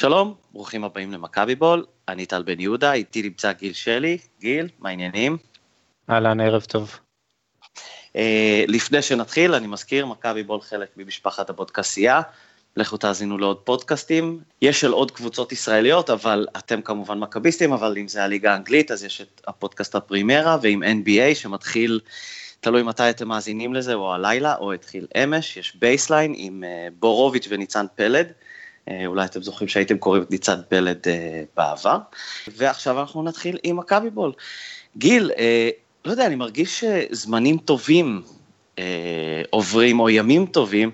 שלום, 0.00 0.34
ברוכים 0.52 0.84
הבאים 0.84 1.12
למכבי 1.12 1.54
בול, 1.54 1.84
אני 2.08 2.26
טל 2.26 2.42
בן 2.42 2.60
יהודה, 2.60 2.92
איתי 2.92 3.22
נמצא 3.22 3.52
גיל 3.52 3.72
שלי. 3.72 4.18
גיל, 4.40 4.68
מה 4.78 4.88
העניינים? 4.88 5.36
אהלן, 6.10 6.40
ערב 6.40 6.64
טוב. 6.64 6.98
אה, 8.08 8.18
לפני 8.68 9.02
שנתחיל, 9.02 9.54
אני 9.54 9.66
מזכיר, 9.66 10.06
מכבי 10.06 10.42
בול 10.42 10.60
חלק 10.60 10.88
ממשפחת 10.96 11.50
הפודקסייה, 11.50 12.20
לכו 12.76 12.96
תאזינו 12.96 13.38
לעוד 13.38 13.56
פודקאסטים. 13.56 14.40
יש 14.62 14.80
של 14.80 14.90
עוד 14.90 15.10
קבוצות 15.10 15.52
ישראליות, 15.52 16.10
אבל 16.10 16.46
אתם 16.58 16.82
כמובן 16.82 17.18
מכביסטים, 17.18 17.72
אבל 17.72 17.98
אם 17.98 18.08
זה 18.08 18.24
הליגה 18.24 18.52
האנגלית, 18.52 18.90
אז 18.90 19.04
יש 19.04 19.20
את 19.20 19.40
הפודקאסט 19.46 19.94
הפרימרה, 19.94 20.58
ועם 20.62 20.82
NBA 20.82 21.34
שמתחיל, 21.34 22.00
תלוי 22.60 22.82
מתי 22.82 23.10
אתם 23.10 23.28
מאזינים 23.28 23.74
לזה, 23.74 23.94
או 23.94 24.14
הלילה, 24.14 24.56
או 24.56 24.72
התחיל 24.72 25.06
אמש, 25.24 25.56
יש 25.56 25.76
Baseline 25.76 26.34
עם 26.36 26.64
אה, 26.64 26.92
בורוביץ' 26.98 27.46
וניצן 27.50 27.86
פלד. 27.94 28.32
אה, 28.88 29.06
אולי 29.06 29.24
אתם 29.24 29.42
זוכרים 29.42 29.68
שהייתם 29.68 29.98
קוראים 29.98 30.22
את 30.22 30.30
ניצן 30.30 30.60
פלד 30.68 30.98
אה, 31.06 31.42
בעבר. 31.56 31.98
ועכשיו 32.56 33.00
אנחנו 33.00 33.22
נתחיל 33.22 33.58
עם 33.62 33.76
מכבי 33.76 34.10
בול. 34.10 34.32
גיל, 34.96 35.30
אה, 35.38 35.70
לא 36.04 36.10
יודע, 36.10 36.26
אני 36.26 36.34
מרגיש 36.34 36.84
שזמנים 36.84 37.58
טובים 37.58 38.22
עוברים, 39.50 40.00
או 40.00 40.10
ימים 40.10 40.46
טובים, 40.46 40.90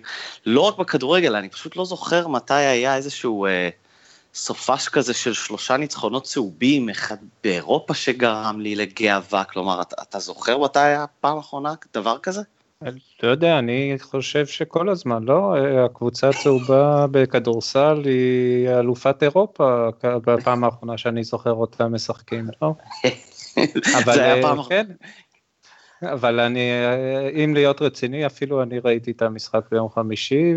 לא 0.46 0.60
רק 0.60 0.78
בכדורגל, 0.78 1.36
אני 1.36 1.48
פשוט 1.48 1.76
לא 1.76 1.84
זוכר 1.84 2.28
מתי 2.28 2.54
היה 2.54 2.96
איזשהו 2.96 3.46
סופש 4.34 4.88
כזה 4.88 5.14
של 5.14 5.32
שלושה 5.32 5.76
ניצחונות 5.76 6.24
צהובים, 6.24 6.88
אחד 6.88 7.16
באירופה 7.44 7.94
שגרם 7.94 8.60
לי 8.60 8.74
לגאווה, 8.74 9.44
כלומר, 9.44 9.82
אתה, 9.82 9.96
אתה 10.02 10.18
זוכר 10.18 10.58
מתי 10.58 10.78
היה 10.78 11.04
פעם 11.20 11.38
אחרונה 11.38 11.74
דבר 11.94 12.18
כזה? 12.18 12.42
לא 13.22 13.28
יודע, 13.28 13.58
אני 13.58 13.94
חושב 14.00 14.46
שכל 14.46 14.88
הזמן, 14.88 15.22
לא? 15.22 15.54
הקבוצה 15.84 16.28
הצהובה 16.28 17.06
בכדורסל 17.10 18.02
היא 18.04 18.68
אלופת 18.68 19.22
אירופה 19.22 19.88
בפעם 20.04 20.64
האחרונה 20.64 20.98
שאני 20.98 21.24
זוכר 21.24 21.52
אותה 21.52 21.88
משחקים, 21.88 22.48
לא? 22.62 22.74
אבל 23.98 24.14
זה 24.14 24.24
היה 24.24 24.42
פעם 24.42 24.58
כן. 24.68 24.86
אבל 26.02 26.40
אני, 26.40 26.70
אם 27.44 27.54
להיות 27.54 27.82
רציני, 27.82 28.26
אפילו 28.26 28.62
אני 28.62 28.78
ראיתי 28.78 29.10
את 29.10 29.22
המשחק 29.22 29.64
ביום 29.70 29.88
חמישי, 29.88 30.54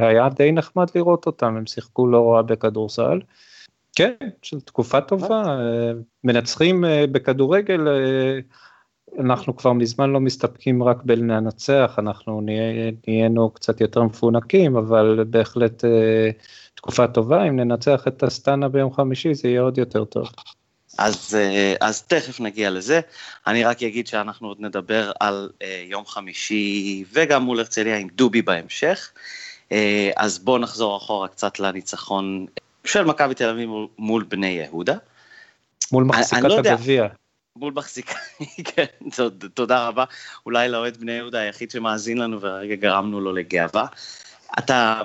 והיה 0.00 0.28
די 0.28 0.52
נחמד 0.52 0.86
לראות 0.94 1.26
אותם, 1.26 1.56
הם 1.56 1.66
שיחקו 1.66 2.06
לא 2.06 2.32
רע 2.32 2.42
בכדורסל. 2.42 3.20
כן, 3.96 4.14
של 4.42 4.60
תקופה 4.60 5.00
טובה, 5.00 5.58
מנצחים 6.24 6.84
אה, 6.84 7.04
בכדורגל, 7.12 7.88
אה, 7.88 8.38
אנחנו 9.18 9.56
כבר 9.56 9.72
מזמן 9.72 10.10
לא 10.10 10.20
מסתפקים 10.20 10.82
רק 10.82 10.96
בלנצח, 11.04 11.94
אנחנו 11.98 12.40
נהיינו 13.06 13.50
קצת 13.50 13.80
יותר 13.80 14.02
מפונקים, 14.02 14.76
אבל 14.76 15.24
בהחלט 15.26 15.84
אה, 15.84 16.30
תקופה 16.74 17.06
טובה, 17.06 17.44
אם 17.48 17.56
ננצח 17.56 18.08
את 18.08 18.24
אסטנה 18.24 18.68
ביום 18.68 18.92
חמישי 18.92 19.34
זה 19.34 19.48
יהיה 19.48 19.60
עוד 19.60 19.78
יותר 19.78 20.04
טוב. 20.04 20.28
אז, 20.98 21.36
אה, 21.38 21.74
אז 21.80 22.02
תכף 22.02 22.40
נגיע 22.40 22.70
לזה, 22.70 23.00
אני 23.46 23.64
רק 23.64 23.82
אגיד 23.82 24.06
שאנחנו 24.06 24.48
עוד 24.48 24.56
נדבר 24.60 25.12
על 25.20 25.50
אה, 25.62 25.84
יום 25.86 26.06
חמישי 26.06 27.04
וגם 27.12 27.42
מול 27.42 27.58
הרצליה 27.58 27.96
עם 27.96 28.08
דובי 28.14 28.42
בהמשך, 28.42 29.12
אז 30.16 30.38
בואו 30.38 30.58
נחזור 30.58 30.96
אחורה 30.96 31.28
קצת 31.28 31.60
לניצחון 31.60 32.46
של 32.84 33.04
מכבי 33.04 33.34
תל 33.34 33.48
אביב 33.48 33.68
מול, 33.68 33.86
מול 33.98 34.24
בני 34.28 34.46
יהודה. 34.46 34.96
מול 35.92 36.04
מחזיקת 36.04 36.42
לא 36.42 36.58
הגביע. 36.58 37.06
מול 37.58 37.72
מחזיקה, 37.76 38.14
כן, 38.74 38.84
תודה 39.54 39.88
רבה. 39.88 40.04
אולי 40.46 40.68
לאוהד 40.68 40.96
בני 40.96 41.12
יהודה 41.12 41.38
היחיד 41.40 41.70
שמאזין 41.70 42.18
לנו 42.18 42.40
ורגע 42.40 42.74
גרמנו 42.74 43.20
לו 43.20 43.32
לגאווה. 43.32 43.86
אתה, 44.58 45.02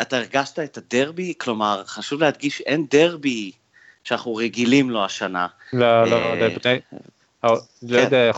אתה 0.00 0.16
הרגשת 0.16 0.58
את 0.58 0.78
הדרבי? 0.78 1.34
כלומר, 1.38 1.82
חשוב 1.86 2.20
להדגיש, 2.20 2.60
אין 2.60 2.86
דרבי 2.90 3.52
שאנחנו 4.04 4.34
רגילים 4.34 4.90
לו 4.90 5.04
השנה. 5.04 5.46
לא, 5.72 6.04
לא, 6.04 6.16
אה, 6.16 6.34
לבני, 6.34 6.78
לא 7.42 7.56
כן. 7.88 7.96
יודע, 8.04 8.30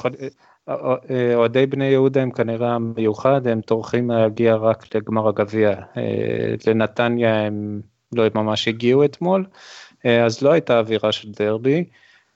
אוהדי 1.35 1.67
בני 1.67 1.85
יהודה 1.85 2.23
הם 2.23 2.31
כנראה 2.31 2.79
מיוחד, 2.79 3.47
הם 3.47 3.61
טורחים 3.61 4.11
להגיע 4.11 4.57
רק 4.57 4.95
לגמר 4.95 5.29
הגביע. 5.29 5.71
אה, 5.97 6.55
לנתניה 6.67 7.41
הם 7.41 7.81
לא 8.13 8.25
ממש 8.35 8.69
הגיעו 8.69 9.05
אתמול, 9.05 9.45
אה, 10.07 10.25
אז 10.25 10.43
לא 10.43 10.53
הייתה 10.53 10.79
אווירה 10.79 11.13
של 11.13 11.33
דרבי. 11.33 11.85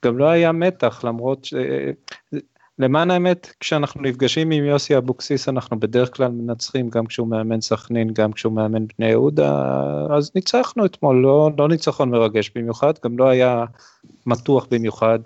גם 0.05 0.19
לא 0.19 0.29
היה 0.29 0.53
מתח, 0.53 1.05
למרות 1.05 1.45
ש... 1.45 1.55
למען 2.79 3.11
האמת, 3.11 3.53
כשאנחנו 3.61 4.03
נפגשים 4.03 4.51
עם 4.51 4.65
יוסי 4.65 4.97
אבוקסיס, 4.97 5.49
אנחנו 5.49 5.81
בדרך 5.81 6.17
כלל 6.17 6.29
מנצחים, 6.29 6.91
גם 6.91 7.07
כשהוא 7.07 7.29
מאמן 7.29 7.61
סכנין, 7.61 8.11
גם 8.13 8.33
כשהוא 8.33 8.53
מאמן 8.53 8.85
בני 8.99 9.09
יהודה, 9.09 9.73
אז 10.11 10.31
ניצחנו 10.35 10.85
אתמול, 10.85 11.17
לא, 11.23 11.51
לא 11.59 11.69
ניצחון 11.69 12.11
מרגש 12.11 12.51
במיוחד, 12.55 12.93
גם 13.05 13.19
לא 13.19 13.29
היה 13.29 13.65
מתוח 14.27 14.67
במיוחד, 14.71 15.19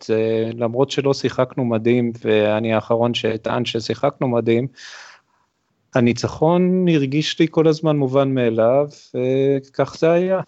למרות 0.54 0.90
שלא 0.90 1.14
שיחקנו 1.14 1.64
מדהים, 1.64 2.12
ואני 2.24 2.74
האחרון 2.74 3.14
שטען 3.14 3.64
ששיחקנו 3.64 4.28
מדהים, 4.28 4.66
הניצחון 5.94 6.88
הרגיש 6.88 7.38
לי 7.38 7.46
כל 7.50 7.68
הזמן 7.68 7.96
מובן 7.96 8.34
מאליו, 8.34 8.88
וכך 9.14 9.96
זה 9.98 10.10
היה. 10.10 10.40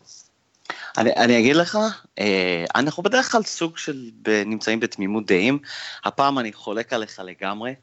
אני, 0.98 1.10
אני 1.16 1.38
אגיד 1.38 1.56
לך, 1.56 1.78
אה, 2.18 2.64
אנחנו 2.74 3.02
בדרך 3.02 3.32
כלל 3.32 3.42
סוג 3.42 3.78
של 3.78 4.10
נמצאים 4.46 4.80
בתמימות 4.80 5.26
דעים, 5.26 5.58
הפעם 6.04 6.38
אני 6.38 6.52
חולק 6.52 6.92
עליך 6.92 7.20
לגמרי. 7.24 7.74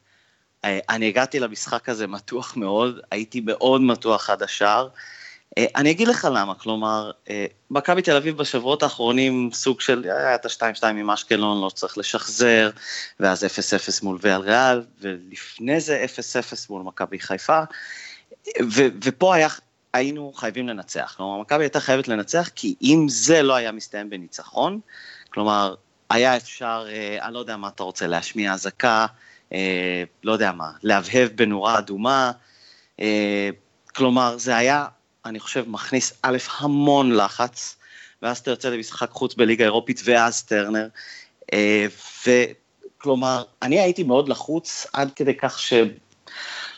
אה, 0.65 0.79
אני 0.89 1.07
הגעתי 1.07 1.39
למשחק 1.39 1.89
הזה 1.89 2.07
מתוח 2.07 2.57
מאוד, 2.57 2.99
הייתי 3.11 3.41
מאוד 3.45 3.81
מתוח 3.81 4.29
עד 4.29 4.43
השער. 4.43 4.89
אה, 5.57 5.65
אני 5.75 5.91
אגיד 5.91 6.07
לך 6.07 6.27
למה, 6.33 6.55
כלומר, 6.55 7.11
אה, 7.29 7.45
מכבי 7.71 8.01
תל 8.01 8.15
אביב 8.15 8.37
בשבועות 8.37 8.83
האחרונים 8.83 9.49
סוג 9.53 9.81
של, 9.81 10.05
אה, 10.09 10.17
היה 10.17 10.35
את 10.35 10.45
ה-2-2 10.45 10.85
עם 10.85 11.09
אשקלון, 11.09 11.61
לא 11.61 11.69
צריך 11.69 11.97
לשחזר, 11.97 12.69
ואז 13.19 13.43
0-0 13.43 14.03
מול 14.03 14.17
ויאל 14.21 14.41
ריאל, 14.41 14.81
ולפני 15.01 15.79
זה 15.79 16.05
0-0 16.05 16.69
מול 16.69 16.83
מכבי 16.83 17.19
חיפה, 17.19 17.61
ו- 18.61 18.87
ופה 19.03 19.35
היה 19.35 19.47
היינו 19.93 20.33
חייבים 20.33 20.67
לנצח. 20.67 21.13
כלומר, 21.17 21.41
מכבי 21.41 21.63
הייתה 21.63 21.79
חייבת 21.79 22.07
לנצח, 22.07 22.49
כי 22.55 22.75
אם 22.81 23.05
זה 23.09 23.41
לא 23.41 23.55
היה 23.55 23.71
מסתיים 23.71 24.09
בניצחון, 24.09 24.79
כלומר, 25.29 25.75
היה 26.09 26.37
אפשר, 26.37 26.85
אה, 26.89 27.25
אני 27.25 27.33
לא 27.33 27.39
יודע 27.39 27.57
מה 27.57 27.67
אתה 27.67 27.83
רוצה, 27.83 28.07
להשמיע 28.07 28.53
אזעקה, 28.53 29.05
אה, 29.53 30.03
לא 30.23 30.31
יודע 30.31 30.51
מה, 30.51 30.71
להבהב 30.83 31.29
בנורה 31.35 31.77
אדומה, 31.77 32.31
אה, 32.99 33.49
כלומר, 33.95 34.37
זה 34.37 34.57
היה, 34.57 34.85
אני 35.25 35.39
חושב, 35.39 35.63
מכניס 35.67 36.13
א', 36.21 36.37
המון 36.59 37.15
לחץ, 37.15 37.75
ואז 38.21 38.37
אתה 38.37 38.51
יוצא 38.51 38.69
למשחק 38.69 39.09
חוץ 39.11 39.35
בליגה 39.35 39.63
האירופית, 39.63 40.01
ואז 40.03 40.43
טרנר, 40.43 40.87
אה, 41.53 41.85
וכלומר, 42.27 43.43
אני 43.61 43.79
הייתי 43.79 44.03
מאוד 44.03 44.29
לחוץ 44.29 44.87
עד 44.93 45.11
כדי 45.15 45.35
כך 45.35 45.59
ש... 45.59 45.73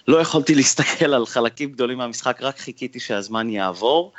לא 0.08 0.22
יכולתי 0.22 0.56
להסתכל 0.56 1.14
על 1.14 1.26
חלקים 1.26 1.72
גדולים 1.72 1.98
מהמשחק, 1.98 2.38
רק 2.42 2.58
חיכיתי 2.58 3.00
שהזמן 3.00 3.50
יעבור. 3.50 4.14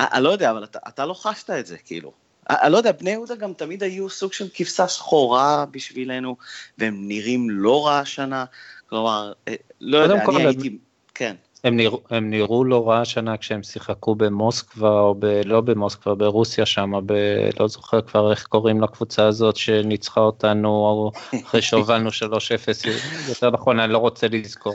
אני 0.00 0.24
לא 0.24 0.28
יודע, 0.28 0.50
אבל 0.50 0.64
אתה, 0.64 0.78
אתה 0.88 1.06
לא 1.06 1.14
חשת 1.14 1.50
את 1.50 1.66
זה, 1.66 1.76
כאילו. 1.78 2.12
אני 2.50 2.72
לא 2.72 2.76
יודע, 2.76 2.92
בני 2.92 3.10
יהודה 3.10 3.34
גם 3.34 3.52
תמיד 3.52 3.82
היו 3.82 4.10
סוג 4.10 4.32
של 4.32 4.48
כבשה 4.54 4.88
שחורה 4.88 5.64
בשבילנו, 5.70 6.36
והם 6.78 7.08
נראים 7.08 7.50
לא 7.50 7.86
רע 7.86 7.98
השנה. 7.98 8.44
כלומר, 8.88 9.32
לא 9.80 9.98
יודע, 9.98 10.24
אני 10.24 10.44
הייתי... 10.44 10.78
כן. 11.14 11.36
הם 11.64 11.76
נראו, 11.76 12.00
הם 12.10 12.30
נראו 12.30 12.64
לא 12.64 12.88
רע 12.88 13.00
השנה 13.00 13.36
כשהם 13.36 13.62
שיחקו 13.62 14.14
במוסקבה 14.14 15.00
או 15.00 15.14
ב, 15.18 15.24
לא 15.44 15.60
במוסקבה 15.60 16.14
ברוסיה 16.14 16.66
שם 16.66 16.92
ב, 17.06 17.12
לא 17.60 17.68
זוכר 17.68 18.00
כבר 18.00 18.30
איך 18.30 18.46
קוראים 18.46 18.80
לקבוצה 18.80 19.26
הזאת 19.26 19.56
שניצחה 19.56 20.20
אותנו 20.20 21.10
אחרי 21.44 21.62
שהובלנו 21.62 22.08
3-0 22.08 22.12
יותר 23.28 23.50
נכון 23.50 23.80
אני 23.80 23.92
לא 23.92 23.98
רוצה 23.98 24.28
לזכור. 24.28 24.74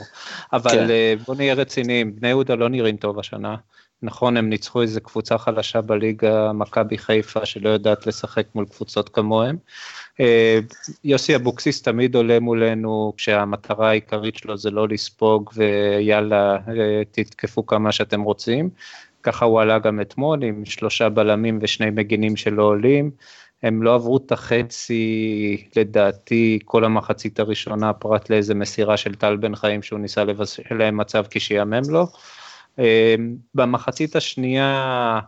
אבל 0.52 0.70
כן. 0.70 0.90
אה, 0.90 1.14
בוא 1.26 1.34
נהיה 1.34 1.54
רציניים 1.54 2.16
בני 2.16 2.28
יהודה 2.28 2.54
לא 2.54 2.68
נראים 2.68 2.96
טוב 2.96 3.18
השנה 3.18 3.56
נכון 4.04 4.36
הם 4.36 4.48
ניצחו 4.48 4.82
איזה 4.82 5.00
קבוצה 5.00 5.38
חלשה 5.38 5.80
בליגה 5.80 6.52
מכבי 6.52 6.98
חיפה 6.98 7.46
שלא 7.46 7.68
יודעת 7.68 8.06
לשחק 8.06 8.46
מול 8.54 8.64
קבוצות 8.64 9.08
כמוהם 9.08 9.56
אה, 10.20 10.58
יוסי 11.04 11.36
אבוקסיס 11.36 11.82
תמיד 11.82 12.14
עולה 12.14 12.40
מולנו 12.40 13.12
כשהמטרה 13.16 13.88
העיקרית 13.88 14.36
שלו 14.36 14.56
זה 14.56 14.70
לא 14.70 14.88
לספוג 14.88 15.50
ויאללה 15.54 16.54
אה, 16.54 17.02
תתקפו 17.10 17.66
כמה 17.66 17.92
שאתם 17.92 18.22
רוצים. 18.22 18.70
ככה 19.22 19.44
הוא 19.44 19.60
עלה 19.60 19.78
גם 19.78 20.00
אתמול 20.00 20.42
עם 20.44 20.64
שלושה 20.64 21.08
בלמים 21.08 21.58
ושני 21.62 21.90
מגינים 21.90 22.36
שלא 22.36 22.62
עולים. 22.62 23.10
הם 23.62 23.82
לא 23.82 23.94
עברו 23.94 24.16
את 24.16 24.32
החצי 24.32 25.66
לדעתי 25.76 26.58
כל 26.64 26.84
המחצית 26.84 27.40
הראשונה 27.40 27.92
פרט 27.92 28.30
לאיזה 28.30 28.54
מסירה 28.54 28.96
של 28.96 29.14
טל 29.14 29.36
בן 29.36 29.54
חיים 29.54 29.82
שהוא 29.82 30.00
ניסה 30.00 30.24
לבשל 30.24 30.74
להם 30.74 30.96
מצב 30.96 31.24
כשיאמם 31.30 31.82
לו. 31.90 32.06
אה, 32.78 33.14
במחצית 33.54 34.16
השנייה 34.16 35.20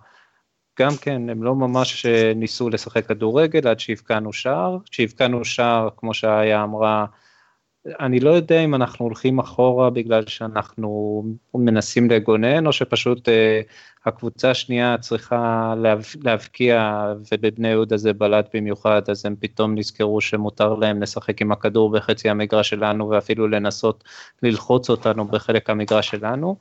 גם 0.79 0.91
כן, 1.01 1.31
הם 1.31 1.43
לא 1.43 1.55
ממש 1.55 2.07
ניסו 2.37 2.71
לשחק 2.71 3.07
כדורגל 3.07 3.69
עד 3.69 3.81
שהבקענו 3.81 4.33
שער, 4.33 4.79
כשהבקענו 4.91 5.45
שער, 5.45 5.89
כמו 5.97 6.15
שהיא 6.15 6.57
אמרה, 6.57 7.07
אני 8.01 8.21
לא 8.21 8.31
יודע 8.31 8.61
אם 8.61 8.75
אנחנו 8.75 9.05
הולכים 9.05 9.39
אחורה 9.39 9.91
בגלל 9.91 10.27
שאנחנו 10.27 11.25
מנסים 11.55 12.11
לגונן, 12.11 12.67
או 12.67 12.73
שפשוט 12.73 13.29
אה, 13.29 13.61
הקבוצה 14.05 14.51
השנייה 14.51 14.97
צריכה 15.01 15.75
להב, 15.83 16.03
להבקיע, 16.25 17.05
ובבני 17.33 17.69
יהודה 17.69 17.97
זה 17.97 18.13
בלט 18.13 18.49
במיוחד, 18.55 19.03
אז 19.11 19.27
הם 19.27 19.37
פתאום 19.41 19.75
נזכרו 19.75 20.21
שמותר 20.21 20.75
להם 20.75 21.03
לשחק 21.03 21.43
עם 21.43 21.53
הכדור 21.53 21.91
בחצי 21.91 22.29
המגרש 22.29 22.71
שלנו, 22.71 23.09
ואפילו 23.09 23.49
לנסות 23.49 24.05
ללחוץ 24.43 24.91
אותנו 24.91 25.25
בחלק 25.25 25.71
המגרש 25.71 26.11
שלנו. 26.11 26.57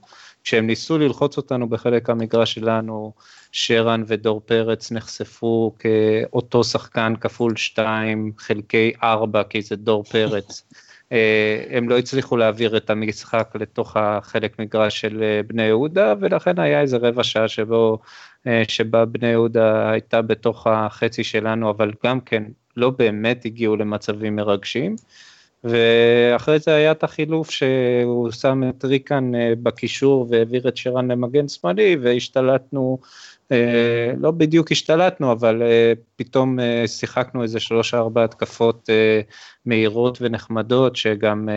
כשהם 0.45 0.67
ניסו 0.67 0.97
ללחוץ 0.97 1.37
אותנו 1.37 1.69
בחלק 1.69 2.09
המגרש 2.09 2.53
שלנו, 2.53 3.13
שרן 3.51 4.03
ודור 4.07 4.41
פרץ 4.45 4.91
נחשפו 4.91 5.75
כאותו 5.79 6.63
שחקן 6.63 7.13
כפול 7.21 7.55
שתיים 7.55 8.31
חלקי 8.37 8.93
ארבע, 9.03 9.43
כי 9.43 9.61
זה 9.61 9.75
דור 9.75 10.03
פרץ. 10.03 10.63
אה, 11.11 11.63
הם 11.69 11.89
לא 11.89 11.97
הצליחו 11.97 12.37
להעביר 12.37 12.77
את 12.77 12.89
המשחק 12.89 13.51
לתוך 13.55 13.97
החלק 13.97 14.59
מגרש 14.59 15.01
של 15.01 15.23
אה, 15.23 15.41
בני 15.47 15.63
יהודה, 15.63 16.13
ולכן 16.19 16.59
היה 16.59 16.81
איזה 16.81 16.97
רבע 16.97 17.23
שעה 17.23 17.47
שבו, 17.47 17.99
אה, 18.47 18.63
שבה 18.67 19.05
בני 19.05 19.27
יהודה 19.27 19.89
הייתה 19.91 20.21
בתוך 20.21 20.67
החצי 20.67 21.23
שלנו, 21.23 21.69
אבל 21.69 21.91
גם 22.05 22.19
כן 22.21 22.43
לא 22.77 22.89
באמת 22.89 23.45
הגיעו 23.45 23.75
למצבים 23.75 24.35
מרגשים. 24.35 24.95
ואחרי 25.63 26.59
זה 26.59 26.75
היה 26.75 26.91
את 26.91 27.03
החילוף 27.03 27.51
שהוא 27.51 28.31
שם 28.31 28.63
את 28.69 28.85
ריקן 28.85 29.31
בקישור 29.63 30.27
והעביר 30.29 30.67
את 30.67 30.77
שרן 30.77 31.11
למגן 31.11 31.47
שמאלי 31.47 31.97
והשתלטנו 32.01 32.99
אה, 33.51 34.11
לא 34.17 34.31
בדיוק 34.31 34.71
השתלטנו, 34.71 35.31
אבל 35.31 35.61
אה, 35.61 35.93
פתאום 36.15 36.59
אה, 36.59 36.87
שיחקנו 36.87 37.43
איזה 37.43 37.59
שלוש-ארבע 37.59 38.23
התקפות 38.23 38.89
מהירות 39.65 40.17
ונחמדות, 40.21 40.95
שגם 40.95 41.49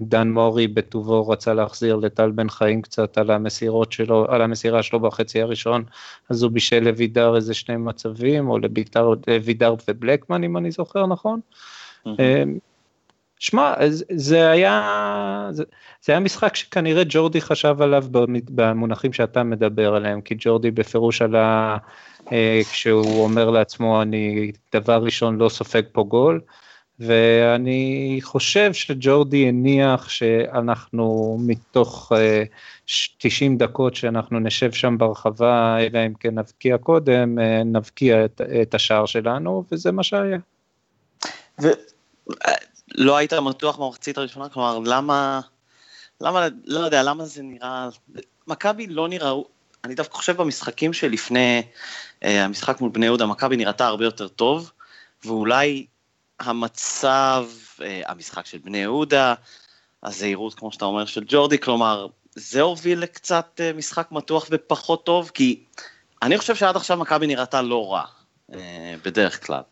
דן 0.00 0.30
מורי 0.30 0.68
בטובו 0.68 1.28
רצה 1.28 1.54
להחזיר 1.54 1.96
לטל 1.96 2.30
בן 2.30 2.48
חיים 2.48 2.82
קצת 2.82 3.18
על 3.18 3.30
המסירות 3.30 3.92
שלו, 3.92 4.26
על 4.28 4.42
המסירה 4.42 4.82
שלו 4.82 5.00
בחצי 5.00 5.42
הראשון, 5.42 5.84
אז 6.28 6.42
הוא 6.42 6.52
בישל 6.52 6.78
לוידר 6.78 7.36
איזה 7.36 7.54
שני 7.54 7.76
מצבים, 7.76 8.48
או 8.48 8.58
לוידר 8.58 9.74
ובלקמן, 9.88 10.44
אם 10.44 10.56
אני 10.56 10.70
זוכר 10.70 11.06
נכון. 11.06 11.40
שמע, 13.40 13.74
זה 14.14 14.50
היה, 14.50 15.48
זה, 15.50 15.64
זה 16.02 16.12
היה 16.12 16.20
משחק 16.20 16.56
שכנראה 16.56 17.02
ג'ורדי 17.08 17.40
חשב 17.40 17.76
עליו 17.82 18.04
במונחים 18.50 19.12
שאתה 19.12 19.42
מדבר 19.42 19.94
עליהם, 19.94 20.20
כי 20.20 20.34
ג'ורדי 20.38 20.70
בפירוש 20.70 21.22
עלה, 21.22 21.76
אה, 22.32 22.60
כשהוא 22.70 23.24
אומר 23.24 23.50
לעצמו, 23.50 24.02
אני 24.02 24.52
דבר 24.74 25.02
ראשון 25.04 25.38
לא 25.38 25.48
סופג 25.48 25.82
פה 25.92 26.02
גול, 26.02 26.40
ואני 26.98 28.18
חושב 28.22 28.72
שג'ורדי 28.72 29.48
הניח 29.48 30.08
שאנחנו 30.08 31.38
מתוך 31.40 32.12
אה, 32.16 32.42
90 33.18 33.58
דקות 33.58 33.94
שאנחנו 33.94 34.40
נשב 34.40 34.72
שם 34.72 34.98
ברחבה, 34.98 35.78
אלא 35.80 36.06
אם 36.06 36.12
כן 36.20 36.38
נבקיע 36.38 36.78
קודם, 36.78 37.38
אה, 37.38 37.64
נבקיע 37.64 38.24
את, 38.24 38.40
את 38.62 38.74
השער 38.74 39.06
שלנו, 39.06 39.64
וזה 39.72 39.92
מה 39.92 40.02
שהיה. 40.02 40.38
ו... 41.62 41.68
לא 42.94 43.16
היית 43.16 43.32
מתוח 43.32 43.76
במחצית 43.76 44.18
הראשונה? 44.18 44.48
כלומר, 44.48 44.78
למה, 44.78 45.40
למה, 46.20 46.46
לא 46.64 46.80
יודע, 46.80 47.02
למה 47.02 47.24
זה 47.24 47.42
נראה, 47.42 47.88
מכבי 48.46 48.86
לא 48.86 49.08
נראה, 49.08 49.32
אני 49.84 49.94
דווקא 49.94 50.14
חושב 50.14 50.36
במשחקים 50.36 50.92
שלפני 50.92 51.62
אה, 52.24 52.44
המשחק 52.44 52.80
מול 52.80 52.90
בני 52.90 53.06
יהודה, 53.06 53.26
מכבי 53.26 53.56
נראתה 53.56 53.86
הרבה 53.86 54.04
יותר 54.04 54.28
טוב, 54.28 54.72
ואולי 55.24 55.86
המצב, 56.40 57.46
אה, 57.82 58.02
המשחק 58.06 58.46
של 58.46 58.58
בני 58.58 58.78
יהודה, 58.78 59.34
הזהירות, 60.02 60.54
כמו 60.54 60.72
שאתה 60.72 60.84
אומר, 60.84 61.04
של 61.04 61.24
ג'ורדי, 61.26 61.58
כלומר, 61.58 62.06
זה 62.34 62.60
הוביל 62.60 62.98
לקצת 62.98 63.60
אה, 63.60 63.72
משחק 63.72 64.08
מתוח 64.12 64.46
ופחות 64.50 65.06
טוב, 65.06 65.30
כי 65.34 65.64
אני 66.22 66.38
חושב 66.38 66.54
שעד 66.54 66.76
עכשיו 66.76 66.96
מכבי 66.96 67.26
נראתה 67.26 67.62
לא 67.62 67.92
רע, 67.92 68.04
אה, 68.54 68.94
בדרך 69.04 69.46
כלל. 69.46 69.62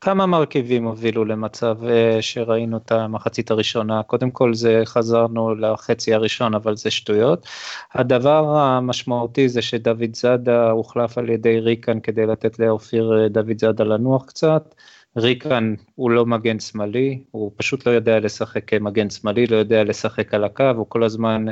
כמה 0.00 0.26
מרכיבים 0.26 0.84
הובילו 0.84 1.24
למצב 1.24 1.84
אה, 1.84 2.22
שראינו 2.22 2.76
את 2.76 2.92
המחצית 2.92 3.50
הראשונה, 3.50 4.02
קודם 4.02 4.30
כל 4.30 4.54
זה 4.54 4.82
חזרנו 4.84 5.54
לחצי 5.54 6.14
הראשון 6.14 6.54
אבל 6.54 6.76
זה 6.76 6.90
שטויות. 6.90 7.46
הדבר 7.94 8.56
המשמעותי 8.58 9.48
זה 9.48 9.62
שדוד 9.62 10.16
זאדה 10.16 10.70
הוחלף 10.70 11.18
על 11.18 11.28
ידי 11.28 11.60
ריקן 11.60 12.00
כדי 12.00 12.26
לתת 12.26 12.58
לאופיר 12.58 13.22
אה, 13.22 13.28
דוד 13.28 13.58
זאדה 13.58 13.84
לנוח 13.84 14.24
קצת. 14.24 14.74
ריקן 15.16 15.74
הוא 15.94 16.10
לא 16.10 16.26
מגן 16.26 16.60
שמאלי, 16.60 17.22
הוא 17.30 17.52
פשוט 17.56 17.86
לא 17.86 17.92
יודע 17.92 18.20
לשחק 18.20 18.62
כמגן 18.66 19.10
שמאלי, 19.10 19.46
לא 19.46 19.56
יודע 19.56 19.84
לשחק 19.84 20.34
על 20.34 20.44
הקו, 20.44 20.72
הוא 20.76 20.86
כל 20.88 21.02
הזמן 21.02 21.44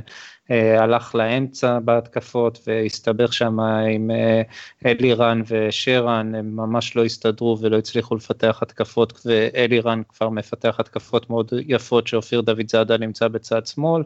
אה, 0.51 0.83
הלך 0.83 1.15
לאמצע 1.15 1.79
בהתקפות 1.79 2.59
והסתבך 2.67 3.33
שם 3.33 3.61
עם 3.61 4.11
אה, 4.11 4.43
אלירן 4.87 5.43
ושרן, 5.49 6.35
הם 6.35 6.57
ממש 6.57 6.97
לא 6.97 7.05
הסתדרו 7.05 7.59
ולא 7.61 7.79
הצליחו 7.79 8.17
לפתח 8.17 8.59
התקפות, 8.63 9.21
ואלירן 9.27 10.03
כבר 10.09 10.29
מפתח 10.29 10.77
התקפות 10.81 11.31
מאוד 11.31 11.53
יפות 11.67 12.07
שאופיר 12.07 12.41
דוד 12.41 12.69
זאדה 12.69 12.99
נמצא 12.99 13.29
בצד 13.29 13.67
שמאל. 13.67 14.03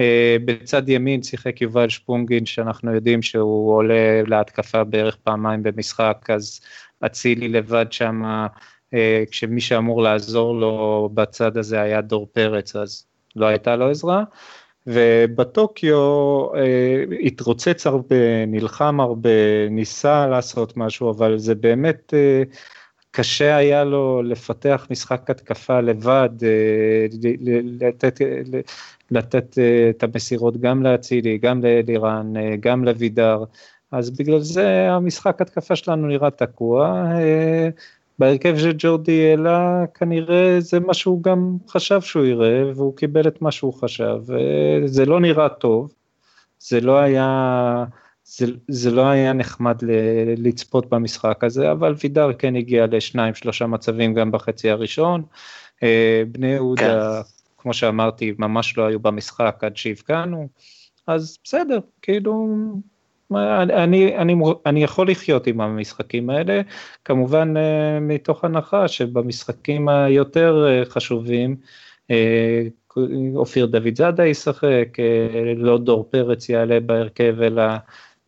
אה, 0.00 0.36
בצד 0.44 0.88
ימין 0.88 1.22
שיחק 1.22 1.60
יובל 1.60 1.88
שפונגין 1.88 2.46
שאנחנו 2.46 2.94
יודעים 2.94 3.22
שהוא 3.22 3.74
עולה 3.74 4.22
להתקפה 4.26 4.84
בערך 4.84 5.16
פעמיים 5.16 5.62
במשחק, 5.62 6.26
אז 6.28 6.60
אצילי 7.06 7.48
לבד 7.48 7.86
שם 7.90 8.22
אה, 8.94 9.22
כשמי 9.30 9.60
שאמור 9.60 10.02
לעזור 10.02 10.60
לו 10.60 11.10
בצד 11.14 11.56
הזה 11.56 11.80
היה 11.80 12.00
דור 12.00 12.28
פרץ, 12.32 12.76
אז 12.76 13.06
לא 13.36 13.46
הייתה 13.46 13.76
לו 13.76 13.90
עזרה. 13.90 14.24
ובטוקיו 14.86 15.96
אה, 16.54 17.04
התרוצץ 17.22 17.86
הרבה, 17.86 18.46
נלחם 18.46 19.00
הרבה, 19.00 19.30
ניסה 19.70 20.26
לעשות 20.26 20.76
משהו, 20.76 21.10
אבל 21.10 21.38
זה 21.38 21.54
באמת 21.54 22.14
אה, 22.16 22.42
קשה 23.12 23.56
היה 23.56 23.84
לו 23.84 24.22
לפתח 24.22 24.86
משחק 24.90 25.30
התקפה 25.30 25.80
לבד, 25.80 26.30
אה, 26.42 27.06
לתת, 27.80 28.20
לתת 29.10 29.58
אה, 29.58 29.90
את 29.90 30.02
המסירות 30.02 30.60
גם 30.60 30.82
לאצילי, 30.82 31.38
גם 31.38 31.64
לאלירן, 31.64 32.36
אה, 32.36 32.56
גם 32.60 32.84
לוידר, 32.84 33.44
אז 33.92 34.10
בגלל 34.10 34.40
זה 34.40 34.90
המשחק 34.90 35.40
התקפה 35.40 35.76
שלנו 35.76 36.06
נראה 36.06 36.30
תקוע. 36.30 37.04
אה, 37.14 37.68
בהרכב 38.18 38.58
שג'ורדי 38.58 39.30
העלה 39.30 39.84
כנראה 39.94 40.60
זה 40.60 40.80
מה 40.80 40.94
שהוא 40.94 41.22
גם 41.22 41.56
חשב 41.68 42.00
שהוא 42.00 42.24
יראה 42.24 42.62
והוא 42.76 42.96
קיבל 42.96 43.28
את 43.28 43.42
מה 43.42 43.50
שהוא 43.50 43.74
חשב 43.74 44.16
זה 44.84 45.06
לא 45.06 45.20
נראה 45.20 45.48
טוב, 45.48 45.92
זה 46.58 46.80
לא 46.80 46.98
היה, 46.98 47.84
זה, 48.24 48.46
זה 48.68 48.90
לא 48.90 49.06
היה 49.06 49.32
נחמד 49.32 49.82
ל, 49.82 49.90
לצפות 50.36 50.90
במשחק 50.90 51.44
הזה 51.44 51.72
אבל 51.72 51.94
וידר 52.02 52.32
כן 52.32 52.56
הגיע 52.56 52.86
לשניים 52.86 53.34
שלושה 53.34 53.66
מצבים 53.66 54.14
גם 54.14 54.30
בחצי 54.30 54.70
הראשון, 54.70 55.22
אה, 55.82 56.22
בני 56.32 56.46
יהודה 56.46 57.22
כן. 57.22 57.28
כמו 57.58 57.74
שאמרתי 57.74 58.34
ממש 58.38 58.78
לא 58.78 58.86
היו 58.86 59.00
במשחק 59.00 59.56
עד 59.60 59.76
שהבקענו 59.76 60.48
אז 61.06 61.38
בסדר 61.44 61.78
כאילו 62.02 62.48
אני, 63.36 64.16
אני, 64.16 64.42
אני 64.66 64.82
יכול 64.82 65.10
לחיות 65.10 65.46
עם 65.46 65.60
המשחקים 65.60 66.30
האלה, 66.30 66.60
כמובן 67.04 67.56
אה, 67.56 68.00
מתוך 68.00 68.44
הנחה 68.44 68.88
שבמשחקים 68.88 69.88
היותר 69.88 70.66
אה, 70.68 70.84
חשובים, 70.84 71.56
אה, 72.10 72.62
אופיר 73.34 73.66
דוד 73.66 73.96
זאדה 73.96 74.26
ישחק, 74.26 74.96
לא 75.56 75.78
דור 75.78 76.08
פרץ 76.10 76.48
יעלה 76.48 76.80
בהרכב, 76.80 77.36
אלא 77.42 77.62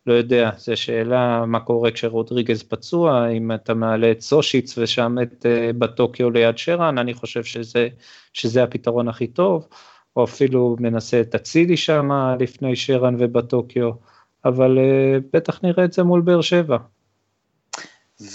לא 0.07 0.13
יודע, 0.13 0.49
זו 0.57 0.77
שאלה 0.77 1.45
מה 1.45 1.59
קורה 1.59 1.91
כשרודריגז 1.91 2.63
פצוע, 2.63 3.29
אם 3.29 3.51
אתה 3.51 3.73
מעלה 3.73 4.11
את 4.11 4.21
סושיץ 4.21 4.77
ושם 4.77 5.15
את 5.21 5.45
בטוקיו 5.77 6.29
ליד 6.31 6.57
שרן, 6.57 6.97
אני 6.97 7.13
חושב 7.13 7.43
שזה, 7.43 7.87
שזה 8.33 8.63
הפתרון 8.63 9.07
הכי 9.07 9.27
טוב, 9.27 9.67
או 10.15 10.23
אפילו 10.23 10.75
מנסה 10.79 11.21
את 11.21 11.35
אצילי 11.35 11.77
שם 11.77 12.09
לפני 12.39 12.75
שרן 12.75 13.15
ובטוקיו. 13.19 13.91
אבל 14.45 14.77
uh, 14.77 15.23
בטח 15.33 15.59
נראה 15.63 15.85
את 15.85 15.93
זה 15.93 16.03
מול 16.03 16.21
באר 16.21 16.41
שבע. 16.41 16.77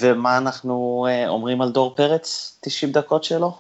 ומה 0.01 0.39
אנחנו 0.39 1.07
uh, 1.09 1.29
אומרים 1.29 1.63
על 1.63 1.73
דור 1.73 1.95
פרץ, 1.97 2.59
90 2.63 2.93
דקות 2.93 3.25
שלו? 3.25 3.59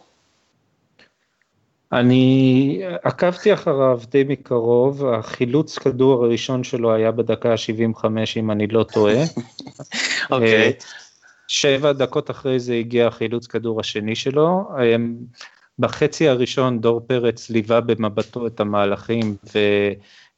אני 1.92 2.82
עקבתי 3.02 3.54
אחריו 3.54 4.00
די 4.10 4.24
מקרוב, 4.28 5.06
החילוץ 5.06 5.78
כדור 5.78 6.24
הראשון 6.24 6.64
שלו 6.64 6.94
היה 6.94 7.10
בדקה 7.10 7.52
ה-75 7.52 8.04
אם 8.36 8.50
אני 8.50 8.66
לא 8.66 8.84
טועה. 8.92 9.14
אוקיי. 10.30 10.70
okay. 10.70 10.84
שבע 11.48 11.92
דקות 11.92 12.30
אחרי 12.30 12.60
זה 12.60 12.74
הגיע 12.74 13.06
החילוץ 13.06 13.46
כדור 13.46 13.80
השני 13.80 14.16
שלו. 14.16 14.68
בחצי 15.78 16.28
הראשון 16.28 16.80
דור 16.80 17.00
פרץ 17.06 17.50
ליווה 17.50 17.80
במבטו 17.80 18.46
את 18.46 18.60
המהלכים 18.60 19.36
ו... 19.54 19.58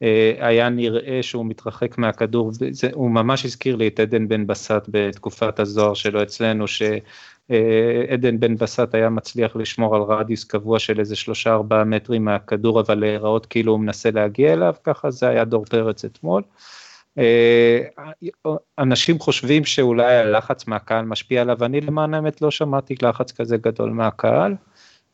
אה, 0.03 0.35
היה 0.41 0.69
נראה 0.69 1.23
שהוא 1.23 1.47
מתרחק 1.47 1.99
מהכדור, 1.99 2.51
זה, 2.53 2.89
הוא 2.93 3.11
ממש 3.11 3.45
הזכיר 3.45 3.77
לי 3.77 3.89
את 3.89 4.01
עדן 4.01 4.29
בן 4.29 4.47
בסט 4.47 4.89
בתקופת 4.89 5.61
הזוהר 5.61 5.95
שלו 5.95 6.23
אצלנו, 6.23 6.65
עדן 8.09 8.41
בן 8.41 8.57
בסט 8.57 8.95
היה 8.95 9.09
מצליח 9.09 9.57
לשמור 9.57 9.97
על 9.97 10.03
רדיוס 10.03 10.45
קבוע 10.45 10.79
של 10.79 11.01
איזה 11.01 11.17
שלושה 11.17 11.53
ארבעה 11.53 11.85
מטרים 11.85 12.25
מהכדור, 12.25 12.81
אבל 12.81 12.95
להיראות 12.95 13.47
כאילו 13.47 13.73
הוא 13.73 13.81
מנסה 13.81 14.11
להגיע 14.11 14.53
אליו, 14.53 14.75
ככה 14.85 15.11
זה 15.11 15.29
היה 15.29 15.45
דור 15.45 15.65
פרץ 15.65 16.05
אתמול. 16.05 16.43
אנשים 18.79 19.19
חושבים 19.19 19.65
שאולי 19.65 20.17
הלחץ 20.17 20.67
מהקהל 20.67 21.05
משפיע 21.05 21.41
עליו, 21.41 21.65
אני 21.65 21.81
למען 21.81 22.15
האמת 22.15 22.43
לא 22.43 22.51
שמעתי 22.51 22.95
לחץ 23.03 23.33
כזה 23.33 23.57
גדול 23.57 23.91
מהקהל. 23.91 24.55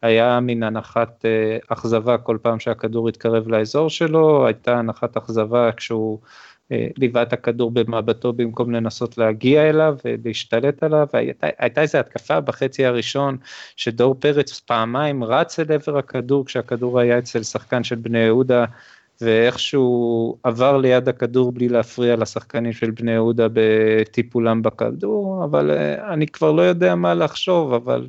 היה 0.03 0.41
מין 0.41 0.63
הנחת 0.63 1.25
אכזבה 1.69 2.19
כל 2.19 2.39
פעם 2.43 2.61
שהכדור 2.61 3.09
התקרב 3.09 3.49
לאזור 3.49 3.91
שלו, 3.91 4.47
הייתה 4.47 4.79
הנחת 4.79 5.17
אכזבה 5.17 5.73
כשהוא 5.73 6.19
אה, 6.73 6.87
ליווה 6.97 7.23
את 7.23 7.33
הכדור 7.33 7.71
במבטו 7.71 8.33
במקום 8.33 8.71
לנסות 8.71 9.19
להגיע 9.19 9.69
אליו 9.69 9.97
ולהשתלט 10.05 10.83
עליו, 10.83 11.07
והייתה, 11.13 11.47
הייתה 11.59 11.81
איזו 11.81 11.99
התקפה 11.99 12.41
בחצי 12.41 12.87
הראשון 12.87 13.37
שדור 13.77 14.15
פרץ 14.15 14.61
פעמיים 14.61 15.25
רץ 15.25 15.61
אל 15.61 15.73
עבר 15.73 15.99
הכדור 15.99 16.47
כשהכדור 16.47 17.01
היה 17.01 17.19
אצל 17.19 17.43
שחקן 17.43 17.85
של 17.85 17.95
בני 17.95 18.19
יהודה 18.19 18.65
ואיכשהו 19.21 20.39
עבר 20.43 20.77
ליד 20.77 21.09
הכדור 21.09 21.53
בלי 21.53 21.69
להפריע 21.69 22.17
לשחקנים 22.17 22.73
של 22.73 22.91
בני 22.91 23.13
יהודה 23.13 23.47
בטיפולם 23.53 24.63
בכדור, 24.63 25.45
אבל 25.45 25.71
אה, 25.71 26.13
אני 26.13 26.27
כבר 26.27 26.53
לא 26.53 26.63
יודע 26.63 26.95
מה 26.95 27.15
לחשוב, 27.15 27.75
אבל 27.75 28.09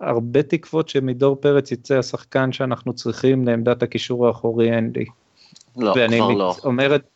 הרבה 0.00 0.42
תקוות 0.42 0.88
שמדור 0.88 1.36
פרץ 1.36 1.72
יצא 1.72 1.98
השחקן 1.98 2.52
שאנחנו 2.52 2.92
צריכים 2.92 3.48
לעמדת 3.48 3.82
הקישור 3.82 4.26
האחורי 4.26 4.70
לי. 4.94 5.04
לא, 5.76 5.94
כבר 5.94 6.28
לא. 6.28 6.54
אומרת, 6.64 7.08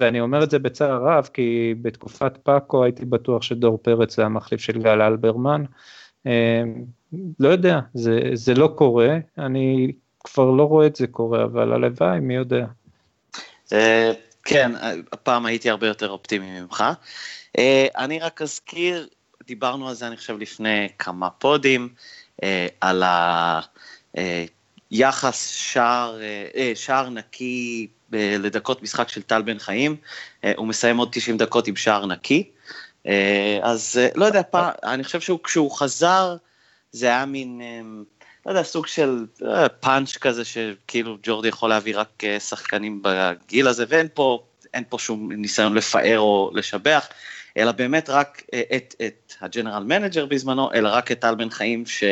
ואני 0.00 0.20
אומר 0.20 0.42
את 0.42 0.50
זה 0.50 0.58
בצער 0.58 1.02
רב, 1.04 1.28
כי 1.34 1.74
בתקופת 1.82 2.36
פאקו 2.42 2.84
הייתי 2.84 3.04
בטוח 3.04 3.42
שדור 3.42 3.78
פרץ 3.82 4.16
זה 4.16 4.24
המחליף 4.24 4.60
של 4.60 4.82
גל 4.82 5.02
אלברמן. 5.02 5.64
אה, 6.26 6.62
לא 7.40 7.48
יודע, 7.48 7.80
זה, 7.94 8.20
זה 8.34 8.54
לא 8.54 8.72
קורה, 8.76 9.18
אני 9.38 9.92
כבר 10.24 10.50
לא 10.50 10.62
רואה 10.62 10.86
את 10.86 10.96
זה 10.96 11.06
קורה, 11.06 11.44
אבל 11.44 11.72
הלוואי, 11.72 12.20
מי 12.20 12.34
יודע. 12.34 12.66
אה, 13.72 14.12
כן, 14.44 14.72
הפעם 15.12 15.46
הייתי 15.46 15.70
הרבה 15.70 15.86
יותר 15.86 16.10
אופטימי 16.10 16.60
ממך. 16.60 16.84
אה, 17.58 17.86
אני 17.96 18.18
רק 18.18 18.42
אזכיר, 18.42 19.08
דיברנו 19.46 19.88
על 19.88 19.94
זה 19.94 20.06
אני 20.06 20.16
חושב 20.16 20.38
לפני 20.38 20.88
כמה 20.98 21.30
פודים, 21.30 21.88
על 22.80 23.02
היחס 24.90 25.46
שער, 25.46 26.18
שער 26.74 27.08
נקי 27.08 27.88
לדקות 28.12 28.82
משחק 28.82 29.08
של 29.08 29.22
טל 29.22 29.42
בן 29.42 29.58
חיים, 29.58 29.96
אה, 30.44 30.52
הוא 30.56 30.66
מסיים 30.66 30.96
עוד 30.96 31.08
90 31.12 31.36
דקות 31.36 31.66
עם 31.66 31.76
שער 31.76 32.06
נקי. 32.06 32.50
אה, 33.06 33.58
אז 33.62 34.00
אה, 34.02 34.08
לא 34.14 34.24
יודע, 34.24 34.42
פעם, 34.50 34.72
אני 34.84 35.04
חושב 35.04 35.20
שכשהוא 35.20 35.70
חזר, 35.78 36.36
זה 36.92 37.06
היה 37.06 37.26
מין, 37.26 37.60
לא 38.46 38.50
יודע, 38.50 38.62
סוג 38.62 38.86
של 38.86 39.26
פאנץ' 39.80 40.16
כזה, 40.16 40.44
שכאילו 40.44 41.18
ג'ורדי 41.22 41.48
יכול 41.48 41.70
להביא 41.70 41.98
רק 41.98 42.22
שחקנים 42.38 43.02
בגיל 43.02 43.68
הזה, 43.68 43.84
ואין 43.88 44.08
פה, 44.14 44.42
פה 44.88 44.98
שום 44.98 45.32
ניסיון 45.32 45.74
לפאר 45.74 46.18
או 46.18 46.50
לשבח, 46.54 47.06
אלא 47.56 47.72
באמת 47.72 48.10
רק 48.10 48.42
את, 48.76 48.94
את 49.06 49.32
ה 49.40 49.46
general 49.46 49.84
manager 49.84 50.26
בזמנו, 50.26 50.72
אלא 50.72 50.88
רק 50.88 51.12
את 51.12 51.20
טל 51.20 51.34
בן 51.34 51.50
חיים, 51.50 51.86
ש... 51.86 52.04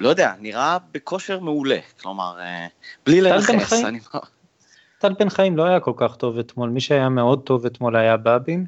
לא 0.00 0.08
יודע, 0.08 0.32
נראה 0.40 0.78
בכושר 0.92 1.40
מעולה, 1.40 1.78
כלומר, 2.00 2.38
בלי 3.06 3.20
לרחס, 3.20 3.72
אני... 3.84 3.98
טל 4.98 5.12
בן 5.18 5.28
חיים 5.28 5.56
לא 5.56 5.64
היה 5.64 5.80
כל 5.80 5.92
כך 5.96 6.16
טוב 6.16 6.38
אתמול, 6.38 6.70
מי 6.70 6.80
שהיה 6.80 7.08
מאוד 7.08 7.42
טוב 7.42 7.66
אתמול 7.66 7.96
היה 7.96 8.16
בבין. 8.16 8.66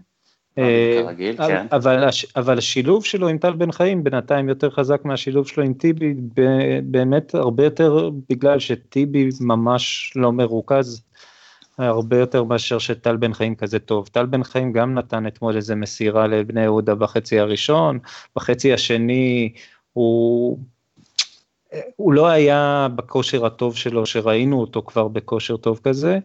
אה, 0.59 1.00
כרגיל, 1.02 1.37
כן. 1.37 1.66
אבל, 1.73 2.09
אבל 2.37 2.59
השילוב 2.59 3.04
שלו 3.04 3.28
עם 3.28 3.38
טל 3.38 3.52
בן 3.52 3.73
חיים 3.73 4.04
בינתיים 4.04 4.49
יותר 4.49 4.71
חזק 4.71 5.04
מהשילוב 5.04 5.49
שלו 5.49 5.64
עם 5.64 5.75
טיבי, 5.75 6.14
באמת 6.83 7.35
הרבה 7.35 7.64
יותר 7.64 8.11
בגלל 8.30 8.59
שטיבי 8.59 9.28
ממש 9.40 10.12
לא 10.16 10.33
מרוכז, 10.33 11.02
הרבה 11.78 12.18
יותר 12.18 12.45
מאשר 12.45 12.78
שטל 12.78 13.16
בן 13.16 13.33
חיים 13.33 13.54
כזה 13.54 13.78
טוב. 13.78 14.09
טל 14.09 14.26
בן 14.26 14.45
חיים 14.45 14.73
גם 14.73 14.95
נתן 14.95 15.26
אתמול 15.26 15.56
איזה 15.56 15.75
מסירה 15.75 16.26
לבני 16.26 16.62
יהודה 16.62 16.95
בחצי 16.95 17.38
הראשון, 17.38 17.99
בחצי 18.37 18.73
השני 18.73 19.52
הוא 19.92 20.59
הוא 21.97 22.12
לא 22.12 22.26
היה 22.26 22.88
בכושר 22.97 23.47
הטוב 23.47 23.76
שלו, 23.76 24.06
שראינו 24.06 24.61
אותו 24.61 24.83
כבר 24.83 25.09
בכושר 25.09 25.56
טוב 25.56 25.80
כזה, 25.83 26.18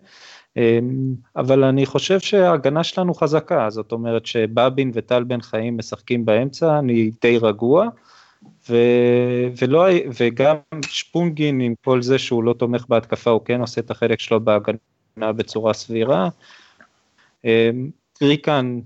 אמ, 0.57 1.13
אבל 1.35 1.63
אני 1.63 1.85
חושב 1.85 2.19
שההגנה 2.19 2.83
שלנו 2.83 3.13
חזקה, 3.13 3.69
זאת 3.69 3.91
אומרת 3.91 4.25
שבבין 4.25 4.91
וטל 4.93 5.23
בן 5.23 5.41
חיים 5.41 5.77
משחקים 5.77 6.25
באמצע, 6.25 6.79
אני 6.79 7.11
די 7.21 7.37
רגוע, 7.37 7.87
ו, 8.69 8.75
ולא, 9.61 9.85
וגם 10.19 10.55
שפונגין 10.87 11.61
עם 11.61 11.73
כל 11.83 12.01
זה 12.01 12.19
שהוא 12.19 12.43
לא 12.43 12.53
תומך 12.53 12.85
בהתקפה, 12.89 13.29
הוא 13.29 13.41
כן 13.45 13.61
עושה 13.61 13.81
את 13.81 13.91
החלק 13.91 14.19
שלו 14.19 14.39
בהגנה 14.39 14.77
בצורה 15.17 15.73
סבירה. 15.73 16.29
אמ, 17.45 17.89
ריקן, 18.21 18.79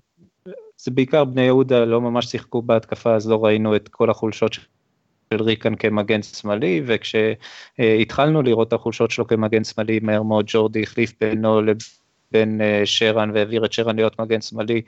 זה 0.77 0.91
בעיקר 0.91 1.25
בני 1.25 1.41
יהודה 1.41 1.85
לא 1.85 2.01
ממש 2.01 2.25
שיחקו 2.25 2.61
בהתקפה, 2.61 3.15
אז 3.15 3.29
לא 3.29 3.45
ראינו 3.45 3.75
את 3.75 3.87
כל 3.87 4.09
החולשות 4.09 4.53
של 4.53 5.43
ריקן 5.43 5.75
כמגן 5.75 6.23
שמאלי, 6.23 6.81
וכשהתחלנו 6.85 8.41
לראות 8.41 8.67
את 8.67 8.73
החולשות 8.73 9.11
שלו 9.11 9.27
כמגן 9.27 9.63
שמאלי, 9.63 9.99
מהר 9.99 10.23
מאוד 10.23 10.45
ג'ורדי 10.47 10.83
החליף 10.83 11.13
בינו 11.21 11.61
לבין 11.61 12.61
אה, 12.61 12.81
שרן 12.85 13.31
והעביר 13.33 13.65
את 13.65 13.73
שרן 13.73 13.95
להיות 13.95 14.19
מגן 14.19 14.41
שמאלי, 14.41 14.81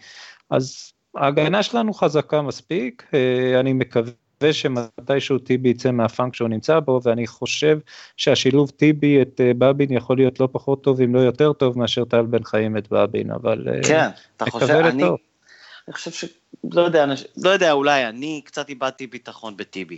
אז 0.49 0.93
ההגנה 1.15 1.63
שלנו 1.63 1.93
חזקה 1.93 2.41
מספיק, 2.41 3.03
אה, 3.13 3.59
אני 3.59 3.73
מקווה 3.73 4.11
שמתישהו 4.51 5.37
טיבי 5.37 5.69
יצא 5.69 5.91
מהפאנק 5.91 6.35
שהוא 6.35 6.49
נמצא 6.49 6.79
בו, 6.79 6.99
ואני 7.03 7.27
חושב 7.27 7.79
שהשילוב 8.17 8.69
טיבי 8.69 9.21
את 9.21 9.41
אה, 9.41 9.51
בבין 9.57 9.93
יכול 9.93 10.17
להיות 10.17 10.39
לא 10.39 10.49
פחות 10.51 10.83
טוב, 10.83 11.01
אם 11.01 11.15
לא 11.15 11.19
יותר 11.19 11.53
טוב, 11.53 11.79
מאשר 11.79 12.05
טל 12.05 12.21
בן 12.21 12.43
חיים 12.43 12.77
את 12.77 12.87
בבין, 12.91 13.31
אבל 13.31 13.67
כן, 13.83 14.07
אתה 14.37 14.45
חושב, 14.45 14.73
אני, 14.73 15.03
אני 15.87 15.93
חושב 15.93 16.11
ש... 16.11 16.25
לא 16.71 16.81
יודע, 16.81 17.05
לא 17.37 17.49
יודע, 17.49 17.71
אולי 17.71 18.05
אני 18.05 18.41
קצת 18.45 18.69
איבדתי 18.69 19.07
ביטחון 19.07 19.57
בטיבי. 19.57 19.97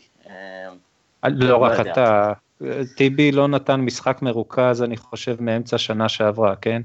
אה, 1.23 1.29
לא 1.29 1.57
רק 1.57 1.79
אתה, 1.79 2.33
טיבי 2.95 3.31
לא 3.31 3.47
נתן 3.47 3.81
משחק 3.81 4.21
מרוכז, 4.21 4.83
אני 4.83 4.97
חושב, 4.97 5.35
מאמצע 5.39 5.77
שנה 5.77 6.09
שעברה, 6.09 6.55
כן? 6.55 6.81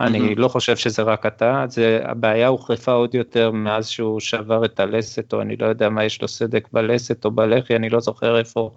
אני 0.00 0.34
לא 0.34 0.48
חושב 0.48 0.76
שזה 0.76 1.02
רק 1.02 1.26
אתה, 1.26 1.64
זה, 1.68 2.00
הבעיה 2.04 2.48
הוחרפה 2.48 2.92
עוד 2.92 3.14
יותר 3.14 3.50
מאז 3.50 3.88
שהוא 3.88 4.20
שבר 4.20 4.64
את 4.64 4.80
הלסת, 4.80 5.32
או 5.32 5.42
אני 5.42 5.56
לא 5.56 5.66
יודע 5.66 5.88
מה 5.88 6.04
יש 6.04 6.22
לו 6.22 6.28
סדק 6.28 6.68
בלסת 6.72 7.24
או 7.24 7.30
בלחי, 7.30 7.76
אני 7.76 7.90
לא 7.90 8.00
זוכר 8.00 8.38
איפה, 8.38 8.70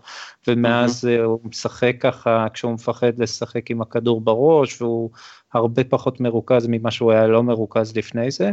ומאז 0.47 1.05
הוא 1.05 1.39
משחק 1.43 1.95
ככה, 1.99 2.45
כשהוא 2.53 2.71
מפחד 2.71 3.19
לשחק 3.19 3.71
עם 3.71 3.81
הכדור 3.81 4.21
בראש, 4.21 4.81
והוא 4.81 5.09
הרבה 5.53 5.83
פחות 5.83 6.19
מרוכז 6.19 6.67
ממה 6.69 6.91
שהוא 6.91 7.11
היה 7.11 7.27
לא 7.27 7.43
מרוכז 7.43 7.97
לפני 7.97 8.31
זה. 8.31 8.51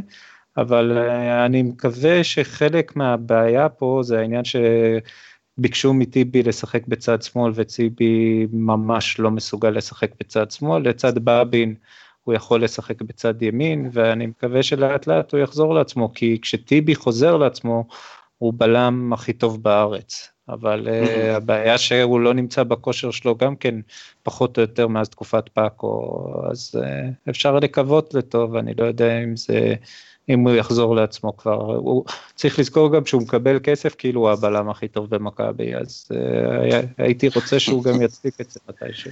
אבל 0.56 0.98
אה, 0.98 1.46
אני 1.46 1.62
מקווה 1.62 2.24
שחלק 2.24 2.96
מהבעיה 2.96 3.68
פה 3.68 4.00
זה 4.04 4.18
העניין 4.18 4.44
שביקשו 5.58 5.94
מטיבי 5.94 6.42
לשחק 6.42 6.86
בצד 6.86 7.22
שמאל 7.22 7.52
וציבי 7.54 8.46
ממש 8.52 9.20
לא 9.20 9.30
מסוגל 9.30 9.70
לשחק 9.70 10.10
בצד 10.20 10.50
שמאל, 10.50 10.88
לצד 10.88 11.18
באבין 11.18 11.74
הוא 12.22 12.34
יכול 12.34 12.64
לשחק 12.64 13.02
בצד 13.02 13.42
ימין 13.42 13.90
ואני 13.92 14.26
מקווה 14.26 14.62
שלאט 14.62 15.06
לאט 15.06 15.32
הוא 15.32 15.40
יחזור 15.40 15.74
לעצמו 15.74 16.14
כי 16.14 16.38
כשטיבי 16.42 16.94
חוזר 16.94 17.36
לעצמו 17.36 17.86
הוא 18.38 18.52
בלם 18.56 19.12
הכי 19.12 19.32
טוב 19.32 19.62
בארץ. 19.62 20.28
אבל 20.48 20.88
uh, 20.88 21.36
הבעיה 21.36 21.78
שהוא 21.78 22.20
לא 22.20 22.34
נמצא 22.34 22.62
בכושר 22.62 23.10
שלו 23.10 23.36
גם 23.36 23.56
כן 23.56 23.74
פחות 24.22 24.56
או 24.56 24.62
יותר 24.62 24.88
מאז 24.88 25.08
תקופת 25.08 25.48
פאקו, 25.48 26.24
אז 26.50 26.74
uh, 26.80 27.30
אפשר 27.30 27.58
לקוות 27.58 28.14
לטוב, 28.14 28.56
אני 28.56 28.74
לא 28.78 28.84
יודע 28.84 29.22
אם 29.22 29.36
זה 29.36 29.74
אם 30.28 30.40
הוא 30.40 30.54
יחזור 30.54 30.96
לעצמו 30.96 31.36
כבר. 31.36 31.54
הוא 31.54 32.04
צריך 32.34 32.58
לזכור 32.58 32.92
גם 32.92 33.06
שהוא 33.06 33.22
מקבל 33.22 33.58
כסף 33.62 33.94
כאילו 33.98 34.20
הוא 34.20 34.30
הבלם 34.30 34.70
הכי 34.70 34.88
טוב 34.88 35.10
במכבי, 35.10 35.74
אז 35.74 36.08
uh, 36.12 36.86
הייתי 36.98 37.28
רוצה 37.28 37.60
שהוא 37.60 37.84
גם 37.84 38.02
יצדיק 38.02 38.40
את 38.40 38.50
זה 38.50 38.60
מתישהו. 38.68 39.10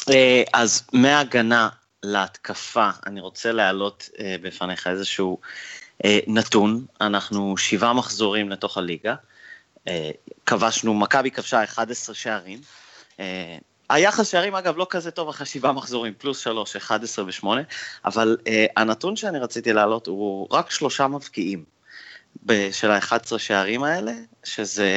Uh, 0.00 0.12
אז 0.52 0.82
מהגנה 0.92 1.68
להתקפה, 2.02 2.90
אני 3.06 3.20
רוצה 3.20 3.52
להעלות 3.52 4.08
uh, 4.12 4.18
בפניך 4.42 4.86
איזשהו 4.86 5.38
נתון, 6.26 6.84
אנחנו 7.00 7.56
שבעה 7.56 7.92
מחזורים 7.92 8.50
לתוך 8.50 8.78
הליגה, 8.78 9.14
כבשנו, 10.46 10.94
מכבי 10.94 11.30
כבשה 11.30 11.64
11 11.64 12.14
שערים, 12.14 12.58
היחס 13.92 14.28
שערים 14.28 14.54
אגב 14.54 14.76
לא 14.76 14.86
כזה 14.90 15.10
טוב 15.10 15.28
אחרי 15.28 15.46
שבעה 15.46 15.72
מחזורים, 15.72 16.12
פלוס 16.18 16.38
שלוש, 16.38 16.76
11 16.76 17.24
ושמונה, 17.28 17.62
אבל 18.04 18.36
uh, 18.40 18.48
הנתון 18.76 19.16
שאני 19.16 19.38
רציתי 19.38 19.72
להעלות 19.72 20.06
הוא 20.06 20.48
רק 20.50 20.70
שלושה 20.70 21.06
מבקיעים 21.06 21.64
של 22.72 22.90
ה-11 22.90 23.38
שערים 23.38 23.82
האלה, 23.82 24.12
שזה 24.44 24.88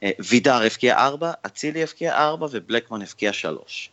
uh, 0.00 0.06
וידר 0.28 0.62
הבקיע 0.62 0.98
ארבע, 0.98 1.32
אצילי 1.46 1.82
הבקיע 1.82 2.16
ארבע 2.16 2.46
ובלקמן 2.50 3.02
הבקיע 3.02 3.32
שלוש. 3.32 3.90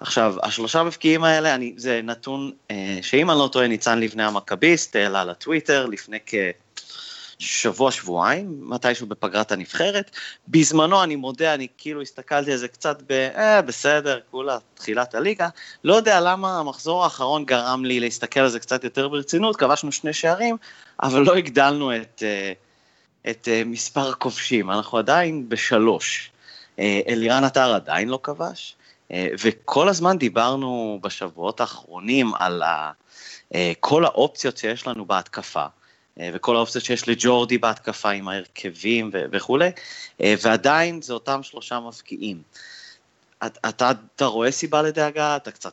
עכשיו, 0.00 0.34
השלושה 0.42 0.82
מבקיעים 0.82 1.24
האלה, 1.24 1.54
אני, 1.54 1.74
זה 1.76 2.00
נתון 2.04 2.52
uh, 2.68 2.74
שאם 3.02 3.30
אני 3.30 3.38
לא 3.38 3.48
טועה, 3.52 3.66
ניצן 3.66 4.00
לבנה 4.00 4.26
המכביסט 4.26 4.96
העלה 4.96 5.24
לטוויטר 5.24 5.86
לפני 5.86 6.18
שבוע, 6.26 6.40
שבועיים, 7.38 8.60
מתישהו 8.60 9.06
בפגרת 9.06 9.52
הנבחרת. 9.52 10.10
בזמנו, 10.48 11.02
אני 11.02 11.16
מודה, 11.16 11.54
אני 11.54 11.66
כאילו 11.78 12.02
הסתכלתי 12.02 12.52
על 12.52 12.58
זה 12.58 12.68
קצת 12.68 13.02
ב... 13.08 13.12
אה, 13.12 13.62
בסדר, 13.62 14.20
כולה 14.30 14.58
תחילת 14.74 15.14
הליגה. 15.14 15.48
לא 15.84 15.94
יודע 15.94 16.20
למה 16.20 16.58
המחזור 16.58 17.04
האחרון 17.04 17.44
גרם 17.44 17.84
לי 17.84 18.00
להסתכל 18.00 18.40
על 18.40 18.48
זה 18.48 18.60
קצת 18.60 18.84
יותר 18.84 19.08
ברצינות, 19.08 19.56
כבשנו 19.56 19.92
שני 19.92 20.12
שערים, 20.12 20.56
אבל 21.02 21.22
לא 21.22 21.34
הגדלנו 21.34 21.96
את, 21.96 22.22
אה, 22.22 22.52
את 23.30 23.48
אה, 23.48 23.62
מספר 23.66 24.10
הכובשים, 24.10 24.70
אנחנו 24.70 24.98
עדיין 24.98 25.48
בשלוש. 25.48 26.30
אה, 26.78 27.00
אלירן 27.08 27.44
עטר 27.44 27.74
עדיין 27.74 28.08
לא 28.08 28.18
כבש, 28.22 28.76
וכל 29.42 29.88
הזמן 29.88 30.18
דיברנו 30.18 30.98
בשבועות 31.02 31.60
האחרונים 31.60 32.34
על 32.34 32.62
ה... 32.62 32.90
כל 33.80 34.04
האופציות 34.04 34.56
שיש 34.56 34.86
לנו 34.86 35.04
בהתקפה. 35.04 35.66
וכל 36.22 36.56
האופציות 36.56 36.84
שיש 36.84 37.08
לג'ורדי 37.08 37.58
בהתקפה 37.58 38.10
עם 38.10 38.28
ההרכבים 38.28 39.10
וכולי, 39.12 39.70
ועדיין 40.20 41.02
זה 41.02 41.14
אותם 41.14 41.42
שלושה 41.42 41.80
מבקיעים. 41.80 42.42
אתה, 43.46 43.90
אתה 44.16 44.24
רואה 44.24 44.50
סיבה 44.50 44.82
לדאגה? 44.82 45.36
אתה 45.36 45.50
קצת, 45.50 45.72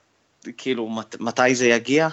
כאילו, 0.58 0.90
מת, 0.90 1.16
מתי 1.20 1.56
זה 1.56 1.68
יגיע? 1.68 2.08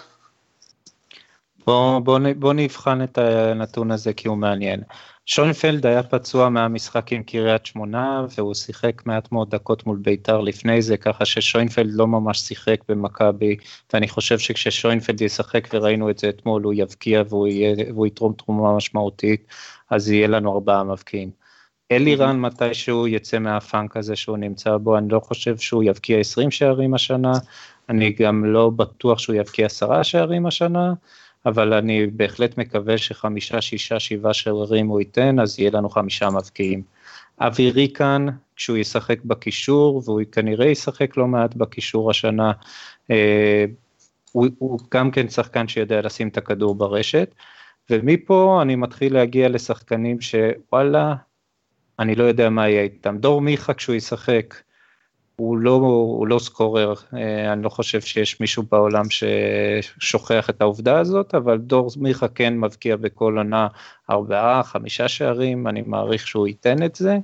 בוא, 1.66 1.98
בוא, 1.98 2.18
בוא 2.36 2.52
נבחן 2.52 3.04
את 3.04 3.18
הנתון 3.18 3.90
הזה 3.90 4.12
כי 4.12 4.28
הוא 4.28 4.36
מעניין. 4.36 4.80
שוינפלד 5.30 5.86
היה 5.86 6.02
פצוע 6.02 6.48
מהמשחק 6.48 7.12
עם 7.12 7.22
קריית 7.22 7.66
שמונה 7.66 8.26
והוא 8.36 8.54
שיחק 8.54 9.02
מעט 9.06 9.32
מאוד 9.32 9.50
דקות 9.50 9.86
מול 9.86 9.96
בית"ר 9.96 10.40
לפני 10.40 10.82
זה 10.82 10.96
ככה 10.96 11.24
ששוינפלד 11.24 11.90
לא 11.92 12.06
ממש 12.06 12.38
שיחק 12.38 12.80
במכבי 12.88 13.56
ואני 13.92 14.08
חושב 14.08 14.38
שכששוינפלד 14.38 15.20
ישחק 15.20 15.68
וראינו 15.72 16.10
את 16.10 16.18
זה 16.18 16.28
אתמול 16.28 16.62
הוא 16.62 16.74
יבקיע 16.76 17.22
והוא, 17.28 17.46
יהיה, 17.46 17.74
והוא 17.94 18.06
יתרום 18.06 18.32
תרומה 18.32 18.76
משמעותית 18.76 19.46
אז 19.90 20.10
יהיה 20.10 20.28
לנו 20.28 20.52
ארבעה 20.52 20.84
מבקיעים. 20.84 21.30
אלירן 21.92 22.40
מתישהו 22.40 23.06
יצא 23.06 23.38
מהפאנק 23.38 23.96
הזה 23.96 24.16
שהוא 24.16 24.36
נמצא 24.36 24.76
בו 24.76 24.98
אני 24.98 25.08
לא 25.08 25.20
חושב 25.20 25.56
שהוא 25.56 25.84
יבקיע 25.84 26.18
20 26.18 26.50
שערים 26.50 26.94
השנה 26.94 27.32
אני 27.88 28.12
גם 28.12 28.44
לא 28.44 28.70
בטוח 28.70 29.18
שהוא 29.18 29.36
יבקיע 29.36 29.66
עשרה 29.66 30.04
שערים 30.04 30.46
השנה. 30.46 30.92
אבל 31.48 31.72
אני 31.72 32.06
בהחלט 32.06 32.58
מקווה 32.58 32.98
שחמישה, 32.98 33.60
שישה, 33.60 34.00
שבעה 34.00 34.34
שערים 34.34 34.86
הוא 34.86 35.00
ייתן, 35.00 35.40
אז 35.40 35.58
יהיה 35.58 35.70
לנו 35.70 35.88
חמישה 35.90 36.30
מבקיעים. 36.30 36.82
אווירי 37.40 37.88
כאן, 37.94 38.26
כשהוא 38.56 38.76
ישחק 38.76 39.24
בקישור, 39.24 40.02
והוא 40.04 40.20
כנראה 40.32 40.66
ישחק 40.66 41.16
לא 41.16 41.26
מעט 41.26 41.54
בקישור 41.54 42.10
השנה, 42.10 42.52
אה, 43.10 43.64
הוא, 44.32 44.46
הוא 44.58 44.80
גם 44.94 45.10
כן 45.10 45.28
שחקן 45.28 45.68
שיודע 45.68 46.00
לשים 46.00 46.28
את 46.28 46.36
הכדור 46.36 46.74
ברשת, 46.74 47.34
ומפה 47.90 48.58
אני 48.62 48.76
מתחיל 48.76 49.14
להגיע 49.14 49.48
לשחקנים 49.48 50.20
שוואלה, 50.20 51.14
אני 51.98 52.14
לא 52.14 52.24
יודע 52.24 52.50
מה 52.50 52.68
יהיה 52.68 52.82
איתם. 52.82 53.18
דור 53.18 53.40
מיכה 53.40 53.74
כשהוא 53.74 53.96
ישחק, 53.96 54.54
הוא 55.40 55.58
לא, 55.58 55.70
הוא 55.70 56.26
לא 56.26 56.38
סקורר, 56.38 56.94
אה, 57.14 57.52
אני 57.52 57.62
לא 57.62 57.68
חושב 57.68 58.00
שיש 58.00 58.40
מישהו 58.40 58.62
בעולם 58.70 59.04
ששוכח 59.10 60.50
את 60.50 60.60
העובדה 60.60 60.98
הזאת, 60.98 61.34
אבל 61.34 61.58
דור 61.58 61.90
מיכה 61.96 62.28
כן 62.28 62.58
מבקיע 62.58 62.96
בכל 62.96 63.38
עונה 63.38 63.68
ארבעה, 64.10 64.62
חמישה 64.62 65.08
שערים, 65.08 65.68
אני 65.68 65.82
מעריך 65.86 66.26
שהוא 66.26 66.46
ייתן 66.46 66.82
את 66.82 66.94
זה. 66.94 67.18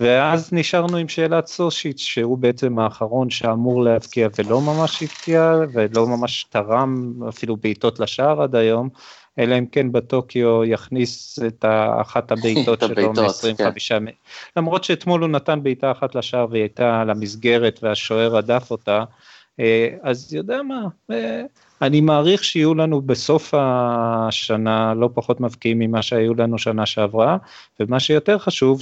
ואז 0.00 0.52
נשארנו 0.52 0.96
עם 0.96 1.08
שאלת 1.08 1.46
סושיץ', 1.46 2.00
שהוא 2.00 2.38
בעצם 2.38 2.78
האחרון 2.78 3.30
שאמור 3.30 3.84
להבקיע 3.84 4.28
ולא 4.38 4.60
ממש 4.60 5.02
הבקיע, 5.02 5.54
ולא 5.72 6.06
ממש 6.06 6.44
תרם 6.44 7.12
אפילו 7.28 7.56
בעיטות 7.56 8.00
לשער 8.00 8.42
עד 8.42 8.54
היום, 8.54 8.88
אלא 9.38 9.58
אם 9.58 9.66
כן 9.66 9.92
בטוקיו 9.92 10.64
יכניס 10.64 11.38
את 11.46 11.64
אחת 12.00 12.30
הבעיטות 12.32 12.80
שלו 12.80 13.12
מ-25, 13.12 13.54
כן. 13.88 14.04
למרות 14.56 14.84
שאתמול 14.84 15.20
הוא 15.20 15.28
נתן 15.28 15.62
בעיטה 15.62 15.90
אחת 15.90 16.14
לשער 16.14 16.46
והיא 16.50 16.62
הייתה 16.62 17.00
על 17.00 17.10
המסגרת 17.10 17.80
והשוער 17.82 18.36
הדף 18.36 18.70
אותה, 18.70 19.04
אה, 19.60 19.88
אז 20.02 20.34
יודע 20.34 20.62
מה, 20.62 20.86
אה, 21.10 21.42
אני 21.82 22.00
מעריך 22.00 22.44
שיהיו 22.44 22.74
לנו 22.74 23.00
בסוף 23.00 23.54
השנה 23.56 24.94
לא 24.94 25.10
פחות 25.14 25.40
מבקיעים 25.40 25.78
ממה 25.78 26.02
שהיו 26.02 26.34
לנו 26.34 26.58
שנה 26.58 26.86
שעברה, 26.86 27.36
ומה 27.80 28.00
שיותר 28.00 28.38
חשוב 28.38 28.80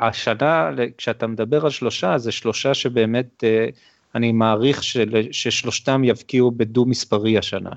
שהשנה, 0.00 0.70
כשאתה 0.98 1.26
מדבר 1.26 1.64
על 1.64 1.70
שלושה, 1.70 2.18
זה 2.18 2.32
שלושה 2.32 2.74
שבאמת 2.74 3.44
אה, 3.44 3.66
אני 4.14 4.32
מעריך 4.32 4.82
ששלושתם 5.30 6.04
יבקיעו 6.04 6.50
בדו 6.50 6.84
מספרי 6.84 7.38
השנה. 7.38 7.70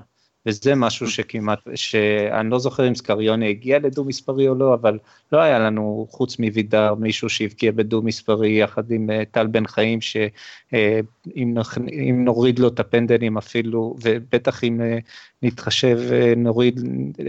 וזה 0.46 0.74
משהו 0.74 1.10
שכמעט, 1.10 1.58
שאני 1.74 2.50
לא 2.50 2.58
זוכר 2.58 2.88
אם 2.88 2.94
סקריוני 2.94 3.48
הגיע 3.48 3.78
לדו 3.78 4.04
מספרי 4.04 4.48
או 4.48 4.54
לא, 4.54 4.74
אבל 4.74 4.98
לא 5.32 5.38
היה 5.38 5.58
לנו 5.58 6.06
חוץ 6.10 6.38
מווידר 6.38 6.94
מישהו 6.94 7.28
שהבקיע 7.28 7.72
בדו 7.72 8.02
מספרי 8.02 8.50
יחד 8.50 8.90
עם 8.90 9.10
אה, 9.10 9.22
טל 9.30 9.46
בן 9.46 9.66
חיים, 9.66 10.00
שאם 10.00 11.54
אה, 11.56 12.12
נוריד 12.12 12.58
לו 12.58 12.68
את 12.68 12.80
הפנדלים 12.80 13.38
אפילו, 13.38 13.96
ובטח 14.02 14.64
אם 14.64 14.80
אה, 14.80 14.98
נתחשב, 15.42 15.98
נוריד 16.36 16.80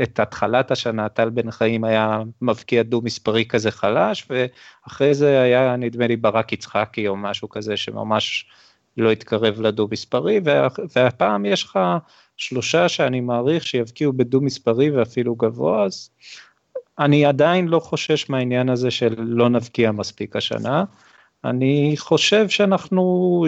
את 0.03 0.19
התחלת 0.19 0.71
השנה, 0.71 1.09
טל 1.09 1.29
בן 1.29 1.51
חיים 1.51 1.83
היה 1.83 2.21
מבקיע 2.41 2.83
דו 2.83 3.01
מספרי 3.01 3.45
כזה 3.45 3.71
חלש, 3.71 4.27
ואחרי 4.29 5.13
זה 5.13 5.41
היה 5.41 5.75
נדמה 5.75 6.07
לי 6.07 6.15
ברק 6.15 6.53
יצחקי 6.53 7.07
או 7.07 7.15
משהו 7.15 7.49
כזה 7.49 7.77
שממש 7.77 8.45
לא 8.97 9.11
התקרב 9.11 9.61
לדו 9.61 9.87
מספרי, 9.91 10.39
והפעם 10.95 11.45
יש 11.45 11.63
לך 11.63 11.79
שלושה 12.41 12.89
שאני 12.89 13.19
מעריך 13.21 13.67
שיבקיעו 13.67 14.13
בדו 14.13 14.41
מספרי 14.41 14.91
ואפילו 14.91 15.35
גבוה, 15.35 15.83
אז 15.85 16.09
אני 16.99 17.25
עדיין 17.25 17.67
לא 17.67 17.79
חושש 17.79 18.29
מהעניין 18.29 18.69
הזה 18.69 18.91
של 18.91 19.15
לא 19.17 19.49
נבקיע 19.49 19.91
מספיק 19.91 20.35
השנה. 20.35 20.83
אני 21.45 21.93
חושב 21.97 22.49
שאנחנו, 22.49 23.45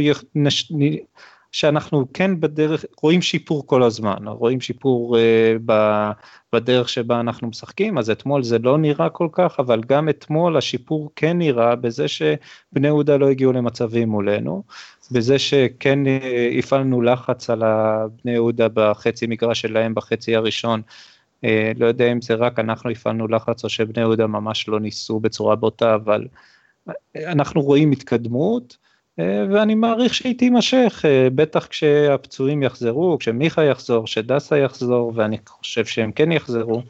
שאנחנו 1.52 2.06
כן 2.14 2.40
בדרך, 2.40 2.86
רואים 3.02 3.22
שיפור 3.22 3.68
כל 3.68 3.84
הזמן, 3.84 4.28
רואים 4.28 4.62
שיפור 4.62 5.18
uh, 5.18 5.74
בדרך 6.54 6.90
שבה 6.90 7.20
אנחנו 7.20 7.48
משחקים, 7.48 7.98
אז 7.98 8.10
אתמול 8.10 8.44
זה 8.44 8.60
לא 8.60 8.78
נראה 8.78 9.10
כל 9.10 9.28
כך, 9.32 9.60
אבל 9.60 9.82
גם 9.88 10.10
אתמול 10.10 10.58
השיפור 10.58 11.12
כן 11.16 11.38
נראה 11.38 11.76
בזה 11.76 12.08
שבני 12.08 12.88
יהודה 12.88 13.18
לא 13.18 13.30
הגיעו 13.30 13.54
למצבים 13.54 14.10
מולנו. 14.10 14.64
בזה 15.12 15.40
שכן 15.40 16.08
אה, 16.08 16.50
הפעלנו 16.60 17.02
לחץ 17.02 17.50
על 17.50 17.64
הבני 17.64 18.32
יהודה 18.32 18.68
בחצי 18.74 19.28
מגרש 19.28 19.62
שלהם 19.62 19.96
בחצי 19.96 20.36
הראשון. 20.36 20.82
אה, 21.44 21.72
לא 21.78 21.86
יודע 21.86 22.12
אם 22.12 22.22
זה 22.22 22.34
רק 22.34 22.60
אנחנו 22.60 22.90
הפעלנו 22.90 23.28
לחץ 23.28 23.64
או 23.64 23.70
שבני 23.70 24.02
יהודה 24.02 24.28
ממש 24.28 24.68
לא 24.68 24.80
ניסו 24.80 25.20
בצורה 25.20 25.56
בוטה, 25.56 25.96
אבל 25.96 26.28
אה, 26.88 26.94
אנחנו 27.32 27.62
רואים 27.62 27.92
התקדמות. 27.92 28.78
ואני 29.52 29.76
מעריך 29.76 30.14
שהיא 30.14 30.38
תימשך, 30.38 31.06
בטח 31.36 31.66
כשהפצועים 31.66 32.64
יחזרו, 32.64 33.18
כשמיכה 33.20 33.64
יחזור, 33.64 34.06
כשדסה 34.06 34.58
יחזור, 34.58 35.12
ואני 35.16 35.38
חושב 35.48 35.86
שהם 35.86 36.12
כן 36.12 36.32
יחזרו, 36.32 36.82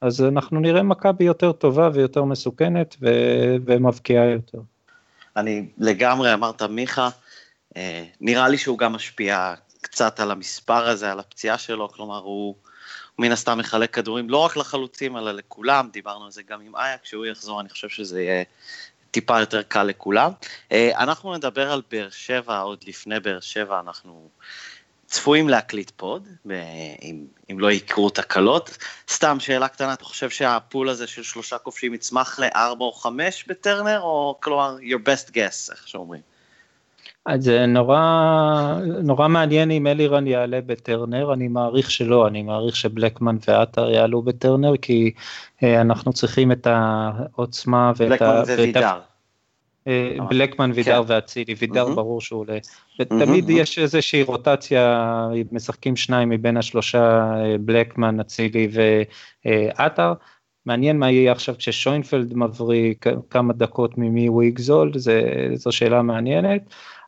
אז 0.00 0.22
אנחנו 0.22 0.60
נראה 0.60 0.82
מכבי 0.82 1.24
יותר 1.24 1.52
טובה 1.52 1.90
ויותר 1.94 2.24
מסוכנת 2.24 2.96
ומבקיעה 3.66 4.24
יותר. 4.24 4.58
אני 5.36 5.66
לגמרי 5.78 6.34
אמרת 6.34 6.62
מיכה, 6.62 7.08
נראה 8.20 8.48
לי 8.48 8.58
שהוא 8.58 8.78
גם 8.78 8.92
משפיע 8.92 9.54
קצת 9.80 10.20
על 10.20 10.30
המספר 10.30 10.88
הזה, 10.88 11.12
על 11.12 11.20
הפציעה 11.20 11.58
שלו, 11.58 11.88
כלומר 11.88 12.18
הוא 12.18 12.54
מן 13.18 13.32
הסתם 13.32 13.58
מחלק 13.58 13.94
כדורים 13.94 14.30
לא 14.30 14.38
רק 14.38 14.56
לחלוצים 14.56 15.16
אלא 15.16 15.32
לכולם, 15.32 15.88
דיברנו 15.92 16.24
על 16.24 16.30
זה 16.30 16.42
גם 16.42 16.60
עם 16.60 16.76
איה, 16.76 16.98
כשהוא 16.98 17.26
יחזור 17.26 17.60
אני 17.60 17.68
חושב 17.68 17.88
שזה 17.88 18.22
יהיה 18.22 18.44
טיפה 19.10 19.40
יותר 19.40 19.62
קל 19.62 19.82
לכולם. 19.82 20.32
אה, 20.72 20.90
אנחנו 21.02 21.34
נדבר 21.34 21.72
על 21.72 21.82
באר 21.90 22.10
שבע, 22.10 22.58
עוד 22.58 22.84
לפני 22.86 23.20
באר 23.20 23.40
שבע 23.40 23.80
אנחנו 23.80 24.28
צפויים 25.06 25.48
להקליט 25.48 25.90
פוד, 25.96 26.28
אם, 27.02 27.26
אם 27.50 27.60
לא 27.60 27.72
יקרו 27.72 28.10
תקלות. 28.10 28.78
סתם 29.08 29.40
שאלה 29.40 29.68
קטנה, 29.68 29.92
אתה 29.92 30.04
חושב 30.04 30.30
שהפול 30.30 30.88
הזה 30.88 31.06
של 31.06 31.22
שלושה 31.22 31.58
כובשים 31.58 31.94
יצמח 31.94 32.38
לארבע 32.38 32.84
או 32.84 32.92
חמש 32.92 33.44
בטרנר, 33.48 34.00
או 34.00 34.38
כלומר 34.42 34.76
your 34.80 34.98
best 34.98 35.30
guess, 35.30 35.72
איך 35.72 35.88
שאומרים? 35.88 36.33
אז 37.26 37.44
זה 37.44 37.66
נורא, 37.66 38.00
נורא 39.02 39.28
מעניין 39.28 39.70
אם 39.70 39.86
אלירן 39.86 40.26
יעלה 40.26 40.60
בטרנר, 40.60 41.32
אני 41.32 41.48
מעריך 41.48 41.90
שלא, 41.90 42.26
אני 42.26 42.42
מעריך 42.42 42.76
שבלקמן 42.76 43.36
ועטר 43.48 43.90
יעלו 43.90 44.22
בטרנר, 44.22 44.76
כי 44.76 45.12
אה, 45.62 45.80
אנחנו 45.80 46.12
צריכים 46.12 46.52
את 46.52 46.66
העוצמה 46.66 47.92
ואת 47.96 48.08
בלקמן 48.08 48.28
ה... 48.28 48.42
ווידר. 48.42 48.98
אה, 49.86 50.16
בלקמן, 50.28 50.70
וידר 50.74 51.04
כן. 51.04 51.12
ואצילי, 51.12 51.54
וידר 51.58 51.86
mm-hmm. 51.86 51.94
ברור 51.94 52.20
שהוא 52.20 52.40
עולה. 52.40 52.58
ותמיד 53.00 53.48
mm-hmm. 53.48 53.52
יש 53.52 53.78
איזושהי 53.78 54.22
רוטציה, 54.22 55.28
משחקים 55.52 55.96
שניים 55.96 56.28
מבין 56.28 56.56
השלושה, 56.56 57.32
אה, 57.34 57.56
בלקמן, 57.60 58.20
אצילי 58.20 58.68
ועטר. 59.44 60.12
מעניין 60.66 60.98
מה 60.98 61.10
יהיה 61.10 61.32
עכשיו 61.32 61.54
כששוינפלד 61.58 62.36
מבריא 62.36 62.94
כמה 63.30 63.52
דקות 63.52 63.98
ממי 63.98 64.26
הוא 64.26 64.42
יגזול, 64.42 64.92
זו 65.54 65.72
שאלה 65.72 66.02
מעניינת. 66.02 66.62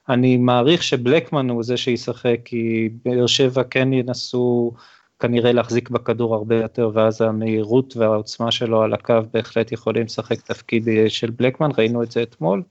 אני 0.09 0.37
מעריך 0.37 0.83
שבלקמן 0.83 1.51
הוא 1.51 1.63
זה 1.63 1.77
שישחק, 1.77 2.37
כי 2.45 2.89
באר 3.05 3.27
שבע 3.27 3.63
כן 3.65 3.93
ינסו 3.93 4.73
כנראה 5.21 5.53
להחזיק 5.53 5.91
בכדור 5.91 6.35
הרבה 6.35 6.57
יותר, 6.57 6.91
ואז 6.95 7.23
המהירות 7.23 7.97
והעוצמה 7.97 8.51
שלו 8.51 8.83
על 8.83 8.95
הקו 8.95 9.15
בהחלט 9.33 9.73
יכולים 9.73 10.05
לשחק 10.05 10.41
תפקיד 10.41 10.89
של 11.09 11.31
בלקמן, 11.31 11.71
ראינו 11.79 12.03
את 12.03 12.13
זה 12.13 12.23
אתמול. 12.23 12.63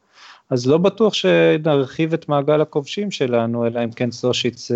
אז 0.49 0.67
לא 0.67 0.77
בטוח 0.77 1.13
שנרחיב 1.13 2.13
את 2.13 2.29
מעגל 2.29 2.61
הכובשים 2.61 3.11
שלנו, 3.11 3.67
אלא 3.67 3.83
אם 3.83 3.91
כן 3.91 4.11
סושיץ 4.11 4.71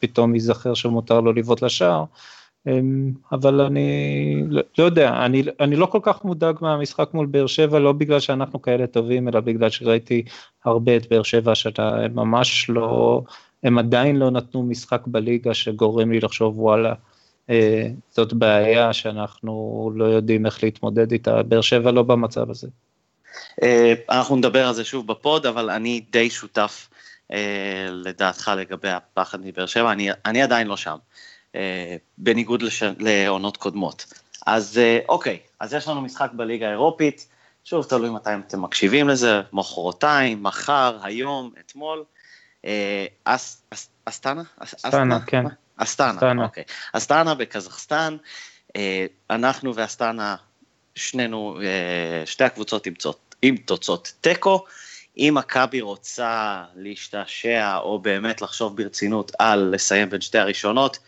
פתאום 0.00 0.34
ייזכר 0.34 0.74
שמותר 0.74 1.20
לו 1.20 1.32
לבעוט 1.32 1.62
לשער. 1.62 2.04
אמ, 2.66 3.12
אבל 3.32 3.60
אני 3.60 4.42
לא, 4.48 4.62
לא 4.78 4.84
יודע, 4.84 5.24
אני, 5.24 5.42
אני 5.60 5.76
לא 5.76 5.86
כל 5.86 5.98
כך 6.02 6.24
מודאג 6.24 6.56
מהמשחק 6.60 7.08
מול 7.14 7.26
באר 7.26 7.46
שבע, 7.46 7.78
לא 7.78 7.92
בגלל 7.92 8.20
שאנחנו 8.20 8.62
כאלה 8.62 8.86
טובים, 8.86 9.28
אלא 9.28 9.40
בגלל 9.40 9.70
שראיתי 9.70 10.24
הרבה 10.64 10.96
את 10.96 11.08
באר 11.08 11.22
שבע 11.22 11.52
השנה, 11.52 12.04
הם 12.04 12.14
ממש 12.14 12.70
לא, 12.70 13.22
הם 13.62 13.78
עדיין 13.78 14.16
לא 14.16 14.30
נתנו 14.30 14.62
משחק 14.62 15.02
בליגה 15.06 15.54
שגורם 15.54 16.12
לי 16.12 16.20
לחשוב 16.20 16.60
וואלה, 16.60 16.94
אה, 17.50 17.88
זאת 18.10 18.32
בעיה 18.32 18.92
שאנחנו 18.92 19.90
לא 19.94 20.04
יודעים 20.04 20.46
איך 20.46 20.62
להתמודד 20.62 21.12
איתה, 21.12 21.42
באר 21.42 21.60
שבע 21.60 21.90
לא 21.90 22.02
במצב 22.02 22.50
הזה. 22.50 22.68
אה, 23.62 23.94
אנחנו 24.10 24.36
נדבר 24.36 24.66
על 24.66 24.74
זה 24.74 24.84
שוב 24.84 25.06
בפוד, 25.06 25.46
אבל 25.46 25.70
אני 25.70 26.00
די 26.10 26.30
שותף 26.30 26.88
אה, 27.32 27.86
לדעתך 27.90 28.50
לגבי 28.56 28.88
הפחד 28.88 29.38
מבאר 29.44 29.66
שבע, 29.66 29.92
אני, 29.92 30.08
אני 30.26 30.42
עדיין 30.42 30.66
לא 30.66 30.76
שם. 30.76 30.90
אה, 30.90 31.31
בניגוד 32.18 32.62
לש... 32.62 32.82
לעונות 32.98 33.56
קודמות. 33.56 34.06
אז 34.46 34.78
אה, 34.78 34.98
אוקיי, 35.08 35.38
אז 35.60 35.74
יש 35.74 35.88
לנו 35.88 36.00
משחק 36.00 36.30
בליגה 36.32 36.66
האירופית, 36.66 37.26
שוב, 37.64 37.84
תלוי 37.84 38.10
מתי 38.10 38.30
אתם 38.48 38.62
מקשיבים 38.62 39.08
לזה, 39.08 39.40
מחרתיים, 39.52 40.42
מחר, 40.42 40.98
היום, 41.02 41.52
אתמול. 41.60 42.04
אה, 42.64 43.06
אס, 43.24 43.62
אס, 43.70 43.88
אסטנה? 44.04 44.42
אסטנה, 44.58 45.20
כן. 45.20 45.44
אסטנה, 45.76 46.44
אוקיי. 46.44 46.64
אסטנה 46.92 47.34
בקזחסטן, 47.34 48.16
אנחנו 49.30 49.74
ואסטנה, 49.74 50.36
שנינו, 50.94 51.58
שתי 52.24 52.44
הקבוצות 52.44 52.86
עם, 52.86 52.94
עם 53.42 53.56
תוצאות 53.56 54.12
תיקו. 54.20 54.64
אם 55.16 55.34
מכבי 55.38 55.80
רוצה 55.80 56.64
להשתעשע 56.76 57.76
או 57.76 57.98
באמת 57.98 58.42
לחשוב 58.42 58.76
ברצינות 58.76 59.32
על 59.38 59.70
לסיים 59.74 60.10
בין 60.10 60.20
שתי 60.20 60.38
הראשונות, 60.38 60.98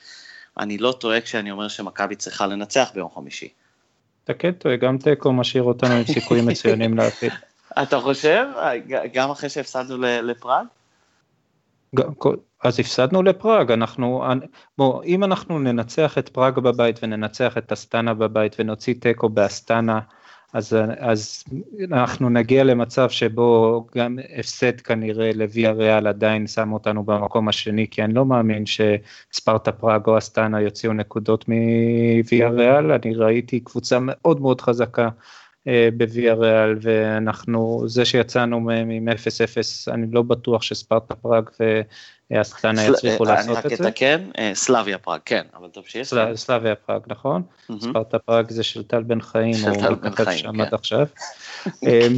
אני 0.58 0.78
לא 0.78 0.94
טועה 1.00 1.20
כשאני 1.20 1.50
אומר 1.50 1.68
שמכבי 1.68 2.16
צריכה 2.16 2.46
לנצח 2.46 2.90
ביום 2.94 3.10
חמישי. 3.14 3.48
אתה 4.24 4.34
כן 4.34 4.52
טועה, 4.52 4.76
גם 4.76 4.98
תיקו 4.98 5.32
משאיר 5.32 5.62
אותנו 5.62 5.94
עם 5.94 6.04
סיכויים 6.04 6.46
מצוינים 6.46 6.94
לעתיד. 6.98 7.32
אתה 7.82 8.00
חושב? 8.00 8.46
גם 9.12 9.30
אחרי 9.30 9.48
שהפסדנו 9.48 9.96
לפראג? 10.00 10.66
אז 12.62 12.80
הפסדנו 12.80 13.22
לפראג, 13.22 13.70
אנחנו, 13.70 14.24
בוא, 14.78 15.04
אם 15.04 15.24
אנחנו 15.24 15.58
ננצח 15.58 16.18
את 16.18 16.28
פראג 16.28 16.54
בבית 16.58 17.00
וננצח 17.02 17.58
את 17.58 17.72
אסטנה 17.72 18.14
בבית 18.14 18.56
ונוציא 18.58 18.94
תיקו 19.00 19.28
באסטנה, 19.28 20.00
אז, 20.54 20.76
אז 20.98 21.44
אנחנו 21.92 22.30
נגיע 22.30 22.64
למצב 22.64 23.10
שבו 23.10 23.86
גם 23.96 24.18
הפסד 24.38 24.80
כנראה 24.80 25.30
לוויה 25.34 25.70
ריאל 25.72 26.06
עדיין 26.06 26.46
שם 26.46 26.72
אותנו 26.72 27.04
במקום 27.04 27.48
השני, 27.48 27.86
כי 27.90 28.04
אני 28.04 28.14
לא 28.14 28.26
מאמין 28.26 28.64
שספרטה 28.66 29.72
פראג 29.72 30.06
או 30.06 30.18
אסטנה 30.18 30.60
יוציאו 30.60 30.92
נקודות 30.92 31.44
מוויה 31.48 32.48
ריאל, 32.48 32.92
אני 32.92 33.14
ראיתי 33.14 33.60
קבוצה 33.60 33.98
מאוד 34.00 34.40
מאוד 34.40 34.60
חזקה 34.60 35.08
אה, 35.68 35.88
בוויה 35.96 36.34
ריאל, 36.34 36.78
ואנחנו, 36.80 37.82
זה 37.86 38.04
שיצאנו 38.04 38.60
מהם 38.60 38.90
עם 38.90 39.08
0-0, 39.08 39.12
אני 39.92 40.06
לא 40.12 40.22
בטוח 40.22 40.62
שספרטה 40.62 41.14
פראג 41.14 41.50
ו... 41.60 41.80
אסטנה 42.32 42.84
יצליחו 42.84 43.24
לעשות 43.24 43.58
את 43.58 43.62
זה. 43.62 43.68
אני 43.68 43.86
רק 43.86 43.88
אתקן, 43.88 44.30
אה, 44.38 44.50
סלאביה 44.54 44.98
פראג, 44.98 45.20
כן, 45.24 45.42
אבל 45.56 45.68
טוב 45.68 45.84
שיש. 45.86 46.14
סלאביה 46.34 46.74
פראג, 46.74 47.00
נכון. 47.06 47.42
ספרטה 47.80 48.18
פראג 48.18 48.50
זה 48.50 48.62
של 48.62 48.82
טל 48.82 49.02
בן 49.02 49.20
חיים, 49.20 49.54
הוא 49.64 49.96
כתב 50.02 50.30
שם 50.30 50.60
עד 50.60 50.68
כן. 50.70 50.74
עכשיו. 50.74 51.06
אמ, 51.82 52.16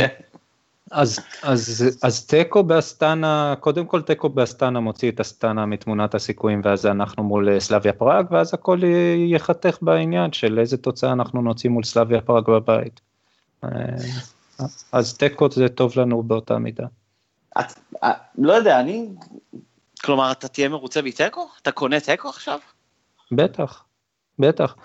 אז, 0.91 1.19
אז, 1.43 1.99
אז 2.03 2.27
תיקו 2.27 2.63
באסטנה, 2.63 3.55
קודם 3.61 3.87
כל 3.87 4.03
תיקו 4.03 4.29
באסטנה 4.29 4.81
מוציא 4.81 5.11
את 5.11 5.21
אסטנה 5.21 5.67
מתמונת 5.67 6.15
הסיכויים 6.15 6.61
ואז 6.65 6.87
אנחנו 6.87 7.25
מול 7.25 7.49
אה, 7.49 7.61
סלאביה 7.61 7.93
פראג 7.93 8.27
ואז 8.31 8.55
הכל 8.55 8.81
ייחתך 9.17 9.79
בעניין 9.83 10.33
של 10.33 10.59
איזה 10.59 10.77
תוצאה 10.77 11.13
אנחנו 11.13 11.43
נוציא 11.43 11.71
מול 11.71 11.85
סלאביה 11.85 12.21
פראג 12.21 12.45
בבית. 12.45 13.06
אה, 13.75 14.67
אז 14.93 15.17
תיקו 15.17 15.51
זה 15.51 15.69
טוב 15.69 15.93
לנו 15.97 16.23
באותה 16.23 16.59
מידה. 16.59 16.87
את, 17.61 17.67
לא 18.39 18.53
יודע, 18.53 18.81
אני 18.81 19.09
כלומר, 20.05 20.33
אתה 20.33 20.49
תהיה 20.49 20.69
מרוצה 20.69 21.03
מתיקו? 21.03 21.49
אתה 21.63 21.73
קונה 21.73 22.01
תיקו 22.01 22.29
עכשיו? 22.29 22.59
בטח, 23.33 23.85
בטח. 24.39 24.77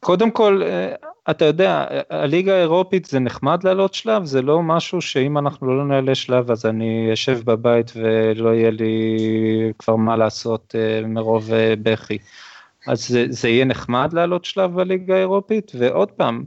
קודם 0.00 0.30
כל, 0.30 0.62
אה, 0.64 0.94
אתה 1.30 1.44
יודע, 1.44 1.86
הליגה 2.10 2.54
האירופית 2.54 3.04
זה 3.04 3.18
נחמד 3.18 3.64
לעלות 3.64 3.94
שלב, 3.94 4.24
זה 4.24 4.42
לא 4.42 4.62
משהו 4.62 5.00
שאם 5.00 5.38
אנחנו 5.38 5.74
לא 5.78 5.84
נעלה 5.84 6.14
שלב 6.14 6.50
אז 6.50 6.66
אני 6.66 7.10
אשב 7.12 7.40
בבית 7.44 7.92
ולא 7.96 8.54
יהיה 8.54 8.70
לי 8.70 9.18
כבר 9.78 9.96
מה 9.96 10.16
לעשות 10.16 10.74
אה, 10.78 11.06
מרוב 11.06 11.52
אה, 11.52 11.74
בכי. 11.82 12.18
אז 12.86 13.08
זה, 13.08 13.26
זה 13.28 13.48
יהיה 13.48 13.64
נחמד 13.64 14.12
לעלות 14.12 14.44
שלב 14.44 14.74
בליגה 14.74 15.14
האירופית, 15.14 15.72
ועוד 15.78 16.10
פעם, 16.10 16.44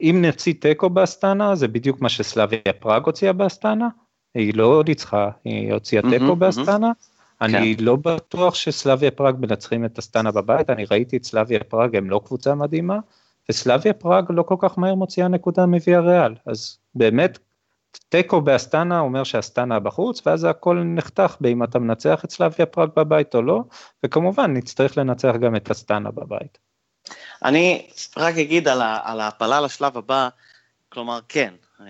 אם 0.00 0.24
נוציא 0.26 0.54
תיקו 0.60 0.90
באסטנה, 0.90 1.54
זה 1.54 1.68
בדיוק 1.68 2.00
מה 2.00 2.08
שסלאביה 2.08 2.72
פראג 2.78 3.06
הוציאה 3.06 3.32
באסטנה, 3.32 3.88
היא 4.34 4.54
לא 4.54 4.82
ניצחה, 4.86 5.30
היא 5.44 5.72
הוציאה 5.72 6.02
תיקו 6.10 6.36
באסטנה. 6.36 6.92
אני 7.40 7.76
כן. 7.76 7.84
לא 7.84 7.96
בטוח 7.96 8.54
שסלאביה 8.54 9.10
פראג 9.10 9.36
מנצחים 9.38 9.84
את 9.84 9.98
אסטנה 9.98 10.32
בבית, 10.32 10.70
אני 10.70 10.84
ראיתי 10.90 11.16
את 11.16 11.24
סלאביה 11.24 11.64
פראג, 11.64 11.96
הם 11.96 12.10
לא 12.10 12.20
קבוצה 12.24 12.54
מדהימה, 12.54 12.98
וסלאביה 13.48 13.92
פראג 13.92 14.24
לא 14.30 14.42
כל 14.42 14.56
כך 14.58 14.78
מהר 14.78 14.94
מוציאה 14.94 15.28
נקודה 15.28 15.66
מוויה 15.66 16.00
ריאל, 16.00 16.34
אז 16.46 16.78
באמת 16.94 17.38
תיקו 18.08 18.40
באסטנה 18.40 19.00
אומר 19.00 19.24
שאסטנה 19.24 19.80
בחוץ, 19.80 20.26
ואז 20.26 20.44
הכל 20.44 20.82
נחתך 20.84 21.36
באם 21.40 21.62
אתה 21.62 21.78
מנצח 21.78 22.24
את 22.24 22.30
סלאביה 22.30 22.66
פראג 22.66 22.88
בבית 22.96 23.34
או 23.34 23.42
לא, 23.42 23.62
וכמובן 24.04 24.52
נצטרך 24.52 24.98
לנצח 24.98 25.34
גם 25.40 25.56
את 25.56 25.70
אסטנה 25.70 26.10
בבית. 26.10 26.58
אני 27.44 27.86
רק 28.16 28.34
אגיד 28.38 28.68
על 28.68 28.82
ההעפלה 29.20 29.60
לשלב 29.60 29.98
הבא, 29.98 30.28
כלומר 30.88 31.20
כן, 31.28 31.54
אה, 31.80 31.86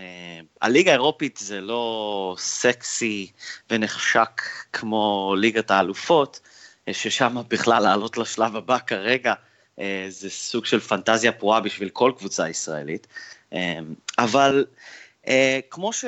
הליגה 0.62 0.90
האירופית 0.90 1.36
זה 1.36 1.60
לא 1.60 2.34
סקסי 2.38 3.30
ונחשק 3.70 4.42
כמו 4.72 5.34
ליגת 5.38 5.70
האלופות, 5.70 6.40
אה, 6.88 6.94
ששם 6.94 7.36
בכלל 7.48 7.82
לעלות 7.82 8.18
לשלב 8.18 8.56
הבא 8.56 8.78
כרגע 8.86 9.34
אה, 9.78 10.06
זה 10.08 10.30
סוג 10.30 10.64
של 10.64 10.80
פנטזיה 10.80 11.32
פרועה 11.32 11.60
בשביל 11.60 11.88
כל 11.88 12.12
קבוצה 12.18 12.48
ישראלית. 12.48 13.06
אבל 14.18 14.64
כמו 15.70 15.92
ש... 15.92 16.04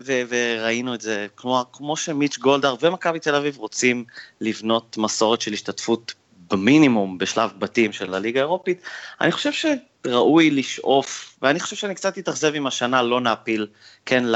ו- 0.00 0.22
וראינו 0.28 0.94
את 0.94 1.00
זה, 1.00 1.26
כלומר, 1.34 1.62
כמו 1.72 1.96
שמיץ' 1.96 2.38
גולדהר 2.38 2.74
ומכבי 2.80 3.20
תל 3.20 3.34
אביב 3.34 3.56
רוצים 3.56 4.04
לבנות 4.40 4.96
מסורת 4.98 5.40
של 5.40 5.52
השתתפות 5.52 6.14
במינימום 6.50 7.18
בשלב 7.18 7.50
בתים 7.58 7.92
של 7.92 8.14
הליגה 8.14 8.40
האירופית, 8.40 8.82
אני 9.20 9.32
חושב 9.32 9.52
שראוי 9.52 10.50
לשאוף, 10.50 11.38
ואני 11.42 11.60
חושב 11.60 11.76
שאני 11.76 11.94
קצת 11.94 12.18
אתאכזב 12.18 12.54
אם 12.54 12.66
השנה 12.66 13.02
לא 13.02 13.20
נעפיל, 13.20 13.66
כן, 14.06 14.24
ל... 14.24 14.34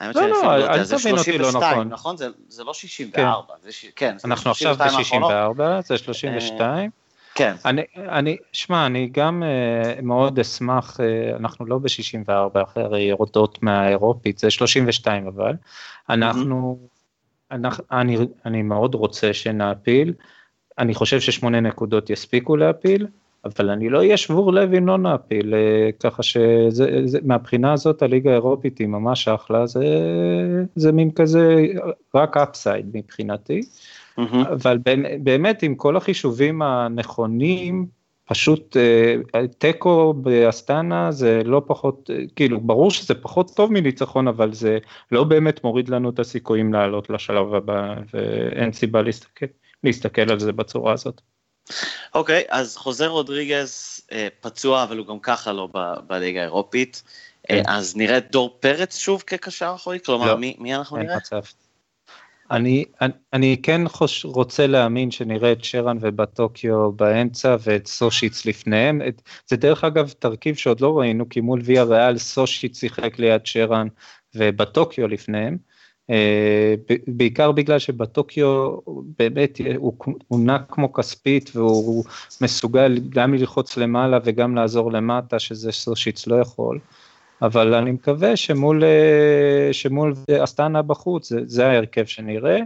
האמת 0.00 0.16
לא, 0.16 0.28
לא, 0.28 0.42
לא 0.42 0.74
אל 0.74 0.84
תבין 0.84 1.18
אותי 1.18 1.38
לא 1.38 1.48
נכון. 1.52 1.88
נכון? 1.88 2.16
זה, 2.16 2.28
זה 2.48 2.64
לא 2.64 2.74
64, 2.74 3.54
כן, 3.54 3.70
זה, 3.70 3.88
כן 3.96 4.18
זה 4.18 4.28
אנחנו 4.28 4.50
עכשיו 4.50 4.76
ב-64, 4.76 5.82
זה 5.84 5.98
32. 5.98 6.90
כן. 7.34 7.54
אני, 7.64 7.82
אני, 7.96 8.36
שמע, 8.52 8.86
אני 8.86 9.08
גם 9.12 9.42
uh, 9.42 10.02
מאוד 10.02 10.38
אשמח, 10.38 10.96
uh, 10.96 11.36
אנחנו 11.36 11.66
לא 11.66 11.78
ב-64 11.78 12.62
אחרי 12.62 13.00
יורדות 13.00 13.62
מהאירופית, 13.62 14.38
זה 14.38 14.50
32 14.50 15.26
אבל, 15.26 15.52
אנחנו, 16.08 16.78
mm-hmm. 16.80 17.54
אנחנו 17.54 17.84
אני, 17.92 18.18
אני 18.46 18.62
מאוד 18.62 18.94
רוצה 18.94 19.32
שנעפיל, 19.32 20.12
אני 20.80 20.94
חושב 20.94 21.20
ששמונה 21.20 21.60
נקודות 21.60 22.10
יספיקו 22.10 22.56
להפיל, 22.56 23.06
אבל 23.44 23.70
אני 23.70 23.88
לא 23.88 23.98
אהיה 23.98 24.16
שבור 24.16 24.52
לב 24.52 24.74
אם 24.74 24.86
לא 24.86 24.98
נעפיל, 24.98 25.54
אה, 25.54 25.90
ככה 26.00 26.22
שמהבחינה 26.22 27.72
הזאת 27.72 28.02
הליגה 28.02 28.30
האירופית 28.30 28.78
היא 28.78 28.86
ממש 28.86 29.28
אחלה, 29.28 29.66
זה, 29.66 29.84
זה 30.76 30.92
מין 30.92 31.10
כזה 31.10 31.66
רק 32.14 32.36
אפסייד 32.36 32.86
מבחינתי, 32.94 33.60
mm-hmm. 33.60 34.48
אבל 34.52 34.78
באמת 35.22 35.62
עם 35.62 35.74
כל 35.74 35.96
החישובים 35.96 36.62
הנכונים, 36.62 37.86
פשוט 38.24 38.76
אה, 38.76 39.46
תיקו 39.58 40.14
באסטנה 40.14 41.12
זה 41.12 41.42
לא 41.44 41.62
פחות, 41.66 42.10
כאילו 42.36 42.60
ברור 42.60 42.90
שזה 42.90 43.14
פחות 43.14 43.50
טוב 43.56 43.72
מניצחון, 43.72 44.28
אבל 44.28 44.52
זה 44.52 44.78
לא 45.12 45.24
באמת 45.24 45.64
מוריד 45.64 45.88
לנו 45.88 46.10
את 46.10 46.18
הסיכויים 46.18 46.72
לעלות 46.72 47.10
לשלב 47.10 47.54
הבא, 47.54 47.94
ואין 48.14 48.72
סיבה 48.72 49.02
להסתכל. 49.02 49.46
להסתכל 49.84 50.30
על 50.30 50.40
זה 50.40 50.52
בצורה 50.52 50.92
הזאת. 50.92 51.20
אוקיי, 52.14 52.42
okay, 52.42 52.46
אז 52.48 52.76
חוזר 52.76 53.08
רודריגז 53.08 54.00
אה, 54.12 54.28
פצוע, 54.40 54.82
אבל 54.82 54.98
הוא 54.98 55.06
גם 55.06 55.18
ככה 55.18 55.52
לא 55.52 55.68
בליגה 56.06 56.40
האירופית. 56.40 57.02
אה, 57.50 57.62
כן. 57.64 57.70
אז 57.70 57.96
נראה 57.96 58.18
את 58.18 58.30
דור 58.30 58.56
פרץ 58.60 58.98
שוב 58.98 59.22
כקשר 59.26 59.72
אחורי? 59.74 60.00
כלומר, 60.00 60.26
לא, 60.26 60.38
מי, 60.38 60.56
מי 60.58 60.74
אנחנו 60.74 60.96
נראה? 60.96 61.16
מצב. 61.16 61.40
אני, 62.50 62.84
אני, 63.00 63.12
אני 63.32 63.56
כן 63.62 63.88
חוש, 63.88 64.24
רוצה 64.24 64.66
להאמין 64.66 65.10
שנראה 65.10 65.52
את 65.52 65.64
שרן 65.64 65.98
ובטוקיו 66.00 66.92
באמצע 66.92 67.56
ואת 67.60 67.86
סושיץ 67.86 68.46
לפניהם. 68.46 69.02
את, 69.08 69.22
זה 69.46 69.56
דרך 69.56 69.84
אגב 69.84 70.10
תרכיב 70.18 70.54
שעוד 70.54 70.80
לא 70.80 70.98
ראינו, 70.98 71.28
כי 71.28 71.40
מול 71.40 71.60
ויה 71.64 71.82
ריאל 71.82 72.18
סושיץ 72.18 72.80
שיחק 72.80 73.18
ליד 73.18 73.46
שרן 73.46 73.88
ובטוקיו 74.34 75.08
לפניהם. 75.08 75.58
אה, 76.10 76.74
בעיקר 77.06 77.52
בגלל 77.52 77.78
שבטוקיו 77.78 78.76
באמת 79.18 79.60
הוא, 79.76 79.94
הוא 80.28 80.40
נע 80.40 80.58
כמו 80.68 80.92
כספית 80.92 81.50
והוא 81.54 82.04
מסוגל 82.40 82.98
גם 83.08 83.34
ללחוץ 83.34 83.76
למעלה 83.76 84.18
וגם 84.24 84.56
לעזור 84.56 84.92
למטה, 84.92 85.38
שזה 85.38 85.72
סושיץ 85.72 86.26
לא 86.26 86.34
יכול. 86.34 86.78
אבל 87.42 87.74
אני 87.74 87.90
מקווה 87.90 88.36
שמול, 88.36 88.84
אה, 88.84 89.72
שמול 89.72 90.14
אסטנה 90.44 90.82
בחוץ 90.82 91.28
זה, 91.28 91.40
זה 91.44 91.66
ההרכב 91.66 92.04
שנראה, 92.04 92.58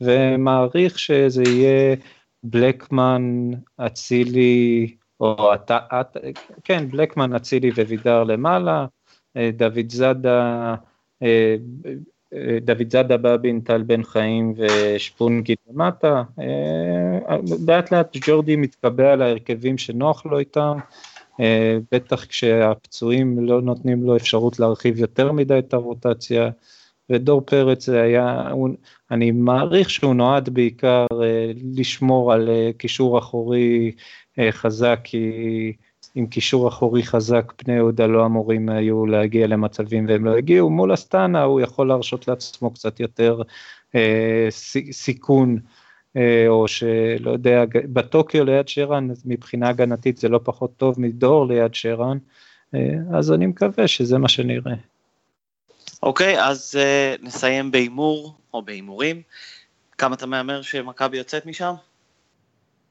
ומעריך 0.00 0.98
שזה 0.98 1.42
יהיה 1.42 1.96
בלקמן, 2.42 3.50
אצילי, 3.76 4.96
או 5.20 5.54
אתה, 5.54 5.78
את, 6.00 6.16
כן, 6.64 6.90
בלקמן, 6.90 7.34
אצילי 7.34 7.70
ווידר 7.70 8.24
למעלה, 8.24 8.86
אה, 9.36 9.50
דוד 9.56 9.90
זאדה, 9.90 10.74
דוד 12.60 12.90
זאדה 12.90 13.16
בבין, 13.16 13.60
טל 13.60 13.82
בן 13.82 14.02
חיים 14.02 14.54
ושפונגי 14.56 15.54
למטה, 15.70 16.22
לאט 17.68 17.92
לאט 17.92 18.16
ג'ורדי 18.26 18.56
מתקבע 18.56 19.12
על 19.12 19.22
ההרכבים 19.22 19.78
שנוח 19.78 20.26
לו 20.26 20.38
איתם, 20.38 20.78
אה, 21.40 21.78
בטח 21.92 22.24
כשהפצועים 22.24 23.38
לא 23.46 23.62
נותנים 23.62 24.02
לו 24.02 24.16
אפשרות 24.16 24.60
להרחיב 24.60 24.98
יותר 24.98 25.32
מדי 25.32 25.58
את 25.58 25.74
הרוטציה, 25.74 26.50
ודור 27.10 27.40
פרץ 27.40 27.88
היה, 27.88 28.50
אני 29.10 29.30
מעריך 29.30 29.90
שהוא 29.90 30.14
נועד 30.14 30.48
בעיקר 30.48 31.06
אה, 31.22 31.52
לשמור 31.76 32.32
על 32.32 32.48
אה, 32.48 32.70
קישור 32.78 33.18
אחורי 33.18 33.92
חזק, 34.50 35.00
כי 35.04 35.72
עם 36.14 36.26
קישור 36.26 36.68
אחורי 36.68 37.02
חזק 37.02 37.52
פני 37.56 37.74
יהודה 37.74 38.06
לא 38.06 38.26
אמורים 38.26 38.68
היו 38.68 39.06
להגיע 39.06 39.46
למצבים 39.46 40.06
והם 40.08 40.24
לא 40.24 40.36
הגיעו, 40.36 40.70
מול 40.70 40.94
אסטנה 40.94 41.42
הוא 41.42 41.60
יכול 41.60 41.88
להרשות 41.88 42.28
לעצמו 42.28 42.70
קצת 42.70 43.00
יותר 43.00 43.42
סיכון. 44.90 45.58
אה, 46.16 46.44
או 46.48 46.68
שלא 46.68 47.30
יודע, 47.30 47.64
בטוקיו 47.72 48.44
ליד 48.44 48.68
שרן 48.68 49.08
מבחינה 49.24 49.68
הגנתית 49.68 50.18
זה 50.18 50.28
לא 50.28 50.40
פחות 50.44 50.76
טוב 50.76 51.00
מדור 51.00 51.46
ליד 51.46 51.74
שרן, 51.74 52.18
אה, 52.74 52.80
אז 53.18 53.32
אני 53.32 53.46
מקווה 53.46 53.88
שזה 53.88 54.18
מה 54.18 54.28
שנראה. 54.28 54.74
אוקיי, 56.02 56.44
אז 56.44 56.78
uh, 56.78 57.26
נסיים 57.26 57.70
בהימור 57.70 58.34
או 58.54 58.62
בהימורים. 58.62 59.22
כמה 59.98 60.14
אתה 60.14 60.26
מהמר 60.26 60.62
שמכבי 60.62 61.16
יוצאת 61.16 61.46
משם? 61.46 61.74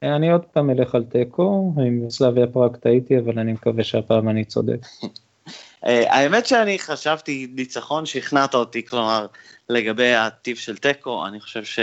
אני 0.04 0.32
עוד 0.32 0.46
פעם 0.46 0.70
אלך 0.70 0.96
על 0.96 1.04
תיקו, 1.04 1.74
עם 1.78 2.10
סלאביה 2.10 2.48
פראג 2.48 2.76
טעיתי, 2.76 3.20
אבל 3.20 3.40
אני 3.40 3.54
מקווה 3.54 3.84
שהפעם 3.84 4.30
אני 4.30 4.46
צודק. 4.46 4.80
האמת 5.84 6.46
שאני 6.46 6.80
חשבתי 6.80 7.48
ניצחון, 7.56 8.06
שכנעת 8.06 8.56
אותי, 8.56 8.86
כלומר, 8.86 9.26
לגבי 9.70 10.14
הטיב 10.14 10.58
של 10.58 10.78
תיקו, 10.78 11.28
אני 11.28 11.40
חושב 11.40 11.64
ש... 11.64 11.80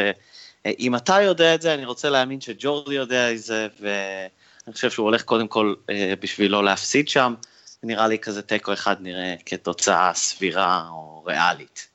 אם 0.78 0.96
אתה 0.96 1.20
יודע 1.20 1.54
את 1.54 1.62
זה, 1.62 1.74
אני 1.74 1.84
רוצה 1.84 2.10
להאמין 2.10 2.40
שג'ורדי 2.40 2.94
יודע 2.94 3.32
את 3.32 3.38
זה, 3.38 3.66
ואני 3.80 4.72
חושב 4.72 4.90
שהוא 4.90 5.04
הולך 5.04 5.22
קודם 5.22 5.48
כל 5.48 5.74
אה, 5.90 6.14
בשביל 6.20 6.52
לא 6.52 6.64
להפסיד 6.64 7.08
שם. 7.08 7.34
נראה 7.82 8.08
לי 8.08 8.18
כזה 8.18 8.42
תיקו 8.42 8.72
אחד 8.72 8.96
נראה 9.00 9.34
כתוצאה 9.46 10.14
סבירה 10.14 10.88
או 10.90 11.24
ריאלית. 11.26 11.88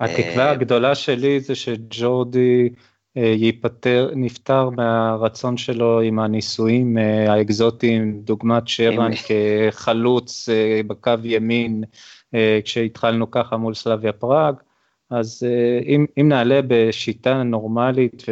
התקווה 0.00 0.46
אה, 0.46 0.50
הגדולה 0.50 0.94
שלי 0.94 1.40
זה 1.40 1.54
שג'ורדי 1.54 2.62
אה, 2.62 2.82
ייפטר, 3.18 4.10
נפטר 4.16 4.70
מהרצון 4.70 5.56
שלו 5.56 6.00
עם 6.00 6.18
הניסויים 6.18 6.96
האקזוטיים, 7.28 8.20
דוגמת 8.20 8.68
שרן 8.68 9.10
כחלוץ 9.14 10.48
בקו 10.86 11.12
ימין, 11.24 11.84
כשהתחלנו 12.64 13.30
ככה 13.30 13.56
מול 13.56 13.74
סלאביה 13.74 14.12
פראג. 14.12 14.54
אז 15.10 15.42
אה, 15.46 15.80
אם, 15.86 16.06
אם 16.20 16.28
נעלה 16.28 16.60
בשיטה 16.68 17.42
נורמלית 17.42 18.22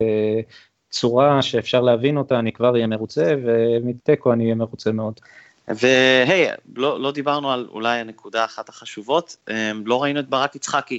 ובצורה 0.00 1.42
שאפשר 1.42 1.80
להבין 1.80 2.16
אותה, 2.16 2.38
אני 2.38 2.52
כבר 2.52 2.72
אהיה 2.72 2.86
מרוצה, 2.86 3.34
ומתיקו 3.44 4.32
אני 4.32 4.44
אהיה 4.44 4.54
מרוצה 4.54 4.92
מאוד. 4.92 5.20
והי, 5.68 6.46
לא, 6.76 7.00
לא 7.00 7.12
דיברנו 7.12 7.52
על 7.52 7.66
אולי 7.70 7.98
הנקודה 7.98 8.44
אחת 8.44 8.68
החשובות, 8.68 9.36
אמ, 9.50 9.82
לא 9.86 10.02
ראינו 10.02 10.20
את 10.20 10.28
ברק 10.28 10.56
יצחקי 10.56 10.98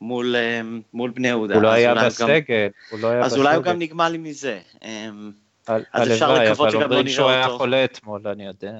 מול, 0.00 0.36
אמ, 0.36 0.80
מול 0.94 1.10
בני 1.10 1.28
יהודה. 1.28 1.54
הוא 1.54 1.62
לא 1.62 1.68
היה 1.68 1.94
בסגל, 1.94 2.26
גם, 2.48 2.68
הוא 2.90 3.00
לא 3.00 3.08
היה 3.08 3.20
אז 3.20 3.26
בסגל. 3.26 3.34
אז 3.34 3.38
אולי 3.38 3.56
הוא 3.56 3.64
גם 3.64 3.78
נגמל 3.78 4.16
מזה. 4.18 4.60
אמ, 4.84 5.30
אז 5.92 6.12
אפשר 6.12 6.34
לקוות 6.34 6.70
שגם 6.70 6.80
לא 6.80 6.86
נראה 6.86 6.98
אותו. 7.00 7.10
שהוא 7.10 7.30
היה 7.30 7.48
חולה 7.48 7.84
אתמול, 7.84 8.28
אני 8.28 8.46
יודע. 8.46 8.72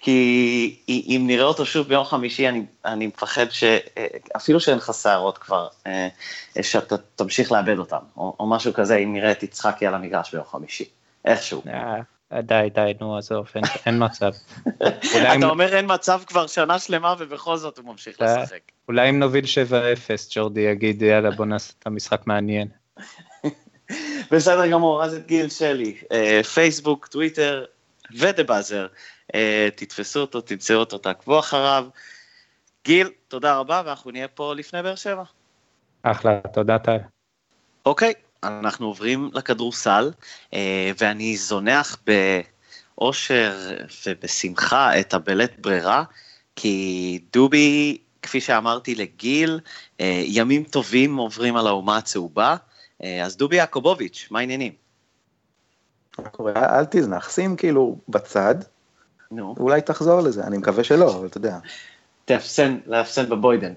כי 0.00 0.80
אם 0.86 1.24
נראה 1.26 1.44
אותו 1.44 1.66
שוב 1.66 1.88
ביום 1.88 2.04
חמישי, 2.04 2.48
אני, 2.48 2.64
אני 2.84 3.06
מפחד 3.06 3.46
שאפילו 3.50 4.60
שאין 4.60 4.76
לך 4.76 4.90
שערות 5.02 5.38
כבר, 5.38 5.68
אה, 5.86 6.08
שאתה 6.62 6.96
תמשיך 7.16 7.52
לאבד 7.52 7.78
אותם, 7.78 7.98
או, 8.16 8.36
או 8.40 8.46
משהו 8.46 8.72
כזה, 8.72 8.96
אם 8.96 9.12
נראה 9.12 9.32
את 9.32 9.42
יצחקי 9.42 9.86
על 9.86 9.94
המגרש 9.94 10.32
ביום 10.32 10.44
חמישי, 10.44 10.84
איכשהו. 11.24 11.62
אה, 12.34 12.40
די, 12.42 12.68
די, 12.74 12.92
נו, 13.00 13.18
עזוב, 13.18 13.46
אין, 13.54 13.64
אין 13.86 14.04
מצב. 14.04 14.32
אתה 14.78 15.46
אומר 15.46 15.76
אין 15.76 15.86
מצב 15.88 16.20
כבר 16.26 16.46
שנה 16.46 16.78
שלמה 16.78 17.14
ובכל 17.18 17.56
זאת 17.56 17.78
הוא 17.78 17.86
ממשיך 17.86 18.22
אה, 18.22 18.42
לשחק. 18.42 18.60
אולי 18.88 19.10
אם 19.10 19.18
נוביל 19.18 19.44
7-0, 19.44 19.46
ג'ורדי 20.34 20.60
יגיד, 20.60 21.02
יאללה, 21.02 21.30
בוא 21.30 21.46
נעשה 21.46 21.72
את 21.78 21.86
המשחק 21.86 22.26
מעניין. 22.26 22.68
בסדר 24.30 24.66
גמור, 24.66 25.04
אז 25.04 25.14
את 25.14 25.26
גיל 25.26 25.48
שלי, 25.48 25.96
פייסבוק, 26.54 27.06
טוויטר, 27.06 27.64
ודה 28.10 28.44
באזר. 28.44 28.86
אה, 29.34 29.68
תתפסו 29.74 30.20
אותו, 30.20 30.40
תמצאו 30.40 30.76
אותו, 30.76 30.98
תעקבו 30.98 31.38
אחריו. 31.38 31.86
גיל, 32.84 33.10
תודה 33.28 33.56
רבה, 33.56 33.82
ואנחנו 33.84 34.10
נהיה 34.10 34.28
פה 34.28 34.54
לפני 34.54 34.82
באר 34.82 34.94
שבע. 34.94 35.22
אחלה, 36.02 36.40
תודה 36.52 36.78
טל. 36.78 36.96
אוקיי, 37.86 38.12
אנחנו 38.44 38.86
עוברים 38.86 39.30
לכדורסל, 39.32 40.10
אה, 40.54 40.90
ואני 40.98 41.36
זונח 41.36 41.98
באושר 42.96 43.52
ובשמחה 44.06 45.00
את 45.00 45.14
הבלית 45.14 45.58
ברירה, 45.58 46.04
כי 46.56 47.20
דובי, 47.32 47.98
כפי 48.22 48.40
שאמרתי 48.40 48.94
לגיל, 48.94 49.60
אה, 50.00 50.22
ימים 50.26 50.64
טובים 50.64 51.16
עוברים 51.16 51.56
על 51.56 51.66
האומה 51.66 51.96
הצהובה, 51.96 52.56
אז 53.24 53.36
דובי 53.36 53.56
יעקובוביץ', 53.56 54.28
מה 54.30 54.38
העניינים? 54.38 54.72
מה 56.18 56.28
קורה? 56.28 56.78
אל 56.78 56.84
תזנח, 56.90 57.30
שים 57.30 57.56
כאילו 57.56 57.98
בצד, 58.08 58.54
נו. 59.30 59.54
אולי 59.58 59.80
תחזור 59.80 60.20
לזה, 60.20 60.44
אני 60.44 60.58
מקווה 60.58 60.84
שלא, 60.84 61.16
אבל 61.16 61.26
אתה 61.26 61.38
יודע. 61.38 61.58
תאפסן, 62.24 62.78
לאפסן 62.86 63.28
בבוידן. 63.28 63.72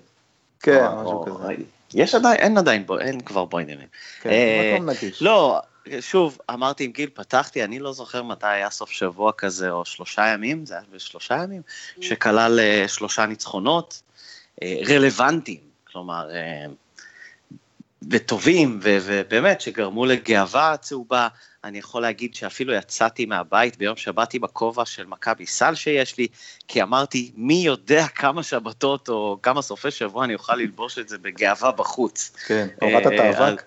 כן, 0.59 0.85
או, 0.85 1.01
משהו 1.01 1.13
או, 1.13 1.25
כזה. 1.25 1.63
יש 1.93 2.15
עדיין, 2.15 2.37
אין 2.37 2.57
עדיין, 2.57 2.85
אין 3.01 3.21
כבר 3.21 3.45
בוידנים. 3.45 3.87
כן, 4.21 4.29
אה, 4.29 4.73
מקום 4.75 4.89
נגיש. 4.89 5.21
לא, 5.21 5.61
שוב, 5.99 6.37
אמרתי 6.53 6.83
עם 6.83 6.91
גיל, 6.91 7.09
פתחתי, 7.13 7.63
אני 7.63 7.79
לא 7.79 7.93
זוכר 7.93 8.23
מתי 8.23 8.47
היה 8.47 8.69
סוף 8.69 8.91
שבוע 8.91 9.31
כזה, 9.31 9.69
או 9.69 9.85
שלושה 9.85 10.27
ימים, 10.27 10.65
זה 10.65 10.73
היה 10.73 10.83
בשלושה 10.91 11.43
ימים, 11.43 11.61
שכלל 12.01 12.59
אה, 12.59 12.87
שלושה 12.87 13.25
ניצחונות 13.25 14.01
אה, 14.63 14.79
רלוונטיים, 14.87 15.59
כלומר, 15.91 16.29
אה, 16.31 16.65
וטובים, 18.11 18.79
ובאמת, 18.83 19.61
שגרמו 19.61 20.05
לגאווה 20.05 20.77
צהובה. 20.77 21.27
אני 21.67 21.77
יכול 21.77 22.01
להגיד 22.01 22.35
שאפילו 22.35 22.73
יצאתי 22.73 23.25
מהבית 23.25 23.77
ביום 23.77 23.95
שבת 23.95 24.33
עם 24.33 24.43
הכובע 24.43 24.85
של 24.85 25.05
מכבי 25.05 25.45
סל 25.45 25.75
שיש 25.75 26.17
לי, 26.17 26.27
כי 26.67 26.81
אמרתי, 26.81 27.31
מי 27.35 27.53
יודע 27.53 28.07
כמה 28.07 28.43
שבתות 28.43 29.09
או 29.09 29.37
כמה 29.43 29.61
סופי 29.61 29.91
שבוע 29.91 30.25
אני 30.25 30.33
אוכל 30.33 30.55
ללבוש 30.55 30.99
את 30.99 31.09
זה 31.09 31.17
בגאווה 31.17 31.71
בחוץ. 31.71 32.31
כן, 32.47 32.67
הורדת 32.81 33.07
את 33.07 33.11
אה, 33.11 33.29
האבק. 33.29 33.63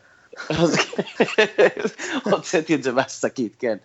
אז 0.48 0.76
הוצאתי 2.30 2.74
את 2.74 2.82
זה 2.82 2.92
מהשקית, 2.92 3.56
כן. 3.58 3.76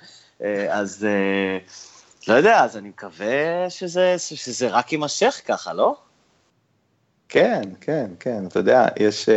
אה, 0.43 0.79
אז 0.79 1.05
אה, 1.09 1.57
לא 2.27 2.33
יודע, 2.33 2.63
אז 2.63 2.77
אני 2.77 2.89
מקווה 2.89 3.69
שזה, 3.69 4.15
שזה 4.17 4.67
רק 4.67 4.91
יימשך 4.91 5.41
ככה, 5.45 5.73
לא? 5.73 5.95
כן, 7.29 7.61
כן, 7.81 8.11
כן, 8.19 8.47
אתה 8.47 8.59
יודע, 8.59 8.87
יש... 8.99 9.29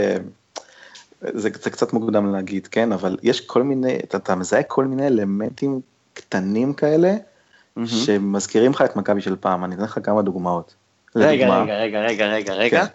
זה, 1.21 1.49
זה 1.61 1.71
קצת 1.71 1.93
מוקדם 1.93 2.33
להגיד, 2.33 2.67
כן, 2.67 2.93
אבל 2.93 3.17
יש 3.23 3.41
כל 3.41 3.63
מיני, 3.63 3.97
אתה, 3.97 4.17
אתה 4.17 4.35
מזהה 4.35 4.63
כל 4.63 4.85
מיני 4.85 5.07
אלמנטים 5.07 5.81
קטנים 6.15 6.75
כאלה, 6.75 7.15
mm-hmm. 7.15 7.87
שמזכירים 7.87 8.71
לך 8.71 8.83
את 8.83 8.97
מכבי 8.97 9.21
של 9.21 9.37
פעם, 9.37 9.65
אני 9.65 9.75
אתן 9.75 9.83
לך 9.83 9.99
כמה 10.03 10.23
דוגמאות. 10.23 10.75
רגע, 11.17 11.47
לדוגמה, 11.47 11.63
רגע, 11.63 11.75
רגע, 11.81 12.01
רגע, 12.01 12.27
רגע, 12.27 12.55
רגע, 12.55 12.87
כן. 12.87 12.93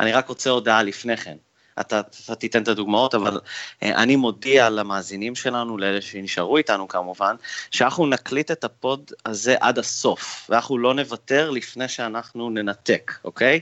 אני 0.00 0.12
רק 0.12 0.28
רוצה 0.28 0.50
הודעה 0.50 0.82
לפני 0.82 1.16
כן. 1.16 1.36
אתה, 1.80 2.00
אתה 2.24 2.34
תיתן 2.34 2.62
את 2.62 2.68
הדוגמאות, 2.68 3.14
אבל 3.14 3.40
אה, 3.82 4.02
אני 4.02 4.16
מודיע 4.16 4.70
למאזינים 4.70 5.34
שלנו, 5.34 5.78
לאלה 5.78 6.00
שנשארו 6.00 6.56
איתנו 6.56 6.88
כמובן, 6.88 7.36
שאנחנו 7.70 8.06
נקליט 8.06 8.50
את 8.50 8.64
ה 8.64 8.76
pod 8.76 9.12
הזה 9.26 9.54
עד 9.60 9.78
הסוף, 9.78 10.46
ואנחנו 10.50 10.78
לא 10.78 10.94
נוותר 10.94 11.50
לפני 11.50 11.88
שאנחנו 11.88 12.50
ננתק, 12.50 13.12
אוקיי? 13.24 13.60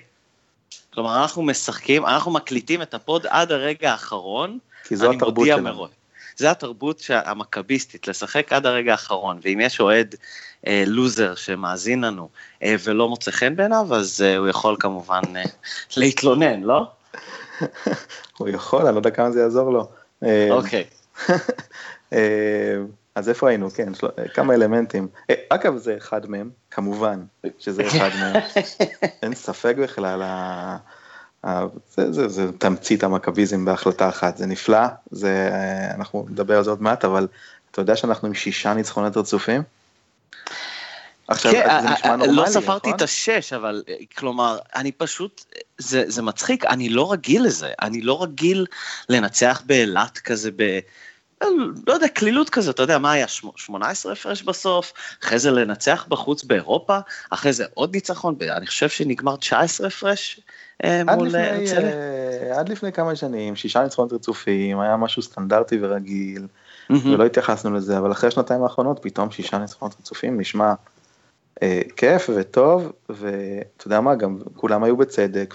כלומר, 0.94 1.22
אנחנו 1.22 1.42
משחקים, 1.42 2.06
אנחנו 2.06 2.30
מקליטים 2.30 2.82
את 2.82 2.94
ה 2.94 3.02
pod 3.02 3.26
עד 3.26 3.52
הרגע 3.52 3.90
האחרון. 3.90 4.58
כי 4.84 4.96
זו 4.96 5.10
התרבות 5.12 5.46
שלנו. 5.46 5.62
מראש. 5.62 5.90
זה 6.36 6.50
התרבות 6.50 7.02
המכביסטית, 7.10 8.08
לשחק 8.08 8.52
עד 8.52 8.66
הרגע 8.66 8.92
האחרון, 8.92 9.38
ואם 9.42 9.60
יש 9.60 9.80
אוהד 9.80 10.14
אה, 10.66 10.84
לוזר 10.86 11.34
שמאזין 11.34 12.04
לנו 12.04 12.28
אה, 12.62 12.74
ולא 12.84 13.08
מוצא 13.08 13.30
חן 13.30 13.56
בעיניו, 13.56 13.94
אז 13.94 14.22
אה, 14.22 14.36
הוא 14.36 14.48
יכול 14.48 14.76
כמובן 14.80 15.20
אה, 15.36 15.42
להתלונן, 15.96 16.62
לא? 16.62 16.86
הוא 18.38 18.48
יכול, 18.48 18.86
אני 18.86 18.94
לא 18.94 18.98
יודע 18.98 19.10
כמה 19.10 19.30
זה 19.30 19.40
יעזור 19.40 19.72
לו. 19.72 19.88
אה, 20.22 20.48
אוקיי. 20.50 20.84
אה, 22.12 22.76
אז 23.14 23.28
איפה 23.28 23.48
היינו? 23.48 23.70
כן, 23.70 23.94
של... 23.94 24.06
כמה 24.34 24.54
אלמנטים. 24.54 25.08
אה, 25.30 25.34
אגב, 25.48 25.76
זה 25.76 25.96
אחד 25.96 26.30
מהם, 26.30 26.50
כמובן 26.70 27.20
שזה 27.58 27.86
אחד 27.86 28.10
מהם. 28.20 28.42
אין 29.22 29.34
ספק 29.34 29.74
בכלל, 29.78 30.22
ה... 30.22 30.76
זה, 31.96 32.12
זה, 32.12 32.28
זה 32.28 32.52
תמצית 32.58 33.04
המכביזם 33.04 33.64
בהחלטה 33.64 34.08
אחת, 34.08 34.36
זה 34.36 34.46
נפלא, 34.46 34.86
זה, 35.10 35.50
אנחנו 35.94 36.26
נדבר 36.30 36.58
על 36.58 36.64
זה 36.64 36.70
עוד 36.70 36.82
מעט, 36.82 37.04
אבל 37.04 37.28
אתה 37.70 37.80
יודע 37.80 37.96
שאנחנו 37.96 38.28
עם 38.28 38.34
שישה 38.34 38.74
ניצחונות 38.74 39.16
רצופים? 39.16 39.62
עכשיו, 41.28 41.52
כן, 41.52 41.68
זה 41.82 41.88
נשמע 41.88 42.16
נורמלי, 42.16 42.36
לא 42.36 42.46
ספרתי 42.46 42.88
נכון? 42.88 42.96
את 42.96 43.02
השש, 43.02 43.52
אבל 43.52 43.82
כלומר, 44.16 44.58
אני 44.74 44.92
פשוט, 44.92 45.44
זה, 45.78 46.04
זה 46.06 46.22
מצחיק, 46.22 46.64
אני 46.64 46.88
לא 46.88 47.12
רגיל 47.12 47.44
לזה, 47.44 47.68
אני 47.82 48.00
לא 48.00 48.22
רגיל 48.22 48.66
לנצח 49.08 49.62
באילת 49.66 50.18
כזה, 50.18 50.50
ב... 50.56 50.78
לא 51.86 51.92
יודע, 51.92 52.08
קלילות 52.08 52.50
כזה, 52.50 52.70
אתה 52.70 52.82
יודע, 52.82 52.98
מה 52.98 53.12
היה, 53.12 53.28
18 53.28 54.12
הפרש 54.12 54.42
בסוף, 54.42 54.92
אחרי 55.22 55.38
זה 55.38 55.50
לנצח 55.50 56.06
בחוץ 56.08 56.44
באירופה, 56.44 56.98
אחרי 57.30 57.52
זה 57.52 57.64
עוד 57.74 57.94
ניצחון, 57.94 58.36
אני 58.50 58.66
חושב 58.66 58.88
שנגמר 58.88 59.36
19 59.36 59.86
הפרש 59.86 60.40
אה, 60.84 61.02
מול 61.16 61.36
הרצליה. 61.36 61.92
אה, 61.92 62.58
עד 62.58 62.68
לפני 62.68 62.92
כמה 62.92 63.16
שנים, 63.16 63.56
שישה 63.56 63.82
ניצחונות 63.82 64.12
רצופים, 64.12 64.80
היה 64.80 64.96
משהו 64.96 65.22
סטנדרטי 65.22 65.78
ורגיל, 65.80 66.46
ולא 66.90 67.24
התייחסנו 67.24 67.74
לזה, 67.74 67.98
אבל 67.98 68.12
אחרי 68.12 68.28
השנתיים 68.28 68.62
האחרונות, 68.62 68.98
פתאום 69.02 69.30
שישה 69.30 69.58
ניצחונות 69.58 69.96
רצופים 70.00 70.40
נשמע 70.40 70.74
אה, 71.62 71.80
כיף 71.96 72.30
וטוב, 72.36 72.92
ואתה 73.08 73.86
יודע 73.86 74.00
מה, 74.00 74.14
גם 74.14 74.38
כולם 74.56 74.84
היו 74.84 74.96
בצדק, 74.96 75.54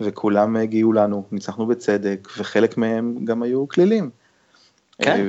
וכולם 0.00 0.56
הגיעו 0.56 0.92
לנו, 0.92 1.24
ניצחנו 1.32 1.66
בצדק, 1.66 2.28
וחלק 2.38 2.76
מהם 2.76 3.24
גם 3.24 3.42
היו 3.42 3.68
כלילים. 3.68 4.10
כן. 4.98 5.26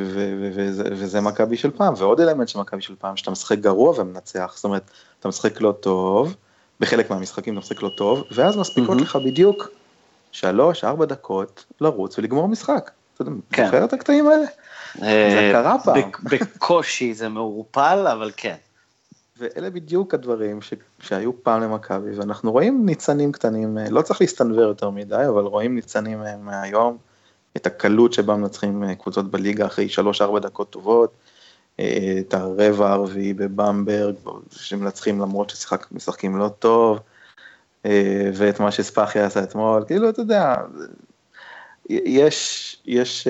וזה 0.75 1.21
מכבי 1.21 1.57
של 1.57 1.71
פעם, 1.71 1.93
ועוד 1.97 2.19
אלמנט 2.19 2.47
של 2.47 2.59
מכבי 2.59 2.81
של 2.81 2.95
פעם, 2.99 3.17
שאתה 3.17 3.31
משחק 3.31 3.59
גרוע 3.59 3.99
ומנצח, 3.99 4.53
זאת 4.55 4.63
אומרת, 4.63 4.91
אתה 5.19 5.27
משחק 5.27 5.61
לא 5.61 5.71
טוב, 5.71 6.35
בחלק 6.79 7.09
מהמשחקים 7.09 7.53
אתה 7.53 7.59
משחק 7.59 7.81
לא 7.81 7.89
טוב, 7.97 8.23
ואז 8.31 8.57
מספיקות 8.57 9.01
לך 9.01 9.15
בדיוק 9.25 9.69
שלוש, 10.31 10.83
ארבע 10.83 11.05
דקות 11.05 11.65
לרוץ 11.81 12.19
ולגמור 12.19 12.47
משחק. 12.47 12.91
אתה 13.15 13.23
כן. 13.51 13.65
זוכר 13.65 13.85
את 13.85 13.93
הקטעים 13.93 14.27
האלה? 14.27 14.45
אה, 15.01 15.29
זה 15.33 15.49
קרה 15.51 15.75
פעם. 15.83 16.11
בקושי 16.23 17.13
זה 17.13 17.29
מעורפל, 17.29 18.07
אבל 18.11 18.31
כן. 18.37 18.55
ואלה 19.37 19.69
בדיוק 19.69 20.13
הדברים 20.13 20.61
ש... 20.61 20.73
שהיו 20.99 21.43
פעם 21.43 21.61
למכבי, 21.61 22.15
ואנחנו 22.15 22.51
רואים 22.51 22.85
ניצנים 22.85 23.31
קטנים, 23.31 23.77
לא 23.89 24.01
צריך 24.01 24.21
להסתנוור 24.21 24.61
יותר 24.61 24.89
מדי, 24.89 25.23
אבל 25.27 25.43
רואים 25.43 25.75
ניצנים 25.75 26.23
מהיום. 26.39 26.97
את 27.57 27.65
הקלות 27.65 28.13
שבה 28.13 28.35
מנצחים 28.35 28.83
אה, 28.83 28.95
קבוצות 28.95 29.31
בליגה 29.31 29.65
אחרי 29.65 29.87
3-4 30.35 30.39
דקות 30.39 30.69
טובות, 30.69 31.13
אה, 31.79 32.15
את 32.19 32.33
הרבע 32.33 32.91
הרביעי 32.91 33.33
בבמברג, 33.33 34.15
שמנצחים 34.51 35.21
למרות 35.21 35.49
שמשחקים 35.49 36.37
לא 36.37 36.49
טוב, 36.59 36.99
אה, 37.85 38.29
ואת 38.33 38.59
מה 38.59 38.71
שספאחי 38.71 39.19
עשה 39.19 39.43
אתמול, 39.43 39.83
כאילו, 39.87 40.09
אתה 40.09 40.21
יודע, 40.21 40.55
יש, 41.89 42.77
יש, 42.85 43.27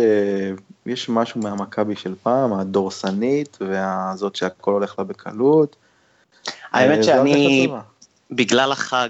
יש 0.85 1.09
משהו 1.09 1.41
מהמכבי 1.41 1.95
של 1.95 2.15
פעם, 2.23 2.53
הדורסנית, 2.53 3.57
והזאת 3.61 4.35
שהכל 4.35 4.71
הולך 4.71 4.99
לה 4.99 5.05
בקלות. 5.05 5.75
האמת 6.71 7.03
שאני, 7.03 7.67
בגלל 8.31 8.71
החג, 8.71 9.09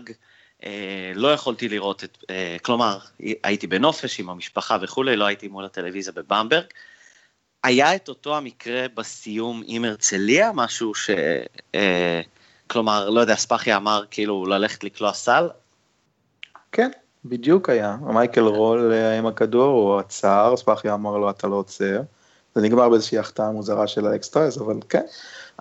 לא 1.16 1.34
יכולתי 1.34 1.70
לראות 1.70 2.04
את, 2.04 2.18
אה, 2.30 2.58
כלומר, 2.62 2.98
הייתי 3.44 3.68
בנופש 3.68 4.20
עם 4.20 4.30
המשפחה 4.30 4.78
וכולי, 4.82 5.16
לא 5.16 5.26
הייתי 5.26 5.48
מול 5.48 5.66
הטלוויזיה 5.66 6.14
בבמברג. 6.14 6.66
היה 7.64 7.96
את 7.96 8.10
אותו 8.10 8.38
המקרה 8.38 8.86
בסיום 8.96 9.64
עם 9.66 9.86
הרצליה, 9.86 10.52
משהו 10.54 10.96
ש... 10.96 11.10
אה, 11.76 12.22
כלומר, 12.68 13.10
לא 13.10 13.20
יודע, 13.20 13.36
ספאחי 13.36 13.76
אמר 13.76 14.04
כאילו 14.12 14.46
ללכת 14.46 14.84
לקלוע 14.84 15.14
סל? 15.14 15.50
כן, 16.72 16.92
בדיוק 17.26 17.70
היה. 17.70 17.96
מייקל 18.02 18.42
רול 18.42 18.94
עם 19.18 19.26
הכדור, 19.26 19.74
הוא 19.74 20.00
עצר, 20.00 20.54
ספאחי 20.58 20.92
אמר 20.92 21.18
לו 21.18 21.30
אתה 21.30 21.48
לא 21.48 21.56
עוצר. 21.56 22.02
זה 22.56 22.62
נגמר 22.62 22.90
באיזושהי 22.90 23.18
החטאה 23.18 23.52
מוזרה 23.52 23.88
של 23.88 24.08
האקסטרס, 24.08 24.58
אבל 24.58 24.76
כן, 24.90 25.04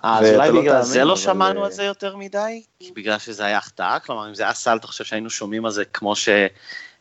אז 0.03 0.25
אולי 0.25 0.51
לא 0.51 0.61
בגלל 0.61 0.81
זה 0.81 1.03
לא 1.03 1.15
שמענו 1.15 1.61
אה, 1.61 1.65
על 1.65 1.71
זה 1.71 1.83
יותר 1.83 2.15
מדי? 2.15 2.63
בגלל 2.95 3.19
שזה 3.19 3.45
היה 3.45 3.57
החטאה? 3.57 3.99
כלומר, 3.99 4.29
אם 4.29 4.35
זה 4.35 4.43
היה 4.43 4.53
סל, 4.53 4.77
אתה 4.77 4.87
חושב 4.87 5.03
שהיינו 5.03 5.29
שומעים 5.29 5.65
על 5.65 5.71
זה 5.71 5.85
כמו 5.85 6.15
ש... 6.15 6.29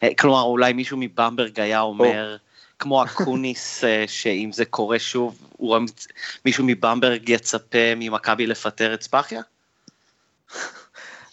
אה, 0.02 0.14
כלומר, 0.18 0.42
אולי 0.42 0.72
מישהו 0.72 0.96
מבמברג 1.00 1.60
היה 1.60 1.80
אומר, 1.80 2.36
כמו 2.78 3.04
אקוניס, 3.04 3.84
אה, 3.84 4.04
שאם 4.06 4.50
זה 4.52 4.64
קורה 4.64 4.98
שוב, 4.98 5.38
מישהו 6.44 6.64
מבמברג 6.66 7.28
יצפה 7.28 7.94
ממכבי 7.96 8.46
לפטר 8.46 8.94
את 8.94 9.02
ספאחיה? 9.02 9.42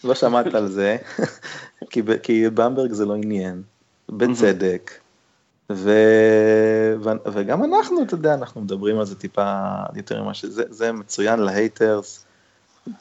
לא 0.03 0.15
שמעת 0.15 0.55
על 0.55 0.67
זה, 0.67 0.97
כי 2.23 2.49
במברג 2.49 2.91
זה 2.91 3.05
לא 3.05 3.15
עניין, 3.15 3.61
בצדק. 4.09 4.91
ו... 5.71 5.91
ו... 7.03 7.09
וגם 7.33 7.63
אנחנו, 7.63 8.03
אתה 8.03 8.13
יודע, 8.13 8.33
אנחנו 8.33 8.61
מדברים 8.61 8.99
על 8.99 9.05
זה 9.05 9.15
טיפה 9.15 9.65
יותר 9.95 10.23
ממה 10.23 10.33
שזה, 10.33 10.63
זה 10.69 10.91
מצוין 10.91 11.39
להייטרס, 11.39 12.25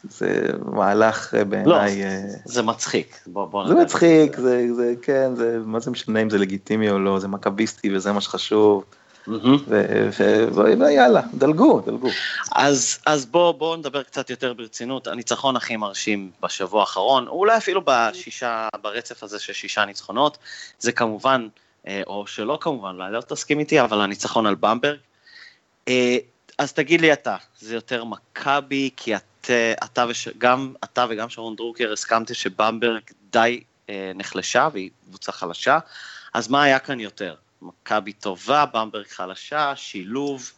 זה 0.09 0.47
מהלך 0.65 1.35
אה, 1.35 1.45
בעיניי... 1.45 2.01
לא, 2.01 2.05
אה, 2.05 2.21
זה 2.45 2.63
מצחיק, 2.63 3.19
בוא, 3.27 3.47
בוא 3.47 3.69
זה 3.69 3.75
מצחיק, 3.75 4.37
זה, 4.37 4.75
זה, 4.75 4.95
כן, 5.03 5.35
זה, 5.37 5.59
מה 5.65 5.81
זה 5.81 5.91
משנה 5.91 6.23
אם 6.23 6.31
זה 6.31 6.39
לגיטימי 6.39 6.91
או 6.91 6.99
לא, 6.99 7.19
זה 7.19 7.29
מכביסטי 7.29 7.97
וזה 7.97 8.13
מה 8.13 8.21
שחשוב. 8.21 8.85
ויאללה, 10.79 11.21
דלגו, 11.35 11.81
דלגו. 11.87 12.09
אז, 12.53 12.99
אז 13.07 13.27
בואו 13.27 13.53
בוא 13.53 13.77
נדבר 13.77 14.03
קצת 14.03 14.31
יותר 14.31 14.53
ברצינות. 14.53 15.07
הניצחון 15.07 15.57
הכי 15.57 15.77
מרשים 15.77 16.31
בשבוע 16.43 16.81
האחרון, 16.81 17.29
אולי 17.29 17.57
אפילו 17.57 17.81
בשישה, 17.85 18.69
ברצף 18.83 19.23
הזה 19.23 19.39
של 19.39 19.53
שישה 19.53 19.85
ניצחונות, 19.85 20.39
זה 20.79 20.93
כמובן 20.93 21.49
או 22.07 22.27
שלא 22.27 22.59
כמובן, 22.61 22.95
אולי 22.95 23.13
לא 23.13 23.21
תסכים 23.21 23.59
איתי, 23.59 23.81
אבל 23.81 24.01
הניצחון 24.01 24.47
על 24.47 24.55
במברג. 24.55 24.99
אה, 25.89 26.17
אז 26.59 26.73
תגיד 26.73 27.01
לי 27.01 27.13
אתה, 27.13 27.37
זה 27.59 27.75
יותר 27.75 28.05
מכבי, 28.05 28.91
כי 28.97 29.17
את, 29.17 29.51
אתה 29.85 30.05
וש, 30.09 30.29
גם 30.39 30.75
אתה 30.85 31.07
וגם 31.11 31.29
שרון 31.29 31.57
דרוקר 31.57 31.93
הסכמתם 31.93 32.35
שבמברג 32.35 33.03
די 33.31 33.63
אה, 33.91 34.13
נחלשה 34.15 34.69
והיא 34.73 34.91
קבוצה 35.09 35.33
חלשה, 35.33 35.79
אז 36.35 36.49
מה 36.49 36.63
היה 36.63 36.79
כאן 36.79 37.01
יותר? 37.01 37.35
מכבי 37.63 38.13
טובה, 38.13 38.65
במברג 38.73 39.07
חלשה, 39.07 39.73
שילוב? 39.77 40.53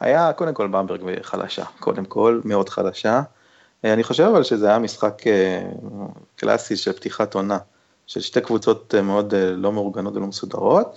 היה 0.00 0.32
קודם 0.32 0.54
כל 0.54 0.66
במברג 0.66 1.22
חלשה, 1.22 1.64
קודם 1.64 2.04
כל 2.04 2.40
מאוד 2.44 2.68
חלשה. 2.68 3.22
אני 3.84 4.04
חושב 4.04 4.22
אבל 4.22 4.42
שזה 4.42 4.68
היה 4.68 4.78
משחק 4.78 5.22
קלאסי 6.36 6.76
של 6.76 6.92
פתיחת 6.92 7.34
עונה. 7.34 7.58
של 8.06 8.20
שתי 8.20 8.40
קבוצות 8.40 8.94
אה, 8.94 9.02
מאוד 9.02 9.34
אה, 9.34 9.50
לא 9.50 9.72
מאורגנות 9.72 10.16
ולא 10.16 10.26
מסודרות, 10.26 10.96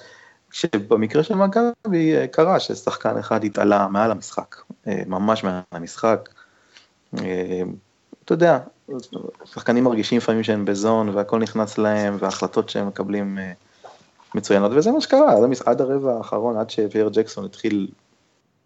שבמקרה 0.52 1.24
של 1.24 1.36
מכבי 1.36 2.16
אה, 2.16 2.28
קרה 2.28 2.60
ששחקן 2.60 3.18
אחד 3.18 3.44
התעלה 3.44 3.88
מעל 3.88 4.12
המשחק, 4.12 4.56
ממש 4.88 5.44
מעל 5.44 5.62
המשחק. 5.72 6.30
אתה 8.26 8.34
יודע, 8.34 8.60
שחקנים 9.46 9.84
מרגישים 9.84 10.18
לפעמים 10.18 10.44
שהם 10.44 10.66
בזון 10.66 11.10
והכל 11.10 11.40
נכנס 11.40 11.78
להם 11.78 12.18
וההחלטות 12.20 12.70
שהם 12.70 12.88
מקבלים 12.88 13.38
מצוינות 14.36 14.72
וזה 14.76 14.92
מה 14.92 15.02
שקרה, 15.02 15.36
עד 15.66 15.82
הרבע 15.82 16.18
האחרון, 16.18 16.58
עד 16.58 16.70
שוויר 16.70 17.10
ג'קסון 17.14 17.46
התחיל 17.46 17.88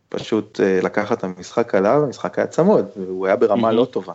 פשוט 0.10 0.60
לקחת 0.84 1.18
את 1.18 1.24
המשחק 1.24 1.76
עליו, 1.76 2.04
המשחק 2.04 2.40
היה 2.40 2.48
צמוד, 2.48 2.86
והוא 2.96 3.28
היה 3.28 3.36
ברמה 3.36 3.72
לא 3.72 3.86
טובה. 3.86 4.14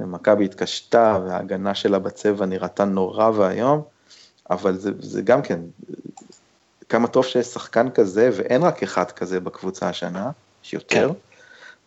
ומכבי 0.00 0.44
התקשתה 0.44 1.18
וההגנה 1.26 1.74
שלה 1.74 1.98
בצבע 1.98 2.46
נראתה 2.46 2.84
נורא 2.84 3.30
ואיום, 3.34 3.82
אבל 4.50 4.76
זה, 4.76 4.90
זה 5.00 5.22
גם 5.22 5.42
כן, 5.42 5.60
כמה 6.88 7.08
טוב 7.08 7.24
שיש 7.24 7.46
שחקן 7.46 7.90
כזה, 7.90 8.30
ואין 8.32 8.62
רק 8.62 8.82
אחד 8.82 9.10
כזה 9.10 9.40
בקבוצה 9.40 9.88
השנה, 9.88 10.30
יש 10.64 10.74
יותר. 10.74 11.08
כן. 11.08 11.14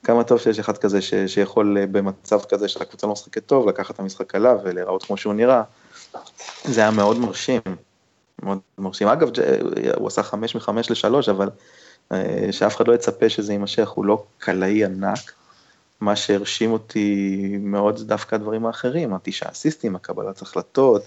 כמה 0.03 0.24
טוב 0.24 0.39
שיש 0.39 0.60
אחד 0.60 0.78
כזה 0.78 1.01
ש, 1.01 1.14
שיכול 1.14 1.78
אה, 1.78 1.88
במצב 1.88 2.39
כזה 2.49 2.68
שהקבוצה 2.68 3.07
לא 3.07 3.14
משחקת 3.14 3.45
טוב, 3.45 3.70
לקחת 3.70 3.95
את 3.95 3.99
המשחק 3.99 4.36
עליו 4.36 4.57
ולהיראות 4.64 5.03
כמו 5.03 5.18
שהוא 5.18 5.34
נראה. 5.34 5.64
זה 6.64 6.82
היה 6.82 6.91
מאוד 6.91 7.18
מרשים, 7.18 7.62
מאוד 8.43 8.60
מרשים. 8.78 9.07
אגב, 9.07 9.30
הוא 9.95 10.07
עשה 10.07 10.24
חמש 10.24 10.55
מחמש 10.55 10.91
לשלוש, 10.91 11.30
אבל 11.30 11.49
אה, 12.12 12.47
שאף 12.51 12.76
אחד 12.76 12.88
לא 12.88 12.93
יצפה 12.93 13.30
שזה 13.30 13.53
יימשך, 13.53 13.89
הוא 13.89 14.05
לא 14.05 14.24
קלעי 14.38 14.86
ענק, 14.86 15.32
מה 16.01 16.15
שהרשים 16.15 16.71
אותי 16.71 17.57
מאוד 17.59 17.97
זה 17.97 18.05
דווקא 18.05 18.35
הדברים 18.35 18.65
האחרים, 18.65 19.13
התשעה 19.13 19.51
אסיסטים, 19.51 19.95
הקבלת 19.95 20.41
החלטות. 20.41 21.01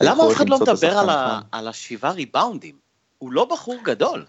למה 0.00 0.26
אף 0.26 0.32
אחד 0.32 0.48
לא 0.48 0.58
מדבר 0.58 0.98
על, 0.98 1.10
ה... 1.10 1.40
על 1.52 1.68
השבעה 1.68 2.12
ריבאונדים? 2.12 2.74
הוא 3.18 3.32
לא 3.32 3.44
בחור 3.44 3.76
גדול. 3.84 4.24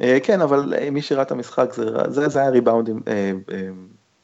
אה, 0.00 0.18
כן, 0.22 0.40
אבל 0.40 0.74
אה, 0.78 0.90
מי 0.90 1.02
שראה 1.02 1.22
את 1.22 1.30
המשחק, 1.30 1.72
זה, 1.72 1.84
זה, 2.08 2.28
זה 2.28 2.40
היה 2.40 2.50
ריבאונדים. 2.50 3.02
אה, 3.08 3.32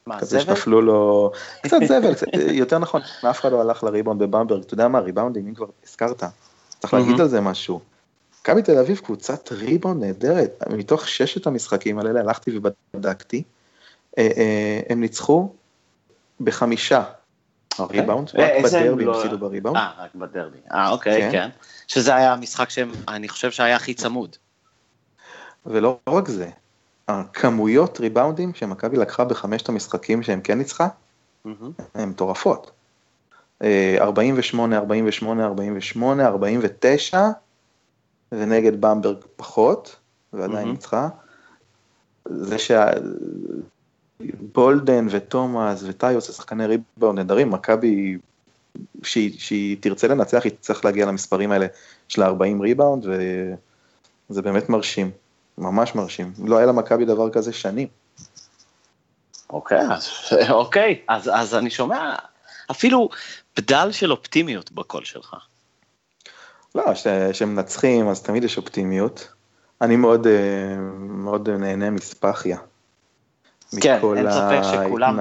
מה, 0.06 0.20
כזה 0.20 0.38
זבל? 0.38 0.54
שנפלו 0.54 0.80
לו, 0.80 1.30
קצת 1.62 1.78
זבל, 1.88 2.12
יותר 2.52 2.78
נכון, 2.78 3.00
אף 3.30 3.40
אחד 3.40 3.52
לא 3.52 3.60
הלך 3.60 3.84
לריבאונד 3.84 4.22
בבמברג, 4.22 4.62
אתה 4.62 4.74
יודע 4.74 4.88
מה, 4.88 4.98
ריבאונדים, 4.98 5.46
אם 5.46 5.54
כבר 5.54 5.66
הזכרת, 5.86 6.22
צריך 6.78 6.94
להגיד 6.94 7.20
על 7.20 7.28
זה 7.28 7.40
משהו. 7.40 7.80
מכבי 8.40 8.62
תל 8.62 8.78
אביב 8.78 8.98
קבוצת 8.98 9.52
ריבאונד 9.52 10.04
נהדרת, 10.04 10.62
מתוך 10.70 11.08
ששת 11.08 11.46
המשחקים 11.46 11.98
האלה 11.98 12.20
הלכתי 12.20 12.58
ובדקתי, 12.94 13.42
הם 14.88 15.00
ניצחו 15.00 15.52
בחמישה 16.40 17.04
אוקיי. 17.78 18.00
ריבאונד, 18.00 18.28
רק 18.28 18.64
בדרבי 18.64 18.88
הם 18.88 18.98
לא- 18.98 19.16
הפסידו 19.16 19.38
בריבאונד. 19.38 19.76
אה, 19.76 19.92
רק 19.98 20.14
בדרבי, 20.14 20.58
אה 20.72 20.90
אוקיי, 20.90 21.20
כן. 21.20 21.30
כן. 21.32 21.48
שזה 21.88 22.14
היה 22.14 22.32
המשחק 22.32 22.70
שאני 22.70 23.28
חושב 23.28 23.50
שהיה 23.50 23.76
הכי 23.76 23.94
צמוד. 23.94 24.36
ולא 25.66 25.98
רק 26.08 26.28
זה, 26.28 26.50
הכמויות 27.08 28.00
ריבאונדים 28.00 28.54
שמכבי 28.54 28.96
לקחה 28.96 29.24
בחמשת 29.24 29.68
המשחקים 29.68 30.22
שהם 30.22 30.40
כן 30.40 30.58
ניצחה, 30.58 30.88
הן 31.94 32.08
מטורפות. 32.08 32.70
48, 33.62 34.76
48, 34.78 35.46
48, 35.46 36.26
49, 36.26 37.28
ונגד 38.32 38.80
במברג 38.80 39.16
פחות, 39.36 39.96
ועדיין 40.32 40.68
ניצחה. 40.68 41.08
זה 42.24 42.56
שבולדן 44.28 45.06
ותומאס 45.10 45.82
וטיוס 45.86 46.26
זה 46.26 46.32
שחקני 46.32 46.66
ריבאונד 46.66 47.18
נהדרים, 47.18 47.50
מכבי, 47.50 48.18
שהיא 49.02 49.76
תרצה 49.80 50.08
לנצח, 50.08 50.44
היא 50.44 50.52
תצטרך 50.52 50.84
להגיע 50.84 51.06
למספרים 51.06 51.52
האלה 51.52 51.66
של 52.08 52.22
ה-40 52.22 52.62
ריבאונד, 52.62 53.06
וזה 54.30 54.42
באמת 54.42 54.68
מרשים. 54.68 55.10
ממש 55.58 55.94
מרשים. 55.94 56.32
לא 56.44 56.56
היה 56.56 56.66
למכבי 56.66 57.04
דבר 57.04 57.30
כזה 57.30 57.52
שנים. 57.52 57.88
אוקיי, 59.50 59.80
אז, 59.90 60.08
אוקיי, 60.50 61.00
אז, 61.08 61.30
אז 61.34 61.54
אני 61.54 61.70
שומע 61.70 62.14
אפילו 62.70 63.08
בדל 63.56 63.92
של 63.92 64.12
אופטימיות 64.12 64.72
בקול 64.72 65.04
שלך. 65.04 65.36
לא, 66.74 66.84
כשמנצחים 67.32 68.08
אז 68.08 68.22
תמיד 68.22 68.44
יש 68.44 68.56
אופטימיות. 68.56 69.28
אני 69.80 69.96
מאוד, 69.96 70.26
אה, 70.26 70.76
מאוד 70.98 71.50
נהנה 71.50 71.90
מספחיה. 71.90 72.58
כן, 73.80 73.98
אין 74.16 74.30
ספק 74.30 74.60
שכולם 74.72 75.18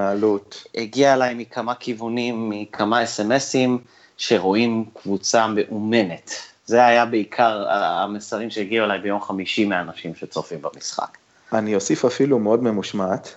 הגיע 0.75 1.13
אליי 1.13 1.33
מכמה 1.33 1.75
כיוונים, 1.75 2.49
מכמה 2.49 3.03
אס.אם.אסים, 3.03 3.77
שרואים 4.17 4.85
קבוצה 4.93 5.47
מאומנת. 5.47 6.31
זה 6.65 6.85
היה 6.85 7.05
בעיקר 7.05 7.65
המסרים 7.69 8.49
שהגיעו 8.49 8.85
אליי 8.85 8.99
ביום 8.99 9.21
חמישי 9.21 9.65
מאנשים 9.65 10.15
שצופים 10.15 10.59
במשחק. 10.61 11.17
אני 11.53 11.75
אוסיף 11.75 12.05
אפילו 12.05 12.39
מאוד 12.39 12.63
ממושמעת, 12.63 13.35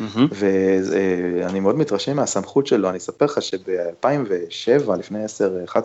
mm-hmm. 0.00 0.02
ואני 0.30 1.60
מאוד 1.60 1.78
מתרשם 1.78 2.16
מהסמכות 2.16 2.66
שלו, 2.66 2.90
אני 2.90 2.98
אספר 2.98 3.24
לך 3.24 3.42
שב-2007, 3.42 4.96
לפני 4.98 5.24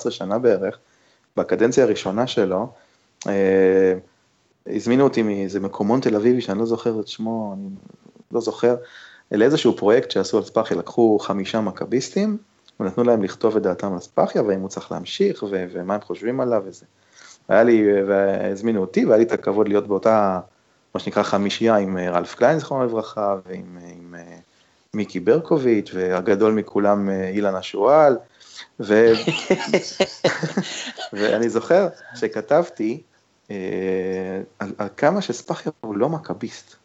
10-11 0.05 0.09
שנה 0.09 0.38
בערך, 0.38 0.78
בקדנציה 1.38 1.84
הראשונה 1.84 2.28
שלו, 2.28 2.69
אה, 3.28 3.93
הזמינו 4.67 5.03
אותי 5.03 5.21
מאיזה 5.21 5.59
מקומון 5.59 6.01
תל 6.01 6.15
אביבי 6.15 6.41
שאני 6.41 6.59
לא 6.59 6.65
זוכר 6.65 6.99
את 6.99 7.07
שמו, 7.07 7.55
אני 7.57 7.67
לא 8.32 8.41
זוכר, 8.41 8.75
לאיזשהו 9.32 9.78
פרויקט 9.78 10.11
שעשו 10.11 10.38
על 10.38 10.43
ספאחי, 10.43 10.75
לקחו 10.75 11.19
חמישה 11.19 11.61
מכביסטים, 11.61 12.38
ונתנו 12.80 13.03
להם 13.03 13.23
לכתוב 13.23 13.55
את 13.55 13.61
דעתם 13.61 13.93
על 13.93 13.99
ספאחיה, 13.99 14.43
והאם 14.43 14.59
הוא 14.59 14.69
צריך 14.69 14.91
להמשיך, 14.91 15.43
ו- 15.43 15.65
ומה 15.71 15.95
הם 15.95 16.01
חושבים 16.01 16.39
עליו 16.41 16.63
וזה. 16.65 16.86
והיה 17.49 17.63
לי, 17.63 18.03
והזמינו 18.07 18.82
אותי, 18.82 19.05
והיה 19.05 19.17
לי 19.17 19.23
את 19.23 19.32
הכבוד 19.32 19.67
להיות 19.67 19.88
באותה, 19.88 20.39
מה 20.93 20.99
שנקרא 20.99 21.23
חמישייה, 21.23 21.75
עם 21.75 21.97
אה, 21.97 22.11
רלף 22.11 22.36
קליין, 22.36 22.59
זכרונו 22.59 22.86
לברכה, 22.86 23.36
ועם 23.45 23.59
עם, 23.59 23.78
עם 23.97 24.15
אה, 24.15 24.38
מיקי 24.93 25.19
ברקוביץ', 25.19 25.91
והגדול 25.93 26.53
מכולם 26.53 27.09
אה, 27.09 27.30
אילן 27.30 27.55
השועל, 27.55 28.17
ו... 28.80 29.13
ואני 31.13 31.49
זוכר 31.49 31.88
שכתבתי 32.15 33.01
אה, 33.51 33.55
על, 34.59 34.73
על 34.78 34.88
כמה 34.97 35.21
שספאחיה 35.21 35.71
הוא 35.82 35.97
לא 35.97 36.09
מכביסט. 36.09 36.75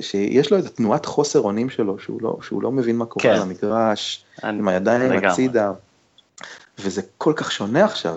שיש 0.00 0.50
לו 0.50 0.56
איזה 0.56 0.70
תנועת 0.70 1.06
חוסר 1.06 1.40
אונים 1.40 1.70
שלו, 1.70 1.98
שהוא 1.98 2.22
לא, 2.22 2.36
שהוא 2.42 2.62
לא 2.62 2.72
מבין 2.72 2.96
מה 2.96 3.06
קורה 3.06 3.22
כן. 3.22 3.30
על 3.30 3.42
המגרש, 3.42 4.24
אני, 4.44 4.58
עם 4.58 4.68
הידיים 4.68 5.24
הצידה, 5.24 5.72
וזה 6.78 7.02
כל 7.18 7.32
כך 7.36 7.52
שונה 7.52 7.84
עכשיו, 7.84 8.16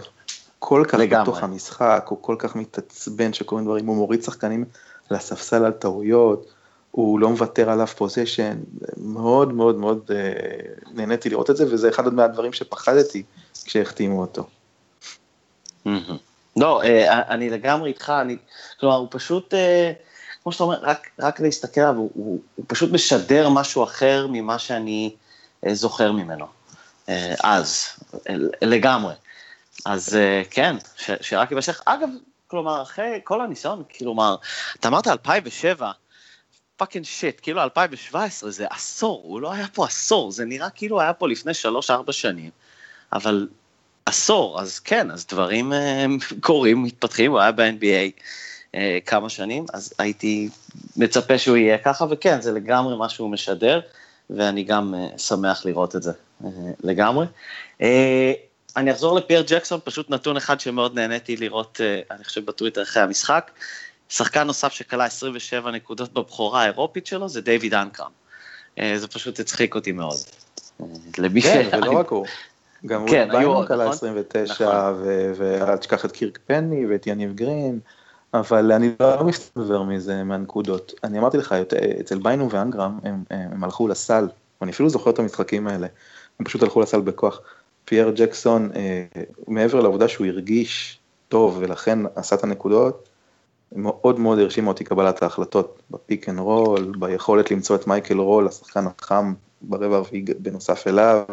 כל 0.59 0.83
כך 0.87 0.93
לגמרי. 0.93 1.23
בתוך 1.23 1.43
המשחק, 1.43 2.05
הוא 2.09 2.17
כל 2.21 2.35
כך 2.39 2.55
מתעצבן 2.55 3.33
שקורים 3.33 3.65
דברים, 3.65 3.85
הוא 3.85 3.95
מוריד 3.95 4.23
שחקנים 4.23 4.65
לספסל 5.11 5.65
על 5.65 5.71
טעויות, 5.71 6.53
הוא 6.91 7.19
לא 7.19 7.29
מוותר 7.29 7.69
על 7.69 7.83
אף 7.83 7.93
פוזיישן, 7.93 8.57
מאוד 8.97 9.53
מאוד 9.53 9.75
מאוד 9.75 10.11
אה, 10.15 10.31
נהניתי 10.93 11.29
לראות 11.29 11.49
את 11.49 11.57
זה, 11.57 11.65
וזה 11.69 11.89
אחד 11.89 12.13
מהדברים 12.13 12.53
שפחדתי 12.53 13.23
כשהחתימו 13.65 14.21
אותו. 14.21 14.47
לא, 16.57 16.83
אה, 16.83 17.21
אני 17.33 17.49
לגמרי 17.49 17.89
איתך, 17.89 18.13
אני, 18.21 18.37
כלומר, 18.79 18.95
הוא 18.95 19.07
פשוט... 19.11 19.53
אה, 19.53 19.91
כמו 20.47 20.51
שאתה 20.51 20.63
אומר, 20.63 20.79
רק, 20.81 21.09
רק 21.19 21.39
להסתכל 21.39 21.81
עליו, 21.81 21.95
הוא, 21.95 22.11
הוא, 22.13 22.39
הוא 22.55 22.65
פשוט 22.67 22.91
משדר 22.91 23.49
משהו 23.49 23.83
אחר 23.83 24.27
ממה 24.29 24.59
שאני 24.59 25.15
אה, 25.65 25.73
זוכר 25.73 26.11
ממנו. 26.11 26.47
אה, 27.09 27.33
אז, 27.43 27.87
לגמרי. 28.61 29.13
אז 29.85 30.15
אה, 30.15 30.41
כן, 30.49 30.75
ש, 30.95 31.11
שרק 31.21 31.51
יימשך. 31.51 31.81
אגב, 31.85 32.09
כלומר, 32.47 32.81
אחרי 32.81 33.19
כל 33.23 33.41
הניסיון, 33.41 33.83
כלומר, 33.97 34.35
אתה 34.79 34.87
אמרת 34.87 35.07
2007, 35.07 35.91
fucking 36.77 37.05
shit, 37.05 37.39
כאילו 37.41 37.63
2017 37.63 38.51
זה 38.51 38.65
עשור, 38.69 39.23
הוא 39.25 39.41
לא 39.41 39.51
היה 39.51 39.67
פה 39.67 39.85
עשור, 39.85 40.31
זה 40.31 40.45
נראה 40.45 40.69
כאילו 40.69 41.01
היה 41.01 41.13
פה 41.13 41.27
לפני 41.27 41.51
3-4 41.89 42.11
שנים, 42.11 42.49
אבל 43.13 43.47
עשור, 44.05 44.61
אז 44.61 44.79
כן, 44.79 45.11
אז 45.11 45.25
דברים 45.27 45.73
קורים, 46.41 46.83
מתפתחים, 46.83 47.31
הוא 47.31 47.39
היה 47.39 47.51
ב-NBA. 47.51 48.21
אה, 48.75 48.97
כמה 49.05 49.29
שנים, 49.29 49.65
אז 49.73 49.93
הייתי 49.99 50.49
מצפה 50.97 51.37
שהוא 51.37 51.57
יהיה 51.57 51.77
ככה, 51.77 52.05
וכן, 52.09 52.41
זה 52.41 52.51
לגמרי 52.51 52.97
מה 52.97 53.09
שהוא 53.09 53.29
משדר, 53.29 53.79
ואני 54.29 54.63
גם 54.63 54.95
אה, 54.95 55.17
שמח 55.17 55.65
לראות 55.65 55.95
את 55.95 56.03
זה 56.03 56.11
אה, 56.45 56.49
לגמרי. 56.83 57.25
אה, 57.81 58.33
אני 58.77 58.91
אחזור 58.91 59.15
לפייר 59.15 59.43
ג'קסון, 59.47 59.79
פשוט 59.83 60.09
נתון 60.09 60.37
אחד 60.37 60.59
שמאוד 60.59 60.95
נהניתי 60.95 61.37
לראות, 61.37 61.81
אה, 61.83 62.01
אני 62.11 62.23
חושב 62.23 62.45
בטוויטר 62.45 62.81
אחרי 62.81 63.03
המשחק. 63.03 63.51
שחקן 64.09 64.47
נוסף 64.47 64.71
שכלה 64.71 65.05
27 65.05 65.71
נקודות 65.71 66.13
בבכורה 66.13 66.61
האירופית 66.61 67.07
שלו 67.07 67.29
זה 67.29 67.41
דיוויד 67.41 67.73
אנקרם. 67.73 68.11
אה, 68.79 68.93
זה 68.97 69.07
פשוט 69.07 69.39
הצחיק 69.39 69.75
אותי 69.75 69.91
מאוד. 69.91 70.17
אה, 70.81 70.85
למי 71.17 71.41
כן, 71.41 71.69
ש... 71.71 71.73
ולא 71.73 71.99
רק 71.99 72.09
הוא. 72.09 72.25
גם 72.85 73.05
כן, 73.07 73.31
הוא 73.31 73.39
ביינון 73.39 73.67
כלה 73.67 73.89
29, 73.89 74.53
נכון. 74.53 75.03
ואל 75.35 75.77
תשכח 75.77 76.05
את 76.05 76.11
קירק 76.11 76.39
פני 76.45 76.85
ואת 76.85 77.07
יניב 77.07 77.35
גרין. 77.35 77.79
אבל 78.33 78.71
אני 78.71 78.91
לא 78.99 79.23
מסתנוור 79.23 79.83
מזה 79.83 80.23
מהנקודות. 80.23 80.93
אני 81.03 81.19
אמרתי 81.19 81.37
לך, 81.37 81.55
אצל 81.99 82.19
ביינו 82.19 82.49
ואנגרם 82.51 82.99
הם, 83.03 83.23
הם, 83.29 83.51
הם 83.51 83.63
הלכו 83.63 83.87
לסל, 83.87 84.27
ואני 84.61 84.71
אפילו 84.71 84.89
זוכר 84.89 85.09
את 85.09 85.19
המשחקים 85.19 85.67
האלה, 85.67 85.87
הם 86.39 86.45
פשוט 86.45 86.63
הלכו 86.63 86.81
לסל 86.81 87.01
בכוח. 87.01 87.41
פייר 87.85 88.11
ג'קסון, 88.15 88.69
אה, 88.75 89.03
מעבר 89.47 89.79
לעובדה 89.79 90.07
שהוא 90.07 90.27
הרגיש 90.27 90.99
טוב 91.29 91.57
ולכן 91.61 91.99
עשה 92.15 92.35
את 92.35 92.43
הנקודות, 92.43 93.09
מאוד 93.71 94.19
מאוד 94.19 94.39
הרשימה 94.39 94.67
אותי 94.67 94.83
קבלת 94.83 95.23
ההחלטות 95.23 95.81
ב 95.91 95.99
pick 95.99 96.29
and 96.29 96.39
roll, 96.39 96.93
ביכולת 96.99 97.51
למצוא 97.51 97.75
את 97.75 97.87
מייקל 97.87 98.17
רול, 98.17 98.47
השחקן 98.47 98.85
החם 98.87 99.33
ברבע 99.61 99.95
הרביעי 99.95 100.25
בנוסף 100.39 100.87
אליו, 100.87 101.23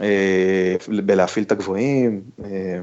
אה, 0.00 0.76
בלהפעיל 0.88 1.44
את 1.44 1.52
הגבוהים, 1.52 2.22
אה, 2.44 2.80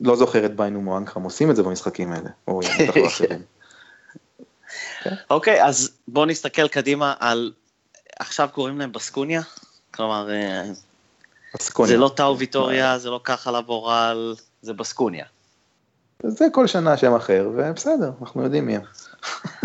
לא 0.00 0.16
זוכר 0.16 0.46
את 0.46 0.56
ביינו 0.56 0.80
מואנקרם 0.80 1.22
עושים 1.22 1.50
את 1.50 1.56
זה 1.56 1.62
במשחקים 1.62 2.12
האלה, 2.12 2.30
או 2.48 2.60
בטח 2.60 2.96
לא 2.96 3.06
אחרים. 3.08 3.42
אוקיי, 5.30 5.64
אז 5.64 5.90
בואו 6.08 6.26
נסתכל 6.26 6.68
קדימה 6.68 7.14
על, 7.18 7.52
עכשיו 8.18 8.48
קוראים 8.52 8.78
להם 8.78 8.92
בסקוניה? 8.92 9.42
כלומר, 9.94 10.30
אה, 10.30 10.62
בסקוניה. 11.54 11.92
זה 11.92 11.98
לא 11.98 12.10
טאו 12.16 12.38
ויטוריה, 12.38 12.98
זה 12.98 13.10
לא 13.10 13.20
ככה 13.24 13.50
לבורל, 13.50 14.34
זה 14.62 14.72
בסקוניה. 14.72 15.24
זה 16.22 16.46
כל 16.52 16.66
שנה 16.66 16.96
שם 16.96 17.14
אחר, 17.14 17.50
ובסדר, 17.54 18.10
אנחנו 18.20 18.42
יודעים 18.42 18.66
מי 18.66 18.76
הם. 18.76 18.82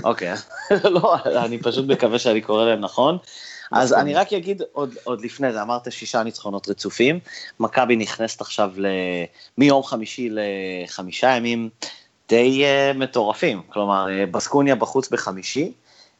אוקיי, 0.03 0.33
לא, 0.83 1.15
אני 1.25 1.61
פשוט 1.61 1.85
מקווה 1.87 2.19
שאני 2.19 2.41
קורא 2.41 2.65
להם 2.65 2.79
נכון. 2.79 3.17
אז 3.71 3.91
נכון. 3.91 4.01
אני 4.01 4.13
רק 4.13 4.33
אגיד 4.33 4.61
עוד, 4.71 4.95
עוד 5.03 5.21
לפני 5.21 5.53
זה, 5.53 5.61
אמרת 5.61 5.91
שישה 5.91 6.23
ניצחונות 6.23 6.69
רצופים, 6.69 7.19
מכבי 7.59 7.95
נכנסת 7.95 8.41
עכשיו 8.41 8.71
ל... 8.77 8.87
מיום 9.57 9.83
חמישי 9.83 10.29
לחמישה 10.31 11.27
ימים 11.27 11.69
די 12.29 12.63
uh, 12.63 12.97
מטורפים, 12.97 13.61
כלומר 13.69 14.07
uh, 14.07 14.31
בסקוניה 14.31 14.75
בחוץ 14.75 15.09
בחמישי, 15.09 15.71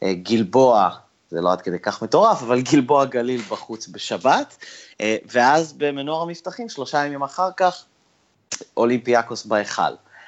אה, 0.04 0.14
גלבוע, 0.14 0.90
זה 1.30 1.42
לא 1.42 1.52
עד 1.52 1.62
כדי 1.62 1.80
כך 1.80 2.04
מטורף, 2.04 2.42
אבל 2.42 2.62
גלבוע 2.62 3.06
גליל 3.06 3.42
בחוץ 3.42 3.88
בשבת, 3.88 4.58
אה, 5.02 5.18
ואז 5.26 5.74
במנור 5.74 6.22
המבטחים, 6.22 6.70
שלושה 6.70 7.06
ימים 7.06 7.24
אחר 7.24 7.50
כך, 7.58 7.84
אולימפיאקוס 8.78 9.46
בהיכל. 9.46 9.82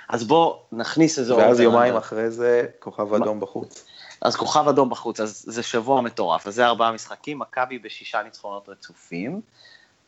אז 0.10 0.24
בוא 0.24 0.56
נכניס 0.72 1.20
איזה... 1.20 1.36
ואז 1.36 1.60
יומיים 1.60 1.96
אחרי 1.96 2.32
זה, 2.32 2.66
כוכב 2.80 3.14
אדום 3.14 3.40
בחוץ. 3.40 3.86
אז 4.22 4.36
כוכב 4.36 4.68
אדום 4.68 4.90
בחוץ, 4.90 5.20
אז 5.20 5.44
זה 5.48 5.64
שבוע 5.64 6.02
מטורף, 6.02 6.48
אז 6.48 6.56
זה 6.56 6.66
ארבעה 6.66 6.92
משחקים, 6.92 7.40
מכבי 7.40 7.80
בשישה 7.80 8.24
ניצחונות 8.24 8.70
רצופים. 8.70 9.42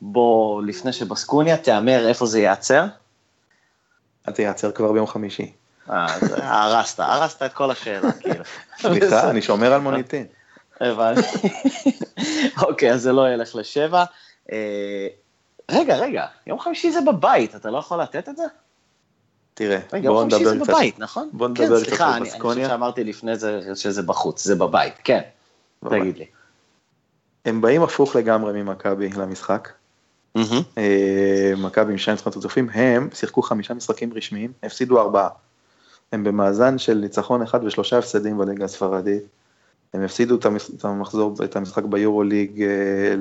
בוא, 0.01 0.61
לפני 0.63 0.93
שבסקוניה, 0.93 1.57
תהמר 1.57 2.07
איפה 2.07 2.25
זה 2.25 2.39
ייעצר. 2.39 2.85
זה 4.35 4.43
ייעצר 4.43 4.71
כבר 4.71 4.91
ביום 4.91 5.07
חמישי. 5.07 5.53
אה, 5.89 6.07
הרסת, 6.37 6.99
הרסת 6.99 7.43
את 7.43 7.53
כל 7.53 7.71
השאלה, 7.71 8.11
כאילו. 8.11 8.43
סליחה, 8.77 9.29
אני 9.29 9.41
שומר 9.41 9.73
על 9.73 9.81
מוניטין. 9.81 10.25
הבנתי. 10.81 11.49
אוקיי, 12.67 12.91
אז 12.91 13.01
זה 13.01 13.13
לא 13.13 13.29
ילך 13.33 13.55
לשבע. 13.55 14.03
אה, 14.51 15.07
רגע, 15.71 15.95
רגע, 15.95 16.25
יום 16.47 16.59
חמישי 16.59 16.91
זה 16.91 17.01
בבית, 17.01 17.55
אתה 17.55 17.69
לא 17.69 17.77
יכול 17.77 18.01
לתת 18.01 18.29
את 18.29 18.37
זה? 18.37 18.43
תראה, 19.59 19.79
בואו 20.03 20.23
נדבר 20.23 20.37
קצת. 20.37 20.45
יום 20.45 20.53
חמישי 20.55 20.65
זה 20.65 20.73
בבית, 20.73 20.99
נכון? 20.99 21.29
בואו 21.33 21.49
נדבר 21.49 21.65
קצת. 21.65 21.85
כן, 21.85 21.89
סליחה, 21.89 22.17
אני 22.17 22.29
חושב 22.39 22.67
שאמרתי 22.67 23.03
לפני 23.03 23.35
זה 23.35 23.75
שזה 23.75 24.01
בחוץ, 24.01 24.43
זה 24.43 24.55
בבית, 24.55 24.93
כן. 25.03 25.21
תגיד 25.89 26.17
לי. 26.17 26.25
הם 27.45 27.61
באים 27.61 27.81
הפוך 27.81 28.15
לגמרי 28.15 28.63
ממכבי 28.63 29.09
למשחק. 29.09 29.69
אה, 30.77 31.53
מכבי 31.57 31.91
עם 31.91 31.97
שני 31.97 32.13
ניצחונות 32.13 32.37
רצופים, 32.37 32.69
הם 32.73 33.09
שיחקו 33.13 33.41
חמישה 33.41 33.73
משחקים 33.73 34.13
רשמיים, 34.13 34.51
הפסידו 34.63 34.99
ארבעה. 34.99 35.29
הם 36.11 36.23
במאזן 36.23 36.77
של 36.77 36.93
ניצחון 36.93 37.41
אחד 37.41 37.63
ושלושה 37.63 37.97
הפסדים 37.97 38.37
בליגה 38.37 38.65
הספרדית. 38.65 39.23
הם 39.93 40.03
הפסידו 40.03 40.35
את 40.35 40.85
המחזור, 40.85 41.33
את 41.43 41.55
המשחק 41.55 41.83
ביורו 41.83 42.23
ליג, 42.23 42.61
אה. 42.61 43.13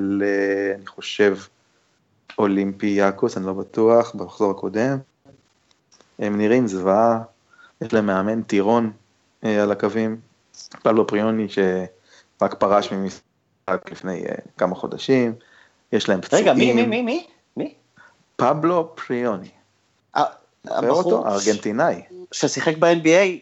אני 0.75 0.87
חושב, 0.87 1.37
אולימפיאקוס, 2.37 3.37
אני 3.37 3.45
לא 3.45 3.53
בטוח, 3.53 4.15
במחזור 4.15 4.51
הקודם. 4.51 4.97
הם 6.19 6.37
נראים 6.37 6.67
זוועה, 6.67 7.21
יש 7.81 7.93
להם 7.93 8.05
מאמן 8.05 8.41
טירון 8.41 8.91
אה, 9.43 9.63
על 9.63 9.71
הקווים, 9.71 10.17
פבלו 10.69 11.07
פריוני 11.07 11.47
שרק 11.49 12.53
פרש 12.53 12.91
ממשחק 12.91 13.91
לפני 13.91 14.25
אה, 14.25 14.35
כמה 14.57 14.75
חודשים, 14.75 15.33
יש 15.93 16.09
להם 16.09 16.21
פצועים. 16.21 16.45
רגע, 16.45 16.53
מי, 16.53 16.73
מי, 16.73 16.85
מי, 16.85 17.01
מי? 17.01 17.27
מי? 17.57 17.73
פבלו 18.35 18.95
פריוני. 18.95 19.49
אה, 20.15 20.23
אותו? 20.89 21.27
הארגנטינאי. 21.27 22.01
ששיחק 22.31 22.77
ב-NBA, 22.77 23.39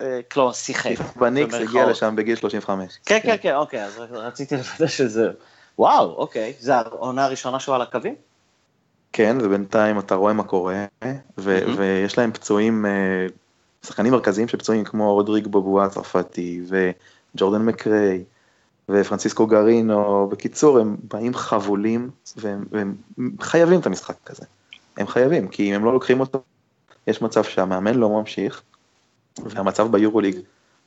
אה, 0.00 0.20
כלומר 0.32 0.52
שיחק. 0.52 1.16
בניקס 1.16 1.54
הגיע 1.54 1.86
לשם 1.86 2.16
בגיל 2.16 2.36
35. 2.36 2.98
כן, 3.06 3.18
כן, 3.22 3.36
כן, 3.40 3.54
אוקיי, 3.54 3.84
אז 3.84 3.98
רציתי 4.10 4.56
לוודא 4.56 4.86
שזה... 4.86 5.30
וואו, 5.78 6.14
אוקיי, 6.16 6.54
זה 6.58 6.76
העונה 6.76 7.24
הראשונה 7.24 7.60
שהוא 7.60 7.74
על 7.74 7.82
הקווים? 7.82 8.14
כן, 9.12 9.36
ובינתיים 9.42 9.98
אתה 9.98 10.14
רואה 10.14 10.32
מה 10.32 10.42
קורה, 10.42 10.84
ו- 11.38 11.58
Mhm. 11.64 11.70
ויש 11.76 12.18
להם 12.18 12.32
פצועים, 12.32 12.86
אה, 12.86 13.26
שחקנים 13.86 14.12
מרכזיים 14.12 14.48
שפצועים 14.48 14.84
כמו 14.84 15.14
רודריג 15.14 15.46
בבואה 15.46 15.84
הצרפתי, 15.84 16.62
וג'ורדן 16.68 17.62
מקריי, 17.62 18.24
ופרנסיסקו 18.88 19.46
גרינו, 19.46 20.28
בקיצור, 20.32 20.78
הם 20.78 20.96
באים 21.12 21.34
חבולים, 21.34 22.10
והם, 22.36 22.64
והם 22.70 22.94
חייבים 23.40 23.80
את 23.80 23.86
המשחק 23.86 24.30
הזה. 24.30 24.44
הם 24.96 25.06
חייבים, 25.06 25.48
כי 25.48 25.70
אם 25.70 25.74
הם 25.74 25.84
לא 25.84 25.92
לוקחים 25.92 26.20
אותו, 26.20 26.42
יש 27.06 27.22
מצב 27.22 27.44
שהמאמן 27.44 27.94
לא 27.94 28.08
ממשיך, 28.08 28.62
והמצב 29.44 29.92
ביורוליג 29.92 30.36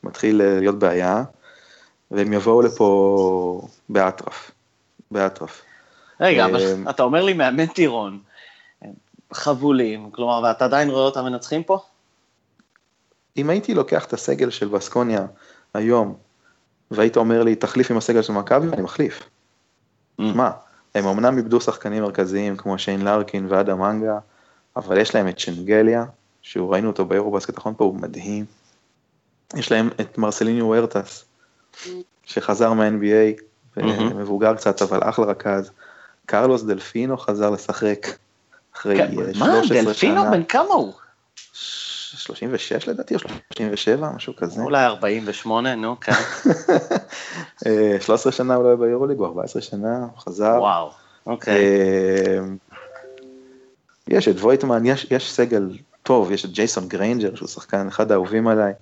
מתחיל 0.02 0.42
אה, 0.42 0.60
להיות 0.60 0.78
בעיה, 0.78 1.24
והם 2.10 2.32
יבואו 2.32 2.62
לפה 2.62 3.68
באטרף, 3.88 4.50
באטרף. 5.10 5.62
רגע, 6.20 6.44
אבל 6.44 6.60
אה, 6.60 6.90
אתה 6.90 7.02
אומר 7.02 7.22
לי 7.22 7.32
מאמן 7.32 7.66
טירון, 7.66 8.20
חבולים, 9.32 10.10
כלומר, 10.10 10.40
ואתה 10.44 10.64
עדיין 10.64 10.90
רואה 10.90 11.02
אותם 11.02 11.24
מנצחים 11.24 11.62
פה? 11.62 11.78
אם 13.36 13.50
הייתי 13.50 13.74
לוקח 13.74 14.04
את 14.04 14.12
הסגל 14.12 14.50
של 14.50 14.68
בסקוניה 14.68 15.26
היום, 15.74 16.14
והיית 16.90 17.16
אומר 17.16 17.42
לי, 17.42 17.54
תחליף 17.54 17.90
עם 17.90 17.96
הסגל 17.96 18.22
של 18.22 18.32
מכבי, 18.32 18.68
אני 18.72 18.82
מחליף. 18.82 19.22
מה, 20.18 20.50
הם 20.94 21.06
אמנם 21.06 21.38
איבדו 21.38 21.60
שחקנים 21.60 22.02
מרכזיים 22.02 22.56
כמו 22.56 22.78
שיין 22.78 23.04
לארקין 23.04 23.46
ואדם 23.48 23.78
מנגה, 23.78 24.18
אבל 24.76 24.98
יש 24.98 25.14
להם 25.14 25.28
את 25.28 25.38
שנגליה, 25.38 26.04
שהוא 26.42 26.72
ראינו 26.72 26.88
אותו 26.88 27.04
באירובסקט 27.04 27.56
האחרון 27.56 27.74
פה, 27.76 27.84
הוא 27.84 27.94
מדהים. 27.94 28.44
יש 29.56 29.72
להם 29.72 29.90
את 30.00 30.18
מרסליניו 30.18 30.66
וורטס, 30.66 31.24
שחזר 32.24 32.72
מה-NBA, 32.72 33.42
מהמם. 33.76 34.18
מבוגר 34.18 34.54
קצת, 34.54 34.82
אבל 34.82 35.00
אחלה 35.02 35.26
רכז. 35.26 35.70
קרלוס 36.26 36.62
דלפינו 36.62 37.16
חזר 37.16 37.50
לשחק 37.50 38.06
אחרי 38.76 38.96
כן, 38.96 39.18
אה, 39.18 39.26
מה, 39.38 39.64
13 39.64 39.82
דלפינו 39.82 39.94
שנה. 39.94 40.30
בן 40.30 40.44
כמה 40.44 40.74
הוא? 40.74 40.92
36 41.52 42.88
לדעתי, 42.88 43.14
או 43.14 43.18
37, 43.18 44.10
משהו 44.16 44.36
כזה. 44.36 44.62
אולי 44.62 44.84
48, 44.84 45.74
נו, 45.74 46.00
כן. 46.00 46.12
אה, 47.66 47.96
13 48.00 48.32
שנה 48.32 48.54
הוא 48.54 48.62
לא 48.64 48.68
היה 48.68 48.76
ביורוליג, 48.76 49.18
הוא 49.18 49.26
14 49.26 49.62
שנה, 49.62 49.98
הוא 49.98 50.18
חזר. 50.18 50.56
וואו, 50.58 50.90
אוקיי. 51.26 51.54
אה, 51.54 52.44
יש 54.08 54.28
את 54.28 54.36
וויטמן, 54.36 54.86
יש, 54.86 55.06
יש 55.10 55.32
סגל 55.32 55.70
טוב, 56.02 56.32
יש 56.32 56.44
את 56.44 56.50
ג'ייסון 56.50 56.88
גריינג'ר, 56.88 57.34
שהוא 57.34 57.48
שחקן 57.48 57.88
אחד 57.88 58.12
האהובים 58.12 58.48
עליי. 58.48 58.72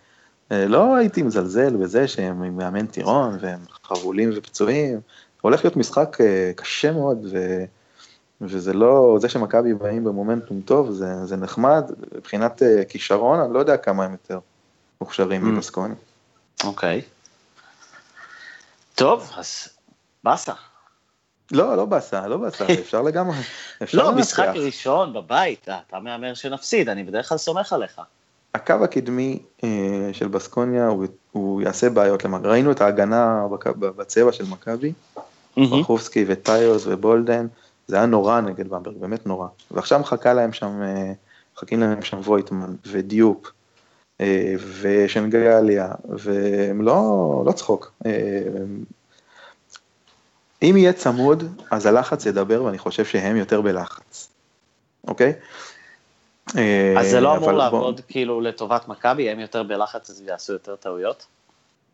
אה, 0.53 0.67
לא 0.67 0.97
הייתי 0.97 1.23
מזלזל 1.23 1.77
בזה 1.77 2.09
שהם 2.09 2.57
מאמן 2.57 2.87
טירון 2.87 3.39
והם 3.41 3.61
חבולים 3.83 4.31
ופצועים. 4.37 5.01
הולך 5.43 5.65
להיות 5.65 5.77
משחק 5.77 6.17
אה, 6.21 6.53
קשה 6.57 6.93
מאוד, 6.93 7.27
ו, 7.33 7.65
וזה 8.41 8.73
לא, 8.73 9.17
זה 9.21 9.29
שמכבי 9.29 9.75
באים 9.75 10.05
במומנטום 10.05 10.61
טוב, 10.65 10.91
זה, 10.91 11.27
זה 11.27 11.37
נחמד. 11.37 11.91
מבחינת 12.17 12.63
אה, 12.63 12.85
כישרון, 12.89 13.41
אני 13.41 13.55
לא 13.55 13.59
יודע 13.59 13.77
כמה 13.77 14.05
הם 14.05 14.13
יותר 14.13 14.39
מוכשרים 15.01 15.43
Mm. 15.43 15.47
מבסקוני. 15.47 15.95
אוקיי. 16.65 17.03
טוב, 18.95 19.31
אז 19.37 19.69
באסה. 20.25 20.53
לא, 21.53 21.77
לא 21.77 21.85
באסה, 21.85 22.27
לא 22.27 22.37
באסה, 22.37 22.65
אפשר 22.83 23.03
לגמרי. 23.03 23.37
אפשר 23.83 23.99
לא, 23.99 24.05
לנצח. 24.05 24.19
משחק 24.21 24.49
ראשון 24.55 25.13
בבית, 25.13 25.69
אה, 25.69 25.79
אתה 25.89 25.99
מהמר 25.99 26.35
שנפסיד, 26.35 26.89
אני 26.89 27.05
בדרך 27.05 27.29
כלל 27.29 27.39
סומך 27.39 27.73
עליך. 27.73 28.01
הקו 28.55 28.75
הקדמי 28.85 29.43
אה, 29.65 29.69
של 30.13 30.29
בסקוניה 30.29 30.87
הוא, 30.87 31.07
הוא 31.33 31.63
יעשה 31.63 31.91
בעיות, 31.91 32.23
ראינו 32.45 32.73
את 32.73 32.81
ההגנה 32.81 33.47
בצבע 33.79 34.33
של 34.33 34.45
מכבי, 34.49 34.93
ברחובסקי 35.57 36.25
וטיוס 36.29 36.83
ובולדן, 36.87 37.47
זה 37.87 37.97
היה 37.97 38.07
נורא 38.07 38.41
נגד 38.41 38.69
במברג, 38.69 38.97
באמת 38.97 39.27
נורא. 39.27 39.47
ועכשיו 39.71 39.99
מחכה 40.01 40.33
להם 40.33 40.53
שם, 40.53 40.83
אה, 40.83 41.13
מחכים 41.57 41.81
להם 41.81 42.03
שם 42.03 42.19
וויטמן 42.25 42.75
ודיופ 42.87 43.47
אה, 44.21 44.55
ושנגליה, 44.81 45.93
והם 46.09 46.83
לא, 46.83 47.43
לא 47.47 47.53
צחוק. 47.53 47.93
אה, 48.07 48.43
אם 50.63 50.77
יהיה 50.77 50.93
צמוד, 50.93 51.45
אז 51.71 51.87
הלחץ 51.87 52.27
ידבר, 52.27 52.63
ואני 52.65 52.79
חושב 52.79 53.05
שהם 53.05 53.37
יותר 53.37 53.61
בלחץ, 53.61 54.29
אוקיי? 55.09 55.33
אז 56.99 57.11
זה 57.11 57.21
לא 57.21 57.33
אמור 57.37 57.45
בוא- 57.51 57.59
לעבוד 57.59 58.01
כאילו 58.09 58.41
לטובת 58.41 58.89
מכבי, 58.89 59.31
הם 59.31 59.41
יותר 59.41 59.63
בלחץ 59.63 60.11
אז 60.11 60.21
יעשו 60.21 60.53
יותר 60.53 60.77
טעויות? 60.77 61.27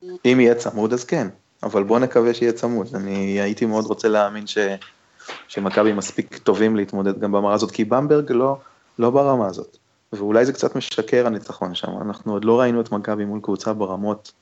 אם 0.03 0.41
יהיה 0.41 0.55
צמוד 0.55 0.93
אז 0.93 1.05
כן, 1.05 1.29
אבל 1.63 1.83
בוא 1.83 1.99
נקווה 1.99 2.35
שיהיה 2.35 2.53
צמוד. 2.53 2.89
אני 2.95 3.41
הייתי 3.41 3.67
מאוד 3.67 3.85
רוצה 3.85 4.09
להאמין 4.09 4.47
ש... 4.47 4.59
שמכבי 5.49 5.93
מספיק 5.93 6.39
טובים 6.39 6.77
להתמודד 6.77 7.19
גם 7.19 7.33
במראה 7.33 7.55
הזאת, 7.55 7.71
כי 7.71 7.85
במברג 7.85 8.33
לא, 8.33 8.59
לא 8.99 9.11
ברמה 9.11 9.47
הזאת. 9.47 9.77
ואולי 10.13 10.45
זה 10.45 10.53
קצת 10.53 10.77
משקר 10.77 11.27
הניצחון 11.27 11.75
שם, 11.75 11.91
אנחנו 12.03 12.33
עוד 12.33 12.45
לא 12.45 12.61
ראינו 12.61 12.81
את 12.81 12.93
מכבי 12.93 13.25
מול 13.25 13.41
קבוצה 13.43 13.73
ברמות 13.73 14.33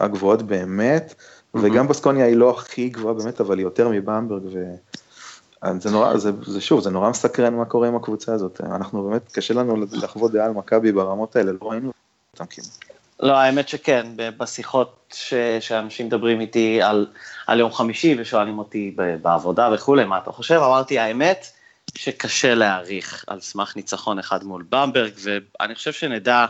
הגבוהות 0.00 0.42
באמת, 0.42 1.14
וגם 1.54 1.88
בסקוניה 1.88 2.26
היא 2.26 2.36
לא 2.36 2.50
הכי 2.50 2.88
גבוהה 2.88 3.14
באמת, 3.14 3.40
אבל 3.40 3.58
היא 3.58 3.64
יותר 3.64 3.88
מבמברג, 3.88 4.42
ו... 4.52 4.74
אז 5.62 5.82
זה 5.82 5.90
נורא, 5.90 6.16
זה, 6.16 6.30
זה 6.46 6.60
שוב, 6.60 6.80
זה 6.80 6.90
נורא 6.90 7.10
מסקרן 7.10 7.54
מה 7.54 7.64
קורה 7.64 7.88
עם 7.88 7.96
הקבוצה 7.96 8.34
הזאת. 8.34 8.60
אנחנו 8.60 9.08
באמת, 9.08 9.32
קשה 9.32 9.54
לנו 9.54 9.76
לחוות 9.92 10.32
דעה 10.32 10.46
על 10.46 10.52
מכבי 10.52 10.92
ברמות 10.92 11.36
האלה, 11.36 11.52
לא 11.52 11.70
ראינו 11.70 11.92
אותם 12.34 12.44
כאילו. 12.46 12.68
לא, 13.22 13.36
האמת 13.36 13.68
שכן, 13.68 14.06
בשיחות 14.16 15.14
ש- 15.14 15.34
שאנשים 15.60 16.06
מדברים 16.06 16.40
איתי 16.40 16.82
על, 16.82 17.06
על 17.46 17.60
יום 17.60 17.72
חמישי 17.72 18.16
ושואלים 18.18 18.58
אותי 18.58 18.96
בעבודה 19.22 19.70
וכולי, 19.74 20.04
מה 20.04 20.18
אתה 20.18 20.32
חושב? 20.32 20.54
אמרתי, 20.54 20.98
האמת 20.98 21.46
שקשה 21.94 22.54
להעריך 22.54 23.24
על 23.26 23.40
סמך 23.40 23.76
ניצחון 23.76 24.18
אחד 24.18 24.44
מול 24.44 24.64
במברג, 24.68 25.12
ואני 25.22 25.74
חושב 25.74 25.92
שנדע, 25.92 26.46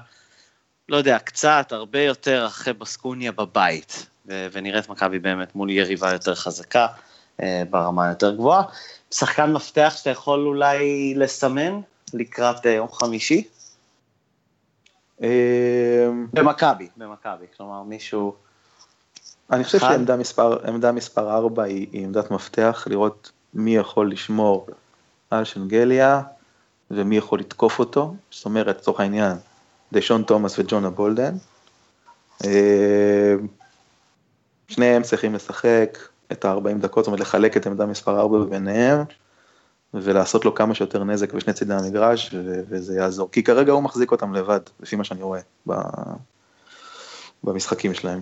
לא 0.89 0.97
יודע, 0.97 1.19
קצת, 1.19 1.69
הרבה 1.73 2.03
יותר 2.03 2.47
אחרי 2.47 2.73
בסקוניה 2.73 3.33
בבית, 3.33 4.07
ו- 4.29 4.47
ונראה 4.53 4.79
את 4.79 4.89
מכבי 4.89 5.19
באמת 5.19 5.55
מול 5.55 5.71
יריבה 5.71 6.13
יותר 6.13 6.35
חזקה, 6.35 6.87
אה, 7.43 7.63
ברמה 7.71 8.09
יותר 8.09 8.35
גבוהה. 8.35 8.63
שחקן 9.11 9.53
מפתח 9.53 9.95
שאתה 9.97 10.11
יכול 10.11 10.47
אולי 10.47 11.15
לסמן 11.17 11.81
לקראת 12.15 12.67
אה, 12.67 12.71
יום 12.71 12.89
חמישי? 12.93 13.45
אה, 15.23 16.09
במכבי, 16.33 16.89
במכבי, 16.97 17.47
כלומר 17.57 17.83
מישהו... 17.83 18.35
אני 19.51 19.65
חושב 19.65 19.79
שעמדה 19.79 20.17
מספר, 20.17 20.59
מספר 20.93 21.37
4 21.37 21.63
היא, 21.63 21.87
היא 21.93 22.05
עמדת 22.05 22.31
מפתח, 22.31 22.87
לראות 22.91 23.31
מי 23.55 23.77
יכול 23.77 24.11
לשמור 24.11 24.67
על 25.31 25.45
שנגליה 25.45 26.23
ומי 26.91 27.17
יכול 27.17 27.41
לתקוף 27.41 27.79
אותו, 27.79 28.15
זאת 28.31 28.45
אומרת, 28.45 28.77
לצורך 28.77 29.01
העניין, 29.01 29.37
דיישון 29.93 30.23
תומאס 30.23 30.59
וג'ונה 30.59 30.91
בולדן. 30.91 31.35
אה, 32.45 33.35
שניהם 34.69 35.03
צריכים 35.03 35.35
לשחק 35.35 35.99
את 36.33 36.45
ה-40 36.45 36.79
דקות, 36.79 37.05
זאת 37.05 37.07
אומרת 37.07 37.21
לחלק 37.21 37.57
את 37.57 37.67
עמדה 37.67 37.87
מספר 37.87 38.21
4 38.21 38.45
ביניהם, 38.45 39.05
ולעשות 39.95 40.45
לו 40.45 40.55
כמה 40.55 40.75
שיותר 40.75 41.05
נזק 41.05 41.33
בשני 41.33 41.53
צידי 41.53 41.75
המגרש, 41.75 42.31
וזה 42.69 42.97
יעזור. 42.97 43.31
כי 43.31 43.43
כרגע 43.43 43.73
הוא 43.73 43.83
מחזיק 43.83 44.13
אותם 44.13 44.35
לבד, 44.35 44.61
לפי 44.81 44.97
מה 44.97 45.05
שאני 45.05 45.23
רואה 45.23 45.41
במשחקים 47.45 47.95
שלהם. 47.95 48.21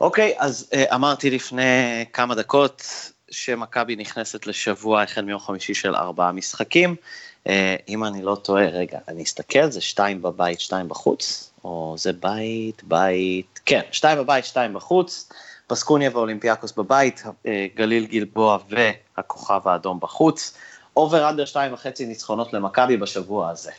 אוקיי, 0.00 0.34
okay, 0.36 0.42
אז 0.42 0.68
uh, 0.72 0.94
אמרתי 0.94 1.30
לפני 1.30 2.04
כמה 2.12 2.34
דקות 2.34 2.82
שמכבי 3.30 3.96
נכנסת 3.96 4.46
לשבוע 4.46 5.02
החל 5.02 5.22
מיום 5.22 5.40
חמישי 5.40 5.74
של 5.74 5.94
ארבעה 5.94 6.32
משחקים. 6.32 6.96
Uh, 7.44 7.50
אם 7.88 8.04
אני 8.04 8.22
לא 8.22 8.34
טועה, 8.34 8.66
רגע, 8.66 8.98
אני 9.08 9.22
אסתכל, 9.22 9.70
זה 9.70 9.80
שתיים 9.80 10.22
בבית, 10.22 10.60
שתיים 10.60 10.88
בחוץ, 10.88 11.50
או 11.64 11.94
זה 11.98 12.12
בית, 12.12 12.84
בית, 12.84 13.60
כן, 13.66 13.80
שתיים 13.92 14.18
בבית, 14.18 14.44
שתיים 14.44 14.74
בחוץ. 14.74 15.28
בסקוניה 15.68 16.10
ואולימפיאקוס 16.12 16.72
בבית, 16.72 17.22
אה, 17.46 17.66
גליל 17.76 18.06
גלבוע 18.06 18.58
והכוכב 18.68 19.68
האדום 19.68 20.00
בחוץ. 20.00 20.54
over 20.96 21.30
under 21.30 21.44
שתיים 21.44 21.72
וחצי 21.72 22.06
ניצחונות 22.06 22.52
למכבי 22.52 22.96
בשבוע 22.96 23.50
הזה. 23.50 23.70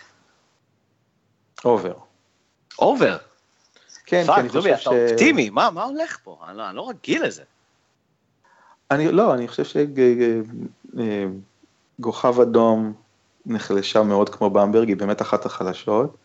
over. 1.65 1.93
over? 2.79 3.17
כן, 4.05 4.23
כי 4.25 4.31
אני 4.39 4.49
חושב 4.49 4.77
ש... 4.77 4.81
אתה 4.81 4.89
אופטימי, 4.89 5.49
מה, 5.49 5.69
מה 5.69 5.83
הולך 5.83 6.17
פה? 6.23 6.37
אני 6.47 6.57
לא, 6.57 6.69
אני 6.69 6.75
לא 6.75 6.89
רגיל 6.89 7.25
לזה. 7.25 7.43
אני, 8.91 9.11
לא, 9.11 9.33
אני 9.33 9.47
חושב 9.47 9.63
שכוכב 11.99 12.39
אדום 12.39 12.93
נחלשה 13.45 14.03
מאוד 14.03 14.29
כמו 14.29 14.49
במברג, 14.49 14.87
היא 14.87 14.97
באמת 14.97 15.21
אחת 15.21 15.45
החלשות, 15.45 16.17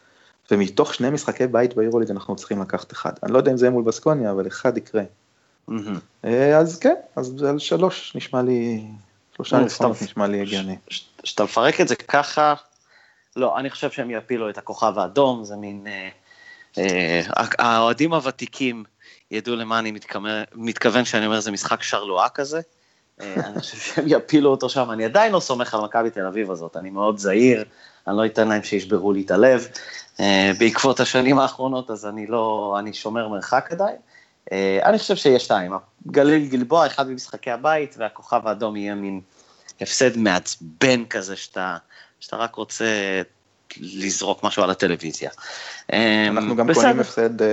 ומתוך 0.51 0.95
שני 0.95 1.11
משחקי 1.11 1.47
בית 1.47 1.77
ביורוליג 1.77 2.11
אנחנו 2.11 2.37
צריכים 2.37 2.63
לקחת 2.63 2.93
אחד. 2.93 3.13
אני 3.23 3.33
לא 3.33 3.39
יודע 3.39 3.53
אם 3.53 3.57
זה 3.57 3.67
יהיה 3.67 3.73
מול 3.73 3.85
בסקוניה, 3.85 4.31
אבל 4.31 4.47
אחד 4.47 4.77
יקרה. 4.77 5.03
אה, 6.25 6.59
אז 6.59 6.79
כן, 6.79 6.95
אז 7.17 7.43
על 7.43 7.59
שלוש 7.59 8.13
נשמע 8.17 8.43
לי, 8.43 8.85
שלושה 9.37 9.59
ניצחונות 9.59 10.03
נשמע 10.03 10.27
לי 10.27 10.41
הגיוני. 10.41 10.77
כשאתה 11.23 11.45
מפרק 11.45 11.81
את 11.81 11.89
זה 11.89 11.97
ככה, 11.97 12.55
לא, 13.37 13.59
אני 13.59 13.71
חושב 13.71 13.91
שהם 13.91 14.11
יפילו 14.11 14.51
את 14.51 14.59
הכוכב 14.59 14.99
האדום, 14.99 15.45
זה 15.45 15.57
מין, 15.57 15.87
אה, 15.87 16.09
אה, 16.79 17.21
האוהדים 17.59 18.15
הוותיקים 18.15 18.85
ידעו 19.31 19.57
למה 19.57 19.79
אני 19.79 19.93
מתכוון 20.55 21.05
כשאני 21.05 21.27
אומר 21.27 21.41
זה 21.41 21.51
משחק 21.51 21.83
שרלואה 21.83 22.29
כזה. 22.29 22.61
אני 23.21 23.61
חושב 23.61 23.77
שהם 23.77 24.05
יפילו 24.09 24.51
אותו 24.51 24.69
שם, 24.69 24.91
אני 24.91 25.05
עדיין 25.05 25.33
לא 25.33 25.41
סומך 25.41 25.75
על 25.75 25.81
מכבי 25.81 26.11
תל 26.11 26.27
אביב 26.27 26.51
הזאת, 26.51 26.77
אני 26.77 26.91
מאוד 26.91 27.19
זהיר, 27.19 27.65
אני 28.09 28.17
לא 28.17 28.27
אתן 28.27 28.49
להם 28.49 28.63
שישברו 28.63 29.13
לי 29.13 29.23
את 29.23 29.31
הלב. 29.31 29.69
בעקבות 30.59 31.01
השנים 31.01 31.39
האחרונות, 31.39 31.91
אז 31.91 32.07
אני 32.07 32.27
לא, 32.27 32.77
אני 32.79 32.93
שומר 32.93 33.29
מרחק 33.29 33.69
עדיין. 33.71 33.97
אה, 34.53 34.81
אני 34.83 34.99
חושב 34.99 35.17
שיש 35.17 35.45
שתיים, 35.45 35.73
גליל 36.07 36.49
גלבוע, 36.49 36.87
אחד 36.87 37.09
ממשחקי 37.09 37.51
הבית, 37.51 37.95
והכוכב 37.99 38.47
האדום 38.47 38.77
יהיה 38.77 38.95
מין 38.95 39.21
הפסד 39.81 40.19
מעצבן 40.19 41.05
כזה, 41.05 41.37
שאתה, 41.37 41.77
שאתה 42.21 42.37
רק 42.37 42.55
רוצה 42.55 42.85
לזרוק 43.81 44.43
משהו 44.43 44.63
על 44.63 44.71
הטלוויזיה. 44.71 45.31
אה, 45.93 46.29
אנחנו 46.29 46.57
גם 46.57 46.75
קונים 46.75 47.01
הפסד 47.01 47.41
uh, 47.41 47.45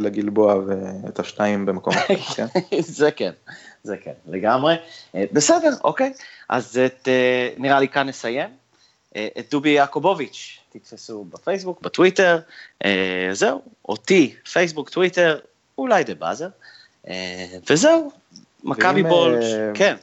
לגלבוע 0.00 0.54
ואת 0.66 1.18
השתיים 1.18 1.66
במקום 1.66 1.94
אחר, 1.94 2.16
כן? 2.36 2.46
זה 2.80 3.10
כן, 3.10 3.30
זה 3.82 3.96
כן, 3.96 4.12
לגמרי. 4.28 4.76
Uh, 5.12 5.16
בסדר, 5.32 5.70
אוקיי, 5.84 6.12
אז 6.48 6.78
את, 6.86 7.08
uh, 7.08 7.60
נראה 7.60 7.80
לי 7.80 7.88
כאן 7.88 8.08
נסיים. 8.08 8.50
את 9.38 9.50
דובי 9.50 9.70
יעקובוביץ', 9.70 10.58
תתפסו 10.72 11.24
בפייסבוק, 11.24 11.82
בטוויטר, 11.82 12.38
זהו, 13.32 13.62
אותי, 13.88 14.34
פייסבוק, 14.52 14.90
טוויטר, 14.90 15.38
אולי 15.78 16.04
דה 16.04 16.14
באזר, 16.14 16.48
אה, 17.08 17.46
וזהו, 17.70 18.10
מכבי 18.64 19.02
בול, 19.02 19.34
אה, 19.42 19.70
כן. 19.74 19.94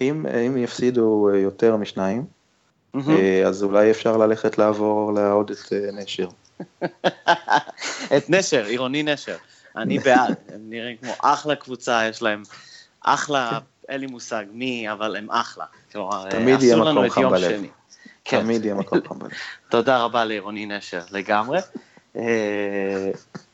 אם, 0.00 0.26
אם 0.26 0.56
יפסידו 0.56 1.28
אה, 1.32 1.38
יותר 1.38 1.76
משניים, 1.76 2.24
אז 3.46 3.62
אולי 3.62 3.90
אפשר 3.90 4.16
ללכת 4.16 4.58
לעבור 4.58 5.12
לעוד 5.12 5.50
את 5.50 5.72
נשר. 5.92 6.28
את 8.16 8.30
נשר, 8.30 8.64
עירוני 8.64 9.02
נשר. 9.02 9.36
אני 9.76 9.98
בעד, 10.04 10.34
הם 10.54 10.60
נראים 10.68 10.96
כמו 10.96 11.12
אחלה 11.22 11.56
קבוצה, 11.56 12.08
יש 12.08 12.22
להם 12.22 12.42
אחלה, 13.00 13.58
אין 13.88 14.00
לי 14.00 14.06
מושג 14.06 14.44
מי, 14.52 14.92
אבל 14.92 15.16
הם 15.16 15.30
אחלה. 15.30 15.64
תמיד 16.30 16.62
יהיה 16.62 16.76
מקום 16.76 17.10
חם 17.10 17.30
בלב. 17.30 17.62
כן. 18.24 18.40
תמיד 18.40 18.64
יהיה 18.64 18.74
מקום 18.74 18.98
חם 19.08 19.18
בלב. 19.18 19.30
תודה 19.70 20.02
רבה 20.02 20.24
לעירוני 20.24 20.66
נשר, 20.66 21.02
לגמרי. 21.10 21.58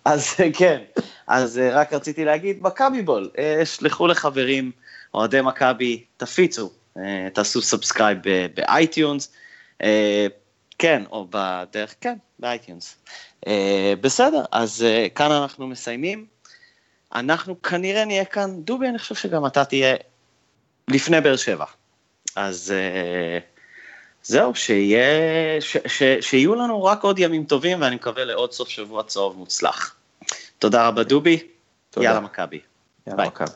אז 0.04 0.34
כן, 0.52 0.82
אז 1.26 1.58
אה, 1.58 1.80
רק 1.80 1.92
רציתי 1.92 2.24
להגיד, 2.24 2.58
מכבי 2.62 3.02
בול, 3.02 3.30
אה, 3.38 3.66
שלחו 3.66 4.06
לחברים, 4.06 4.70
אוהדי 5.14 5.40
מכבי, 5.40 6.04
תפיצו, 6.16 6.70
אה, 6.96 7.28
תעשו 7.32 7.62
subscribe 7.62 8.18
ב 8.54 8.64
iTunes, 8.64 9.32
כן, 10.78 11.02
או 11.10 11.26
בדרך, 11.30 11.94
כן, 12.00 12.16
ב 12.38 12.45
iTunes. 12.45 12.96
בסדר, 14.00 14.44
אז 14.52 14.86
כאן 15.14 15.32
אנחנו 15.32 15.66
מסיימים. 15.66 16.26
אנחנו 17.14 17.62
כנראה 17.62 18.04
נהיה 18.04 18.24
כאן, 18.24 18.60
דובי, 18.60 18.88
אני 18.88 18.98
חושב 18.98 19.14
שגם 19.14 19.46
אתה 19.46 19.64
תהיה 19.64 19.96
לפני 20.88 21.20
באר 21.20 21.36
שבע. 21.36 21.64
אז 22.36 22.74
זהו, 24.22 24.54
שיהיה, 24.54 25.60
ש, 25.60 25.76
ש, 25.86 26.02
שיהיו 26.20 26.54
לנו 26.54 26.84
רק 26.84 27.02
עוד 27.02 27.18
ימים 27.18 27.44
טובים, 27.44 27.82
ואני 27.82 27.94
מקווה 27.94 28.24
לעוד 28.24 28.52
סוף 28.52 28.68
שבוע 28.68 29.02
צהוב 29.02 29.36
מוצלח. 29.36 29.96
תודה 30.58 30.88
רבה 30.88 31.02
דובי, 31.02 31.48
תודה. 31.90 32.06
יאללה 32.06 32.20
מכבי. 32.20 32.60
יאללה 33.06 33.26
מכבי. 33.26 33.50